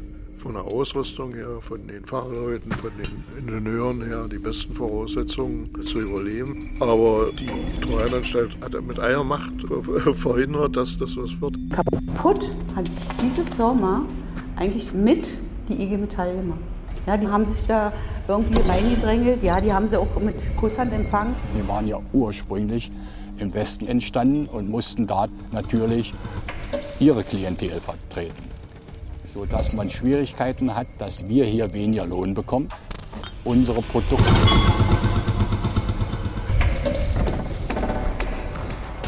von 0.45 0.53
der 0.53 0.65
Ausrüstung 0.65 1.33
her, 1.33 1.59
von 1.61 1.87
den 1.87 2.05
Fachleuten, 2.05 2.71
von 2.73 2.91
den 2.99 3.25
Ingenieuren 3.39 4.03
her 4.03 4.29
die 4.31 4.39
besten 4.39 4.75
Voraussetzungen 4.75 5.71
zu 5.87 6.01
überleben. 6.01 6.77
Aber 6.81 7.31
die 7.33 7.49
Treuhandanstalt 7.81 8.51
hat 8.63 8.81
mit 8.83 9.01
einer 9.01 9.25
Macht 9.25 9.55
verhindert, 10.15 10.77
dass 10.77 10.99
das 10.99 11.17
was 11.17 11.41
wird. 11.41 11.55
Kaputt 11.71 12.51
hat 12.77 12.91
diese 13.23 13.43
Firma 13.57 14.05
eigentlich 14.57 14.93
mit 14.93 15.25
die 15.71 15.83
IG 15.83 15.97
Metall 15.97 16.37
gemacht. 16.37 16.61
Ja, 17.07 17.17
die 17.17 17.27
haben 17.27 17.47
sich 17.47 17.67
da 17.67 17.91
irgendwie 18.29 18.61
reingedrängelt. 18.69 19.43
Ja, 19.43 19.63
die 19.63 19.73
haben 19.73 19.89
sie 19.89 19.99
auch 19.99 20.21
mit 20.21 20.37
Kusshand 20.59 20.93
empfangen. 20.93 21.35
Wir 21.55 21.67
waren 21.69 21.89
ja 21.89 21.99
ursprünglich 22.13 22.93
im 23.39 23.55
Westen 23.55 23.87
entstanden 23.87 24.47
und 24.47 24.69
mussten 24.69 25.07
da 25.07 25.27
natürlich 25.53 26.13
ihre 27.01 27.25
Klientel 27.25 27.81
vertreten. 27.81 28.54
Sodass 29.35 29.73
man 29.73 29.91
Schwierigkeiten 29.91 30.77
hat, 30.77 30.87
dass 30.99 31.29
wir 31.29 31.45
hier 31.45 31.73
weniger 31.73 32.07
Lohn 32.07 32.35
bekommen. 32.35 32.69
Unsere 33.43 33.83
Produkte, 33.83 34.33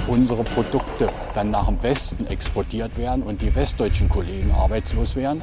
unsere 0.08 0.42
Produkte 0.42 1.08
dann 1.32 1.52
nach 1.52 1.66
dem 1.66 1.80
Westen 1.80 2.26
exportiert 2.26 2.98
werden 2.98 3.22
und 3.22 3.40
die 3.40 3.54
westdeutschen 3.54 4.08
Kollegen 4.08 4.50
arbeitslos 4.50 5.14
werden. 5.14 5.40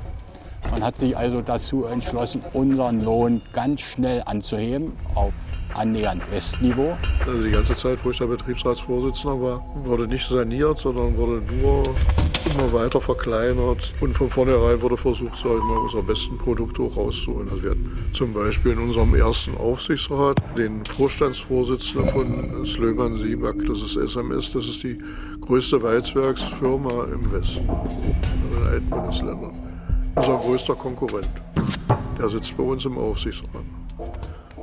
Man 0.71 0.83
hat 0.83 0.99
sich 0.99 1.15
also 1.15 1.41
dazu 1.41 1.85
entschlossen, 1.85 2.41
unseren 2.51 3.01
Lohn 3.05 3.41
ganz 3.53 3.79
schnell 3.79 4.21
anzuheben 4.25 4.91
auf 5.15 5.31
annähernd 5.73 6.29
Westniveau. 6.29 6.97
Also 7.25 7.41
die 7.41 7.51
ganze 7.51 7.73
Zeit, 7.73 8.03
wo 8.03 8.11
ich 8.11 8.17
der 8.17 8.25
Betriebsratsvorsitzender 8.25 9.41
war, 9.41 9.65
wurde 9.75 10.07
nicht 10.07 10.27
saniert, 10.27 10.77
sondern 10.77 11.15
wurde 11.15 11.41
nur 11.55 11.83
immer 12.53 12.73
weiter 12.73 13.01
verkleinert. 13.01 13.93
Und 14.01 14.13
von 14.15 14.29
vornherein 14.29 14.81
wurde 14.81 14.97
versucht, 14.97 15.37
so 15.37 15.55
immer 15.57 15.81
unsere 15.81 16.03
besten 16.03 16.37
Produkte 16.37 16.83
auch 16.83 16.97
rauszuholen. 16.97 17.49
Also 17.49 17.63
wir 17.63 17.71
hatten 17.71 17.91
zum 18.13 18.33
Beispiel 18.33 18.73
in 18.73 18.79
unserem 18.79 19.13
ersten 19.15 19.55
Aufsichtsrat 19.57 20.41
den 20.57 20.85
Vorstandsvorsitzenden 20.85 22.09
von 22.09 22.65
Slöman 22.65 23.17
Sieback, 23.17 23.65
das 23.67 23.81
ist 23.81 23.95
SMS, 23.95 24.51
das 24.51 24.65
ist 24.65 24.83
die 24.83 24.97
größte 25.41 25.81
Weizwerksfirma 25.81 27.05
im 27.13 27.31
Westen, 27.31 27.69
also 27.69 28.57
in 28.57 28.67
allen 28.67 28.89
Bundesländern 28.89 29.63
unser 30.15 30.37
größter 30.37 30.75
Konkurrent. 30.75 31.29
Der 32.19 32.29
sitzt 32.29 32.55
bei 32.55 32.63
uns 32.63 32.85
im 32.85 32.97
Aufsichtsrat. 32.97 33.63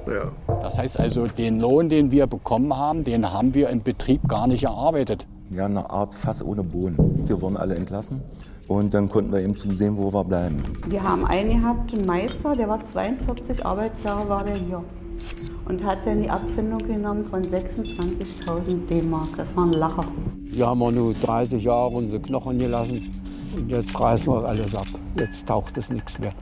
Ja. 0.07 0.33
Das 0.62 0.78
heißt 0.78 0.99
also, 0.99 1.26
den 1.26 1.61
Lohn, 1.61 1.89
den 1.89 2.11
wir 2.11 2.26
bekommen 2.26 2.74
haben, 2.76 3.05
den 3.05 3.33
haben 3.33 3.55
wir 3.55 3.68
im 3.68 3.83
Betrieb 3.83 4.28
gar 4.28 4.47
nicht 4.47 4.64
erarbeitet. 4.64 5.26
Ja, 5.51 5.64
eine 5.66 5.90
Art 5.90 6.14
Fass 6.14 6.44
ohne 6.44 6.62
Boden. 6.62 6.96
Wir 7.26 7.40
wurden 7.40 7.57
alle 7.57 7.74
entlassen 7.74 8.22
und 8.68 8.94
dann 8.94 9.09
konnten 9.09 9.32
wir 9.32 9.40
eben 9.40 9.57
zusehen, 9.57 9.96
wo 9.96 10.12
wir 10.12 10.22
bleiben. 10.22 10.62
Wir 10.88 11.03
haben 11.03 11.26
einen 11.26 11.61
gehabt, 11.61 11.92
einen 11.92 12.07
Meister, 12.07 12.53
der 12.53 12.68
war 12.68 12.84
42 12.84 13.66
Arbeitsjahre 13.66 14.28
war 14.28 14.44
der 14.44 14.55
hier 14.55 14.80
und 15.64 15.84
hat 15.84 16.07
dann 16.07 16.22
die 16.22 16.30
Abfindung 16.30 16.78
genommen 16.86 17.24
von 17.26 17.42
26.000 17.42 18.86
D-Mark. 18.88 19.28
Das 19.36 19.48
war 19.57 19.64
ein 19.64 19.72
Lacher. 19.72 20.05
Wir 20.36 20.66
haben 20.66 20.82
auch 20.82 20.92
nur 20.92 21.14
30 21.14 21.62
Jahre 21.62 21.96
unsere 21.96 22.20
Knochen 22.20 22.59
gelassen. 22.59 23.12
Und 23.57 23.68
jetzt 23.68 23.98
reißen 23.98 24.26
wir 24.26 24.48
alles 24.48 24.74
ab. 24.76 24.86
Jetzt 25.16 25.48
taucht 25.48 25.76
es 25.76 25.90
nichts 25.90 26.16
mehr. 26.20 26.32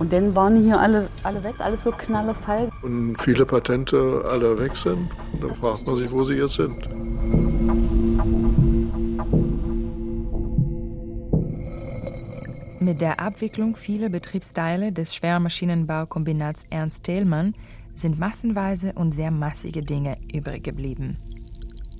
Und 0.00 0.12
dann 0.12 0.34
waren 0.34 0.56
hier 0.56 0.80
alle, 0.80 1.06
alle 1.22 1.42
weg, 1.44 1.54
alles 1.58 1.84
so 1.84 1.92
knallefall. 1.92 2.68
Und 2.82 3.16
viele 3.20 3.46
Patente 3.46 4.24
alle 4.28 4.58
weg 4.58 4.74
sind. 4.76 5.08
Und 5.32 5.42
dann 5.42 5.54
fragt 5.54 5.86
man 5.86 5.94
sich, 5.94 6.10
wo 6.10 6.24
sie 6.24 6.34
jetzt 6.34 6.54
sind. 6.54 7.55
Mit 12.86 13.00
der 13.00 13.18
Abwicklung 13.18 13.74
vieler 13.74 14.10
Betriebsteile 14.10 14.92
des 14.92 15.12
Schwermaschinenbaukombinats 15.16 16.66
Ernst 16.70 17.02
Thälmann 17.02 17.52
sind 17.96 18.16
massenweise 18.16 18.92
und 18.92 19.10
sehr 19.10 19.32
massige 19.32 19.82
Dinge 19.82 20.16
übrig 20.32 20.62
geblieben. 20.62 21.18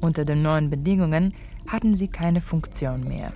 Unter 0.01 0.25
den 0.25 0.43
neuen 0.43 0.71
Bedingungen 0.71 1.35
hatten 1.67 1.97
sie 1.97 2.07
keine 2.07 2.41
Funktion 2.41 3.03
mehr. 3.03 3.33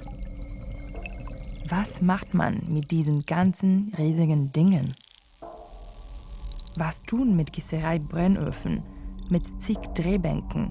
Was 1.68 2.00
macht 2.00 2.34
man 2.34 2.62
mit 2.68 2.92
diesen 2.92 3.26
ganzen 3.26 3.92
riesigen 3.98 4.52
Dingen? 4.52 4.94
Was 6.76 7.02
tun 7.02 7.36
mit 7.36 7.52
Gießerei-Brennöfen, 7.52 8.84
mit 9.28 9.42
zig 9.60 9.78
Drehbänken, 9.96 10.70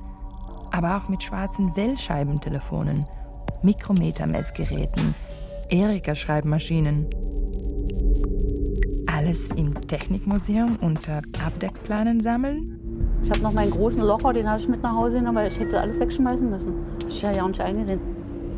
aber 0.71 0.95
auch 0.95 1.09
mit 1.09 1.23
schwarzen 1.23 1.75
Wellscheibentelefonen, 1.75 3.05
Mikrometermessgeräten, 3.63 5.13
Erika-Schreibmaschinen? 5.69 7.05
Alles 9.05 9.49
im 9.51 9.79
Technikmuseum 9.81 10.77
unter 10.81 11.21
Abdeckplanen 11.45 12.19
sammeln? 12.19 12.79
Ich 13.23 13.29
habe 13.29 13.41
noch 13.41 13.53
meinen 13.53 13.71
großen 13.71 14.01
Locher, 14.01 14.33
den 14.33 14.49
habe 14.49 14.59
ich 14.59 14.67
mit 14.67 14.81
nach 14.81 14.95
Hause 14.95 15.15
genommen, 15.15 15.37
weil 15.37 15.51
ich 15.51 15.59
hätte 15.59 15.79
alles 15.79 15.99
wegschmeißen 15.99 16.49
müssen. 16.49 16.73
Ich 17.07 17.15
ist 17.15 17.21
ja 17.21 17.31
ja 17.31 17.47
nicht 17.47 17.61
eingesehen. 17.61 17.99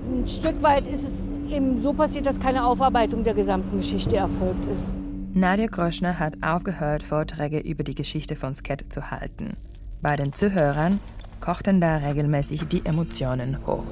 Ein 0.10 0.28
Stück 0.28 0.62
weit 0.64 0.88
ist 0.88 1.06
es 1.06 1.34
eben 1.50 1.78
so 1.78 1.94
passiert, 1.94 2.26
dass 2.26 2.40
keine 2.40 2.66
Aufarbeitung 2.66 3.24
der 3.24 3.34
gesamten 3.34 3.78
Geschichte 3.78 4.16
erfolgt 4.16 4.66
ist. 4.74 4.94
Nadia 5.34 5.68
Groschner 5.68 6.20
hat 6.20 6.36
aufgehört, 6.42 7.04
Vorträge 7.04 7.60
über 7.60 7.84
die 7.84 7.96
Geschichte 7.96 8.36
von 8.36 8.54
Sket 8.54 8.92
zu 8.92 9.12
halten. 9.12 9.58
Bei 10.02 10.16
den 10.16 10.34
Zuhörern 10.34 11.00
kochten 11.42 11.82
da 11.82 11.98
regelmäßig 11.98 12.68
die 12.68 12.86
Emotionen 12.86 13.58
hoch. 13.66 13.84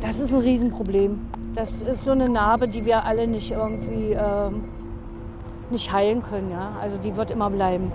Das 0.00 0.20
ist 0.20 0.32
ein 0.32 0.40
Riesenproblem. 0.40 1.18
Das 1.54 1.82
ist 1.82 2.04
so 2.04 2.12
eine 2.12 2.28
Narbe, 2.28 2.68
die 2.68 2.84
wir 2.84 3.04
alle 3.04 3.26
nicht 3.26 3.50
irgendwie 3.50 4.12
äh, 4.12 4.50
nicht 5.70 5.92
heilen 5.92 6.22
können. 6.22 6.50
Ja? 6.50 6.76
Also 6.80 6.96
die 6.96 7.14
wird 7.16 7.30
immer 7.30 7.50
bleiben. 7.50 7.92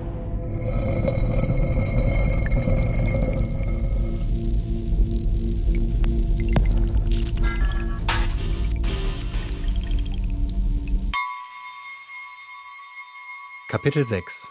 Kapitel 13.69 14.05
6 14.05 14.49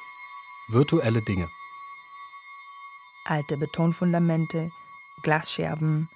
Virtuelle 0.68 1.22
Dinge 1.22 1.48
Alte 3.28 3.56
Betonfundamente, 3.56 4.70
Glasscherben, 5.22 6.08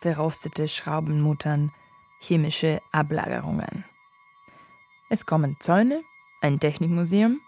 verrostete 0.00 0.68
Schraubenmuttern, 0.68 1.72
chemische 2.20 2.80
Ablagerungen. 2.92 3.84
Es 5.10 5.26
kommen 5.26 5.56
Zäune, 5.58 6.02
ein 6.40 6.60
Technikmuseum, 6.60 7.40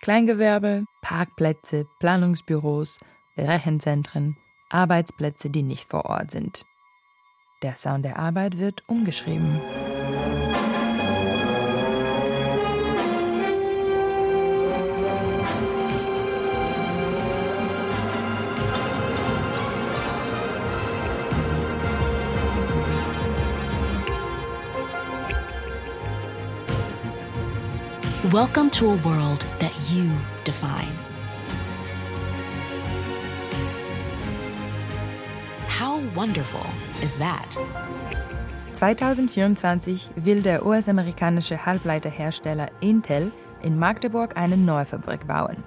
Kleingewerbe, 0.00 0.84
Parkplätze, 1.02 1.86
Planungsbüros, 1.98 3.00
Rechenzentren, 3.36 4.36
Arbeitsplätze, 4.70 5.50
die 5.50 5.62
nicht 5.62 5.88
vor 5.88 6.06
Ort 6.06 6.30
sind. 6.30 6.64
Der 7.62 7.76
Sound 7.76 8.04
der 8.04 8.18
Arbeit 8.18 8.58
wird 8.58 8.88
umgeschrieben. 8.88 9.60
Welcome 28.32 28.70
to 28.72 28.90
a 28.90 28.96
world 28.96 29.44
that 29.58 29.72
you 29.90 30.08
define. 30.44 30.92
How 35.66 36.00
wonderful 36.14 36.64
is 37.02 37.16
that? 37.16 37.58
2024 38.74 40.10
will 40.14 40.42
der 40.42 40.64
US-amerikanische 40.64 41.66
Halbleiterhersteller 41.66 42.70
Intel 42.80 43.32
in 43.62 43.76
Magdeburg 43.76 44.36
eine 44.36 44.56
neue 44.56 44.84
Fabrik 44.84 45.26
bauen. 45.26 45.64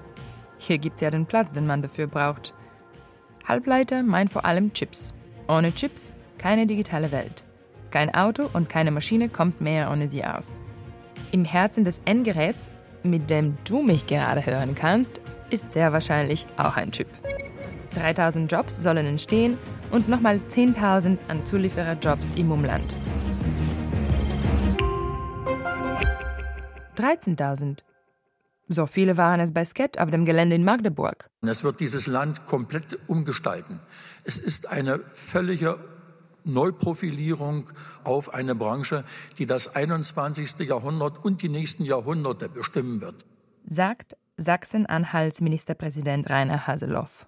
Hier 0.57 0.77
gibt's 0.77 1.01
ja 1.01 1.09
den 1.09 1.25
Platz, 1.25 1.51
den 1.51 1.67
man 1.67 1.81
dafür 1.81 2.07
braucht. 2.07 2.53
Halbleiter 3.45 4.03
meint 4.03 4.31
vor 4.31 4.45
allem 4.45 4.71
Chips. 4.71 5.13
Ohne 5.49 5.75
Chips 5.75 6.15
keine 6.37 6.65
digitale 6.65 7.11
Welt. 7.11 7.43
Kein 7.91 8.13
Auto 8.15 8.49
und 8.53 8.69
keine 8.69 8.91
Maschine 8.91 9.27
kommt 9.27 9.59
mehr 9.59 9.91
ohne 9.91 10.09
sie 10.09 10.23
aus. 10.23 10.57
Im 11.31 11.45
Herzen 11.45 11.85
des 11.85 12.01
Endgeräts, 12.05 12.69
mit 13.03 13.29
dem 13.29 13.57
du 13.65 13.81
mich 13.81 14.07
gerade 14.07 14.45
hören 14.45 14.75
kannst, 14.75 15.19
ist 15.49 15.71
sehr 15.71 15.93
wahrscheinlich 15.93 16.47
auch 16.57 16.77
ein 16.77 16.91
Chip. 16.91 17.07
3000 17.95 18.51
Jobs 18.51 18.81
sollen 18.81 19.05
entstehen 19.05 19.57
und 19.91 20.09
nochmal 20.09 20.39
10.000 20.49 21.17
an 21.27 21.45
Zuliefererjobs 21.45 22.31
im 22.35 22.51
Umland. 22.51 22.95
13.000. 26.97 27.79
So 28.69 28.87
viele 28.87 29.17
waren 29.17 29.39
es 29.39 29.53
bei 29.53 29.65
Sket 29.65 29.99
auf 29.99 30.09
dem 30.09 30.25
Gelände 30.25 30.55
in 30.55 30.63
Magdeburg. 30.63 31.29
Es 31.41 31.63
wird 31.63 31.79
dieses 31.79 32.07
Land 32.07 32.45
komplett 32.47 32.97
umgestalten. 33.07 33.81
Es 34.23 34.37
ist 34.37 34.71
eine 34.71 34.99
völlige 35.13 35.77
Neuprofilierung 36.45 37.65
auf 38.03 38.33
eine 38.33 38.55
Branche, 38.55 39.03
die 39.37 39.45
das 39.45 39.75
21. 39.75 40.59
Jahrhundert 40.59 41.23
und 41.23 41.41
die 41.41 41.49
nächsten 41.49 41.85
Jahrhunderte 41.85 42.49
bestimmen 42.49 43.01
wird. 43.01 43.25
Sagt 43.65 44.15
Sachsen-Anhalts 44.37 45.41
Ministerpräsident 45.41 46.29
Rainer 46.29 46.67
Haseloff. 46.67 47.27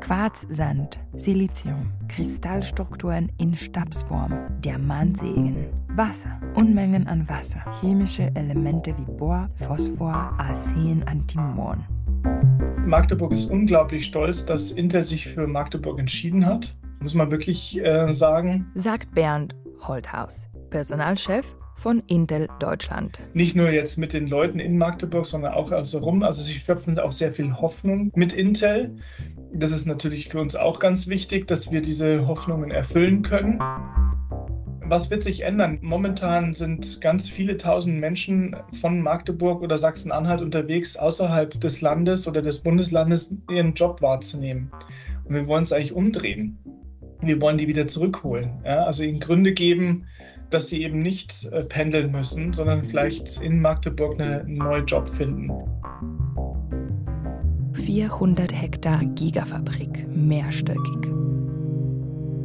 Quarzsand, 0.00 1.00
Silizium, 1.14 1.90
Kristallstrukturen 2.08 3.32
in 3.38 3.56
Stabsform, 3.56 4.60
Diamantsegen, 4.60 5.72
Wasser, 5.96 6.40
Unmengen 6.54 7.06
an 7.06 7.28
Wasser, 7.28 7.64
chemische 7.80 8.30
Elemente 8.34 8.94
wie 8.98 9.10
Bohr, 9.10 9.48
Phosphor, 9.56 10.12
Arsen, 10.38 11.02
Antimon. 11.04 11.84
Magdeburg 12.84 13.32
ist 13.32 13.50
unglaublich 13.50 14.06
stolz, 14.06 14.44
dass 14.44 14.70
Intel 14.70 15.02
sich 15.02 15.28
für 15.28 15.46
Magdeburg 15.46 15.98
entschieden 15.98 16.44
hat. 16.44 16.74
Muss 17.00 17.14
man 17.14 17.30
wirklich 17.30 17.82
äh, 17.82 18.12
sagen. 18.12 18.70
Sagt 18.74 19.14
Bernd 19.14 19.54
Holthaus, 19.80 20.46
Personalchef 20.70 21.56
von 21.74 22.02
Intel 22.06 22.48
Deutschland. 22.60 23.18
Nicht 23.34 23.56
nur 23.56 23.70
jetzt 23.70 23.98
mit 23.98 24.12
den 24.12 24.28
Leuten 24.28 24.60
in 24.60 24.78
Magdeburg, 24.78 25.26
sondern 25.26 25.54
auch 25.54 25.72
außenrum. 25.72 26.22
Also 26.22 26.42
sie 26.42 26.54
schöpfen 26.54 26.98
auch 26.98 27.12
sehr 27.12 27.32
viel 27.32 27.52
Hoffnung 27.54 28.12
mit 28.14 28.32
Intel. 28.32 28.96
Das 29.52 29.72
ist 29.72 29.86
natürlich 29.86 30.28
für 30.28 30.40
uns 30.40 30.54
auch 30.54 30.78
ganz 30.78 31.08
wichtig, 31.08 31.48
dass 31.48 31.72
wir 31.72 31.82
diese 31.82 32.26
Hoffnungen 32.28 32.70
erfüllen 32.70 33.22
können. 33.22 33.58
Was 34.92 35.10
wird 35.10 35.22
sich 35.22 35.40
ändern? 35.40 35.78
Momentan 35.80 36.52
sind 36.52 37.00
ganz 37.00 37.26
viele 37.26 37.56
tausend 37.56 37.98
Menschen 37.98 38.54
von 38.78 39.00
Magdeburg 39.00 39.62
oder 39.62 39.78
Sachsen-Anhalt 39.78 40.42
unterwegs, 40.42 40.98
außerhalb 40.98 41.58
des 41.58 41.80
Landes 41.80 42.28
oder 42.28 42.42
des 42.42 42.58
Bundeslandes 42.58 43.34
ihren 43.50 43.72
Job 43.72 44.02
wahrzunehmen. 44.02 44.70
Und 45.24 45.34
wir 45.34 45.46
wollen 45.46 45.64
es 45.64 45.72
eigentlich 45.72 45.94
umdrehen. 45.94 46.58
Wir 47.22 47.40
wollen 47.40 47.56
die 47.56 47.68
wieder 47.68 47.86
zurückholen. 47.86 48.50
Ja? 48.66 48.84
Also 48.84 49.02
ihnen 49.02 49.20
Gründe 49.20 49.54
geben, 49.54 50.04
dass 50.50 50.68
sie 50.68 50.82
eben 50.82 51.00
nicht 51.00 51.50
äh, 51.50 51.64
pendeln 51.64 52.10
müssen, 52.10 52.52
sondern 52.52 52.84
vielleicht 52.84 53.40
in 53.40 53.62
Magdeburg 53.62 54.20
eine, 54.20 54.40
einen 54.40 54.58
neuen 54.58 54.84
Job 54.84 55.08
finden. 55.08 55.52
400 57.72 58.52
Hektar 58.52 59.02
Gigafabrik, 59.06 60.06
mehrstöckig 60.14 61.31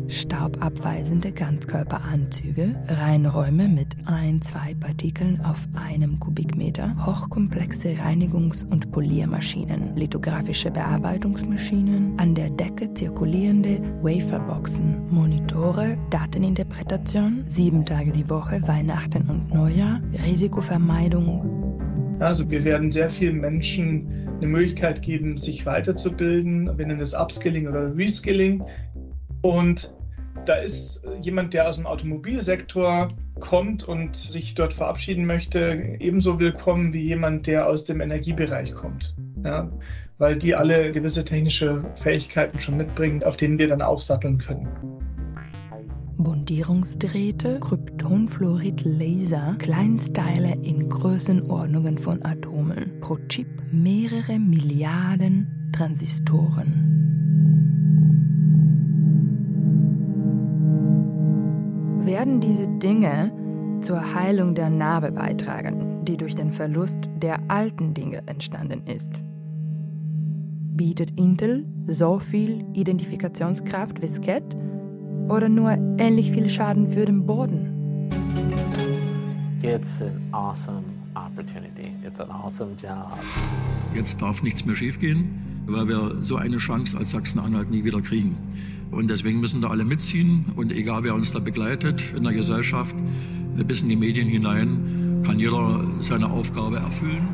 staubabweisende 0.07 1.31
Ganzkörperanzüge, 1.31 2.75
Reinräume 2.87 3.67
mit 3.67 3.95
ein, 4.05 4.41
zwei 4.41 4.73
Partikeln 4.79 5.39
auf 5.43 5.67
einem 5.73 6.19
Kubikmeter, 6.19 6.95
hochkomplexe 7.05 7.89
Reinigungs- 7.95 8.65
und 8.65 8.91
Poliermaschinen, 8.91 9.95
lithografische 9.95 10.71
Bearbeitungsmaschinen, 10.71 12.17
an 12.17 12.35
der 12.35 12.49
Decke 12.49 12.93
zirkulierende 12.93 13.79
Waferboxen, 14.01 15.09
Monitore, 15.09 15.97
Dateninterpretation, 16.09 17.43
sieben 17.45 17.85
Tage 17.85 18.11
die 18.11 18.29
Woche, 18.29 18.61
Weihnachten 18.67 19.29
und 19.29 19.53
Neujahr, 19.53 20.01
Risikovermeidung. 20.25 22.17
Also 22.19 22.49
wir 22.49 22.63
werden 22.63 22.91
sehr 22.91 23.09
vielen 23.09 23.39
Menschen 23.39 24.27
eine 24.37 24.47
Möglichkeit 24.47 25.01
geben, 25.01 25.37
sich 25.37 25.65
weiterzubilden. 25.65 26.77
Wir 26.77 26.85
nennen 26.87 26.99
das 26.99 27.13
Upskilling 27.13 27.67
oder 27.67 27.95
Reskilling. 27.95 28.63
Und 29.41 29.93
da 30.47 30.55
ist 30.55 31.05
jemand, 31.21 31.53
der 31.53 31.67
aus 31.67 31.75
dem 31.75 31.85
Automobilsektor 31.85 33.09
kommt 33.39 33.87
und 33.87 34.15
sich 34.15 34.55
dort 34.55 34.73
verabschieden 34.73 35.25
möchte, 35.25 35.95
ebenso 35.99 36.39
willkommen 36.39 36.93
wie 36.93 37.01
jemand, 37.01 37.47
der 37.47 37.67
aus 37.67 37.85
dem 37.85 38.01
Energiebereich 38.01 38.73
kommt. 38.73 39.15
Ja, 39.43 39.69
weil 40.17 40.37
die 40.37 40.55
alle 40.55 40.91
gewisse 40.91 41.23
technische 41.23 41.83
Fähigkeiten 41.95 42.59
schon 42.59 42.77
mitbringen, 42.77 43.23
auf 43.23 43.37
denen 43.37 43.59
wir 43.59 43.67
dann 43.67 43.81
aufsatteln 43.81 44.37
können. 44.37 44.67
Bundierungsdrähte, 46.17 47.59
Kryptonfluorid 47.59 48.83
Laser, 48.83 49.55
Kleinsteile 49.59 50.55
in 50.63 50.89
Größenordnungen 50.89 51.99
von 51.99 52.25
Atomen, 52.25 52.99
pro 53.01 53.17
Chip 53.27 53.47
mehrere 53.71 54.39
Milliarden 54.39 55.71
Transistoren. 55.73 57.06
Werden 62.07 62.39
diese 62.39 62.67
Dinge 62.67 63.31
zur 63.81 64.15
Heilung 64.15 64.55
der 64.55 64.69
Narbe 64.69 65.11
beitragen, 65.11 66.05
die 66.05 66.17
durch 66.17 66.35
den 66.35 66.51
Verlust 66.53 66.97
der 67.17 67.39
alten 67.49 67.93
Dinge 67.93 68.23
entstanden 68.25 68.81
ist. 68.87 69.23
Bietet 70.75 71.11
Intel 71.19 71.65
so 71.85 72.19
viel 72.19 72.65
Identifikationskraft 72.73 74.01
wie 74.01 74.07
Sket 74.07 74.43
oder 75.27 75.49
nur 75.49 75.71
ähnlich 75.97 76.31
viel 76.31 76.49
Schaden 76.49 76.87
für 76.87 77.05
den 77.05 77.25
Boden? 77.25 78.09
It's 79.61 80.01
an 80.01 80.21
awesome 80.31 80.83
opportunity. 81.13 81.91
It's 82.05 82.21
an 82.21 82.31
awesome 82.31 82.71
job. 82.81 83.17
Jetzt 83.93 84.21
darf 84.21 84.41
nichts 84.41 84.65
mehr 84.65 84.77
schiefgehen, 84.77 85.29
weil 85.65 85.87
wir 85.89 86.15
so 86.21 86.37
eine 86.37 86.57
Chance 86.57 86.97
als 86.97 87.11
Sachsen-Anhalt 87.11 87.69
nie 87.69 87.83
wieder 87.83 88.01
kriegen. 88.01 88.37
Und 88.91 89.09
deswegen 89.09 89.39
müssen 89.39 89.61
da 89.61 89.69
alle 89.69 89.85
mitziehen. 89.85 90.45
Und 90.55 90.71
egal, 90.71 91.03
wer 91.03 91.13
uns 91.13 91.31
da 91.31 91.39
begleitet 91.39 92.13
in 92.15 92.23
der 92.23 92.33
Gesellschaft, 92.33 92.95
bis 93.55 93.81
in 93.81 93.89
die 93.89 93.95
Medien 93.95 94.27
hinein, 94.27 95.23
kann 95.25 95.39
jeder 95.39 95.85
seine 95.99 96.29
Aufgabe 96.29 96.77
erfüllen. 96.77 97.27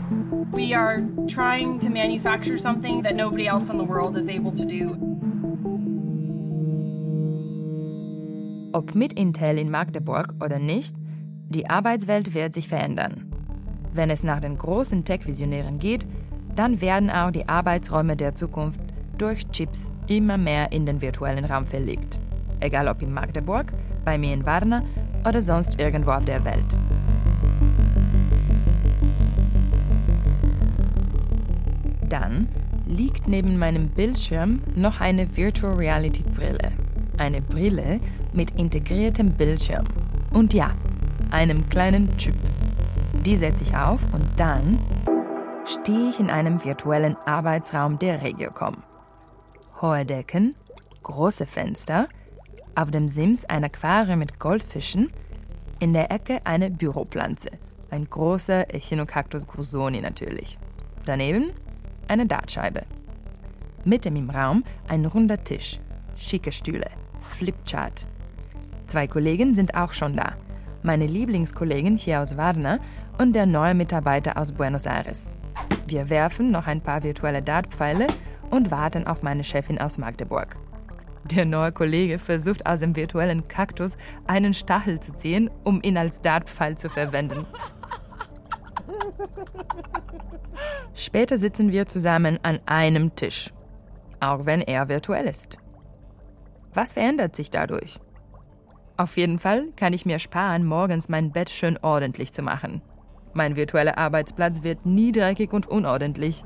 We 0.51 0.75
are 0.75 1.01
trying 1.27 1.79
to 1.79 1.89
manufacture 1.89 2.57
something 2.57 3.01
that 3.03 3.15
nobody 3.15 3.47
else 3.47 3.71
in 3.71 3.77
the 3.77 3.87
world 3.87 4.15
is 4.15 4.29
able 4.29 4.51
to 4.53 4.65
do. 4.65 4.95
Ob 8.73 8.95
mit 8.95 9.13
Intel 9.13 9.57
in 9.57 9.69
Magdeburg 9.69 10.33
oder 10.43 10.59
nicht, 10.59 10.95
die 11.49 11.69
Arbeitswelt 11.69 12.33
wird 12.33 12.53
sich 12.53 12.67
verändern. 12.67 13.31
Wenn 13.93 14.09
es 14.09 14.23
nach 14.23 14.39
den 14.39 14.57
großen 14.57 15.05
Tech-Visionären 15.05 15.77
geht, 15.77 16.07
dann 16.55 16.81
werden 16.81 17.09
auch 17.11 17.29
die 17.31 17.47
Arbeitsräume 17.47 18.15
der 18.15 18.33
Zukunft 18.33 18.79
durch 19.17 19.47
Chips 19.49 19.89
immer 20.07 20.37
mehr 20.37 20.71
in 20.71 20.85
den 20.85 21.01
virtuellen 21.01 21.45
Raum 21.45 21.65
verlegt. 21.65 22.19
Egal 22.59 22.87
ob 22.87 23.01
in 23.01 23.13
Magdeburg, 23.13 23.73
bei 24.05 24.17
mir 24.17 24.33
in 24.33 24.45
Warna 24.45 24.83
oder 25.27 25.41
sonst 25.41 25.79
irgendwo 25.79 26.11
auf 26.11 26.25
der 26.25 26.43
Welt. 26.43 26.65
Dann 32.09 32.47
liegt 32.85 33.27
neben 33.27 33.57
meinem 33.57 33.89
Bildschirm 33.89 34.61
noch 34.75 35.01
eine 35.01 35.35
Virtual 35.35 35.73
Reality 35.73 36.23
Brille. 36.35 36.71
Eine 37.17 37.41
Brille 37.41 37.99
mit 38.33 38.51
integriertem 38.51 39.31
Bildschirm. 39.31 39.85
Und 40.31 40.53
ja, 40.53 40.71
einem 41.31 41.67
kleinen 41.69 42.15
Chip. 42.17 42.35
Die 43.25 43.35
setze 43.35 43.63
ich 43.63 43.75
auf 43.75 44.01
und 44.13 44.27
dann 44.37 44.79
stehe 45.65 46.09
ich 46.09 46.19
in 46.19 46.29
einem 46.29 46.63
virtuellen 46.63 47.15
Arbeitsraum 47.25 47.97
der 47.97 48.21
Regiocom 48.21 48.75
hohe 49.83 50.05
Decken, 50.05 50.55
große 51.03 51.45
Fenster, 51.45 52.07
auf 52.73 52.89
dem 52.89 53.09
Sims 53.09 53.43
ein 53.45 53.65
Aquarium 53.65 54.19
mit 54.19 54.39
Goldfischen, 54.39 55.11
in 55.79 55.91
der 55.91 56.09
Ecke 56.09 56.39
eine 56.45 56.71
Büropflanze, 56.71 57.49
ein 57.91 58.09
großer 58.09 58.73
Echinocactus 58.73 59.45
grusoni 59.45 59.99
natürlich. 59.99 60.57
Daneben 61.05 61.51
eine 62.07 62.25
Dartscheibe. 62.25 62.83
Mitten 63.83 64.15
im 64.15 64.29
Raum 64.29 64.63
ein 64.87 65.05
runder 65.05 65.43
Tisch, 65.43 65.81
schicke 66.15 66.53
Stühle, 66.53 66.87
Flipchart. 67.19 68.07
Zwei 68.87 69.07
Kollegen 69.07 69.53
sind 69.53 69.75
auch 69.75 69.91
schon 69.91 70.15
da. 70.15 70.33
Meine 70.81 71.07
Lieblingskollegin 71.07 71.97
hier 71.97 72.21
aus 72.21 72.37
Warna 72.37 72.79
und 73.17 73.33
der 73.33 73.45
neue 73.45 73.73
Mitarbeiter 73.73 74.37
aus 74.37 74.53
Buenos 74.53 74.85
Aires. 74.85 75.35
Wir 75.87 76.09
werfen 76.09 76.51
noch 76.51 76.67
ein 76.67 76.79
paar 76.79 77.03
virtuelle 77.03 77.41
Dartpfeile 77.41 78.07
und 78.53 78.69
warten 78.69 79.07
auf 79.07 79.23
meine 79.23 79.43
Chefin 79.43 79.79
aus 79.79 79.97
Magdeburg. 79.97 80.57
Der 81.23 81.43
neue 81.43 81.71
Kollege 81.71 82.19
versucht 82.19 82.67
aus 82.67 82.81
dem 82.81 82.95
virtuellen 82.95 83.47
Kaktus 83.47 83.97
einen 84.27 84.53
Stachel 84.53 84.99
zu 84.99 85.15
ziehen, 85.15 85.49
um 85.63 85.81
ihn 85.81 85.97
als 85.97 86.21
Dartpfeil 86.21 86.77
zu 86.77 86.87
verwenden. 86.89 87.47
Später 90.93 91.39
sitzen 91.39 91.71
wir 91.71 91.87
zusammen 91.87 92.37
an 92.43 92.59
einem 92.67 93.15
Tisch, 93.15 93.51
auch 94.19 94.45
wenn 94.45 94.61
er 94.61 94.87
virtuell 94.87 95.25
ist. 95.25 95.57
Was 96.75 96.93
verändert 96.93 97.35
sich 97.35 97.49
dadurch? 97.49 97.99
Auf 98.97 99.17
jeden 99.17 99.39
Fall 99.39 99.69
kann 99.75 99.93
ich 99.93 100.05
mir 100.05 100.19
sparen, 100.19 100.63
morgens 100.63 101.09
mein 101.09 101.31
Bett 101.31 101.49
schön 101.49 101.79
ordentlich 101.81 102.31
zu 102.31 102.43
machen. 102.43 102.83
Mein 103.33 103.55
virtueller 103.55 103.97
Arbeitsplatz 103.97 104.61
wird 104.61 104.85
nie 104.85 105.11
dreckig 105.11 105.53
und 105.53 105.65
unordentlich, 105.65 106.45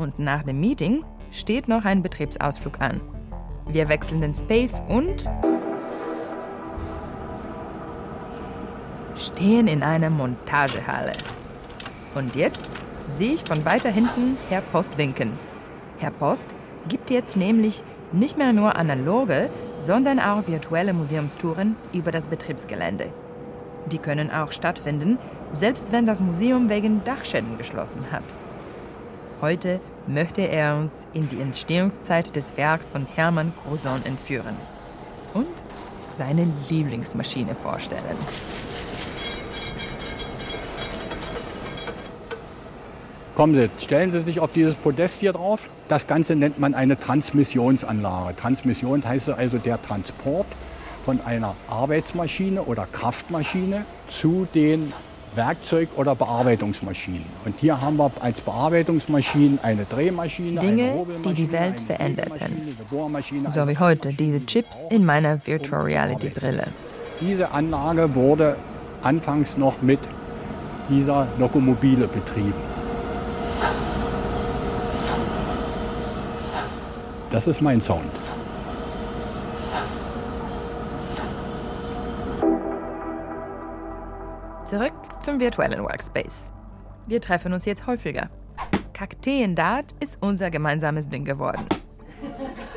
und 0.00 0.18
nach 0.18 0.42
dem 0.42 0.60
Meeting 0.60 1.04
steht 1.30 1.68
noch 1.68 1.84
ein 1.84 2.02
Betriebsausflug 2.02 2.80
an. 2.80 3.00
Wir 3.68 3.88
wechseln 3.88 4.20
den 4.20 4.34
Space 4.34 4.82
und 4.88 5.30
stehen 9.14 9.68
in 9.68 9.82
einer 9.82 10.10
Montagehalle. 10.10 11.12
Und 12.14 12.34
jetzt 12.34 12.68
sehe 13.06 13.34
ich 13.34 13.44
von 13.44 13.64
weiter 13.64 13.90
hinten 13.90 14.36
Herr 14.48 14.62
Post 14.62 14.98
winken. 14.98 15.32
Herr 15.98 16.10
Post 16.10 16.48
gibt 16.88 17.10
jetzt 17.10 17.36
nämlich 17.36 17.82
nicht 18.12 18.38
mehr 18.38 18.52
nur 18.52 18.76
analoge, 18.76 19.50
sondern 19.78 20.18
auch 20.18 20.48
virtuelle 20.48 20.92
Museumstouren 20.92 21.76
über 21.92 22.10
das 22.10 22.26
Betriebsgelände. 22.26 23.06
Die 23.86 23.98
können 23.98 24.30
auch 24.30 24.52
stattfinden, 24.52 25.18
selbst 25.52 25.92
wenn 25.92 26.06
das 26.06 26.20
Museum 26.20 26.68
wegen 26.68 27.04
Dachschäden 27.04 27.58
geschlossen 27.58 28.10
hat. 28.10 28.24
Heute 29.40 29.80
möchte 30.12 30.42
er 30.42 30.76
uns 30.76 31.06
in 31.12 31.28
die 31.28 31.40
Entstehungszeit 31.40 32.34
des 32.36 32.56
Werks 32.56 32.90
von 32.90 33.06
Hermann 33.14 33.52
Crozon 33.62 34.04
entführen 34.04 34.56
und 35.34 35.46
seine 36.18 36.46
Lieblingsmaschine 36.68 37.54
vorstellen. 37.54 38.16
Kommen 43.36 43.54
Sie, 43.54 43.70
stellen 43.82 44.12
Sie 44.12 44.20
sich 44.20 44.40
auf 44.40 44.52
dieses 44.52 44.74
Podest 44.74 45.14
hier 45.18 45.32
drauf. 45.32 45.68
Das 45.88 46.06
Ganze 46.06 46.36
nennt 46.36 46.58
man 46.58 46.74
eine 46.74 47.00
Transmissionsanlage. 47.00 48.36
Transmission 48.36 49.02
heißt 49.02 49.30
also 49.30 49.56
der 49.56 49.80
Transport 49.80 50.46
von 51.06 51.20
einer 51.24 51.54
Arbeitsmaschine 51.68 52.62
oder 52.62 52.86
Kraftmaschine 52.92 53.86
zu 54.10 54.46
den 54.54 54.92
Werkzeug- 55.34 55.90
oder 55.96 56.14
Bearbeitungsmaschinen. 56.14 57.24
Und 57.44 57.54
hier 57.58 57.80
haben 57.80 57.96
wir 57.96 58.10
als 58.20 58.40
Bearbeitungsmaschinen 58.40 59.58
eine 59.62 59.84
Drehmaschine, 59.84 60.60
Dinge, 60.60 60.92
eine 60.92 61.06
die 61.26 61.34
die 61.34 61.52
Welt 61.52 61.80
veränderten. 61.80 62.76
So 63.48 63.68
wie 63.68 63.78
heute 63.78 64.12
diese 64.12 64.44
Chips 64.46 64.86
in 64.90 65.04
meiner 65.04 65.44
Virtual 65.46 65.82
Reality 65.82 66.28
Brille. 66.28 66.66
Diese 67.20 67.52
Anlage 67.52 68.14
wurde 68.14 68.56
anfangs 69.02 69.56
noch 69.56 69.82
mit 69.82 70.00
dieser 70.88 71.26
Lokomobile 71.38 72.08
betrieben. 72.08 72.54
Das 77.30 77.46
ist 77.46 77.60
mein 77.60 77.80
Sound. 77.80 78.19
Zurück 84.70 84.92
zum 85.18 85.40
virtuellen 85.40 85.82
Workspace. 85.82 86.52
Wir 87.08 87.20
treffen 87.20 87.52
uns 87.52 87.64
jetzt 87.64 87.88
häufiger. 87.88 88.30
Kakteendat 88.92 89.96
ist 89.98 90.18
unser 90.20 90.48
gemeinsames 90.52 91.08
Ding 91.08 91.24
geworden. 91.24 91.66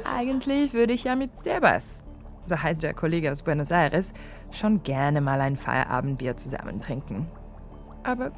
Eigentlich 0.03 0.73
würde 0.73 0.93
ich 0.93 1.03
ja 1.03 1.15
mit 1.15 1.37
Sebas, 1.37 2.03
so 2.45 2.57
heißt 2.57 2.81
der 2.81 2.95
Kollege 2.95 3.31
aus 3.31 3.43
Buenos 3.43 3.69
Aires, 3.69 4.15
schon 4.49 4.81
gerne 4.81 5.21
mal 5.21 5.39
ein 5.39 5.55
Feierabendbier 5.55 6.35
zusammen 6.35 6.81
trinken. 6.81 7.27
Aber 8.01 8.31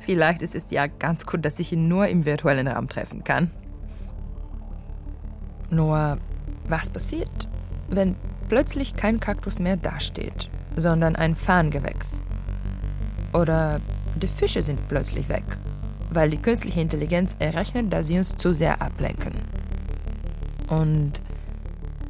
vielleicht 0.00 0.42
ist 0.42 0.54
es 0.54 0.70
ja 0.70 0.86
ganz 0.86 1.24
gut, 1.24 1.42
dass 1.42 1.58
ich 1.58 1.72
ihn 1.72 1.88
nur 1.88 2.06
im 2.06 2.26
virtuellen 2.26 2.68
Raum 2.68 2.90
treffen 2.90 3.24
kann. 3.24 3.50
Nur, 5.70 6.18
was 6.68 6.90
passiert, 6.90 7.48
wenn 7.88 8.14
plötzlich 8.50 8.94
kein 8.94 9.20
Kaktus 9.20 9.58
mehr 9.58 9.78
dasteht, 9.78 10.50
sondern 10.76 11.16
ein 11.16 11.34
Farngewächs? 11.34 12.22
Oder 13.32 13.80
die 14.16 14.26
Fische 14.26 14.62
sind 14.62 14.88
plötzlich 14.88 15.28
weg, 15.28 15.44
weil 16.10 16.30
die 16.30 16.36
künstliche 16.36 16.80
Intelligenz 16.80 17.36
errechnet, 17.38 17.92
dass 17.92 18.08
sie 18.08 18.18
uns 18.18 18.36
zu 18.36 18.52
sehr 18.52 18.80
ablenken. 18.82 19.34
Und 20.68 21.20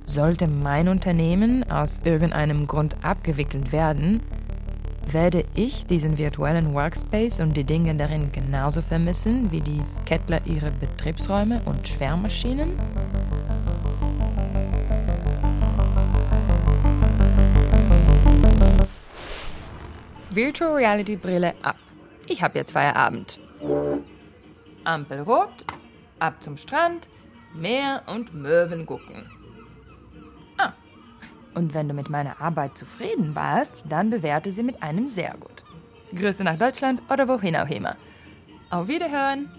sollte 0.05 0.49
mein 0.49 0.89
Unternehmen 0.89 1.71
aus 1.71 2.01
irgendeinem 2.05 2.67
Grund 2.67 2.97
abgewickelt 3.03 3.73
werden, 3.73 4.21
werde 5.07 5.45
ich 5.55 5.87
diesen 5.87 6.19
virtuellen 6.19 6.75
Workspace 6.75 7.41
und 7.41 7.57
die 7.57 7.65
Dinge 7.65 7.95
darin 7.95 8.33
genauso 8.33 8.83
vermissen 8.83 9.51
wie 9.51 9.61
die 9.61 9.83
Skettler 9.83 10.41
ihre 10.47 10.71
Betriebsräume 10.71 11.63
und 11.65 11.87
Schwärmmaschinen? 11.87 12.77
Virtual 20.33 20.75
Reality 20.75 21.17
Brille 21.17 21.55
ab. 21.63 21.77
Ich 22.27 22.43
habe 22.43 22.57
jetzt 22.57 22.71
Feierabend. 22.71 23.41
Ampel 24.85 25.21
rot, 25.23 25.65
ab 26.21 26.41
zum 26.41 26.57
Strand, 26.57 27.09
Meer 27.53 28.03
und 28.07 28.33
Möwen 28.33 28.87
gucken. 28.87 29.29
Ah, 30.57 30.73
und 31.55 31.75
wenn 31.75 31.89
du 31.89 31.95
mit 31.95 32.09
meiner 32.09 32.41
Arbeit 32.41 32.79
zufrieden 32.79 33.35
warst, 33.35 33.85
dann 33.89 34.11
bewerte 34.11 34.53
sie 34.53 34.63
mit 34.63 34.81
einem 34.85 35.09
sehr 35.09 35.35
gut. 35.41 35.65
Grüße 36.15 36.45
nach 36.45 36.57
Deutschland 36.57 37.03
oder 37.11 37.27
wohin 37.27 37.57
auch 37.57 37.69
immer. 37.69 37.97
Auf 38.71 38.87
Wiederhören! 38.87 39.51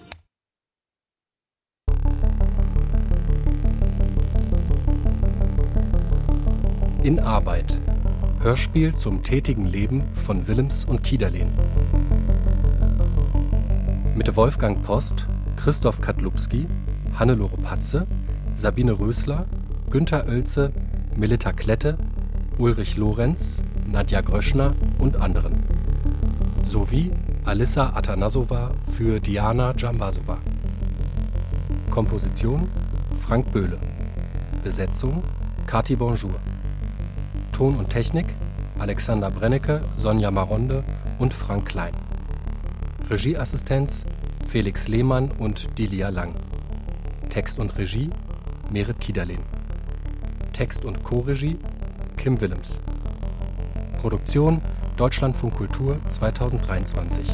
In 7.04 7.20
Arbeit. 7.20 7.78
Hörspiel 8.44 8.96
zum 8.96 9.22
tätigen 9.22 9.68
Leben 9.68 10.02
von 10.16 10.48
Willems 10.48 10.84
und 10.84 11.04
Kiederlen. 11.04 11.52
Mit 14.16 14.36
Wolfgang 14.36 14.82
Post, 14.82 15.28
Christoph 15.58 16.02
Katlubski, 16.02 16.66
Hannelore 17.14 17.58
Patze, 17.58 18.08
Sabine 18.56 18.94
Rösler, 18.94 19.46
Günther 19.92 20.28
Oelze, 20.28 20.72
Melita 21.16 21.54
Klette, 21.54 22.00
Ulrich 22.58 22.98
Lorenz, 22.98 23.62
Nadja 23.86 24.22
Gröschner 24.22 24.74
und 24.98 25.18
anderen. 25.18 25.54
Sowie 26.64 27.12
Alissa 27.46 27.92
Atanasova 27.94 28.72
für 28.88 29.20
Diana 29.20 29.74
Djambasova. 29.74 30.40
Komposition 31.92 32.68
Frank 33.20 33.52
Böhle. 33.52 33.78
Besetzung 34.64 35.22
Kati 35.68 35.96
Bonjour. 35.96 36.40
Ton 37.52 37.78
und 37.78 37.90
Technik 37.90 38.26
Alexander 38.80 39.30
Brennecke, 39.30 39.82
Sonja 39.98 40.32
Maronde 40.32 40.84
und 41.20 41.34
Frank 41.34 41.68
Klein. 41.68 41.94
Regieassistenz 43.10 44.06
Felix 44.48 44.88
Lehmann 44.88 45.32
und 45.32 45.78
Delia 45.78 46.10
Lang. 46.10 46.34
Text 47.30 47.60
und 47.60 47.78
Regie 47.78 48.10
Merit 48.72 49.00
Kiederlen. 49.00 49.40
Text 50.54 50.84
und 50.84 51.04
Co-Regie 51.04 51.58
Kim 52.18 52.42
Willems. 52.42 52.80
Produktion 54.00 54.62
Deutschlandfunk 54.98 55.56
Kultur 55.56 56.00
2023. 56.10 57.28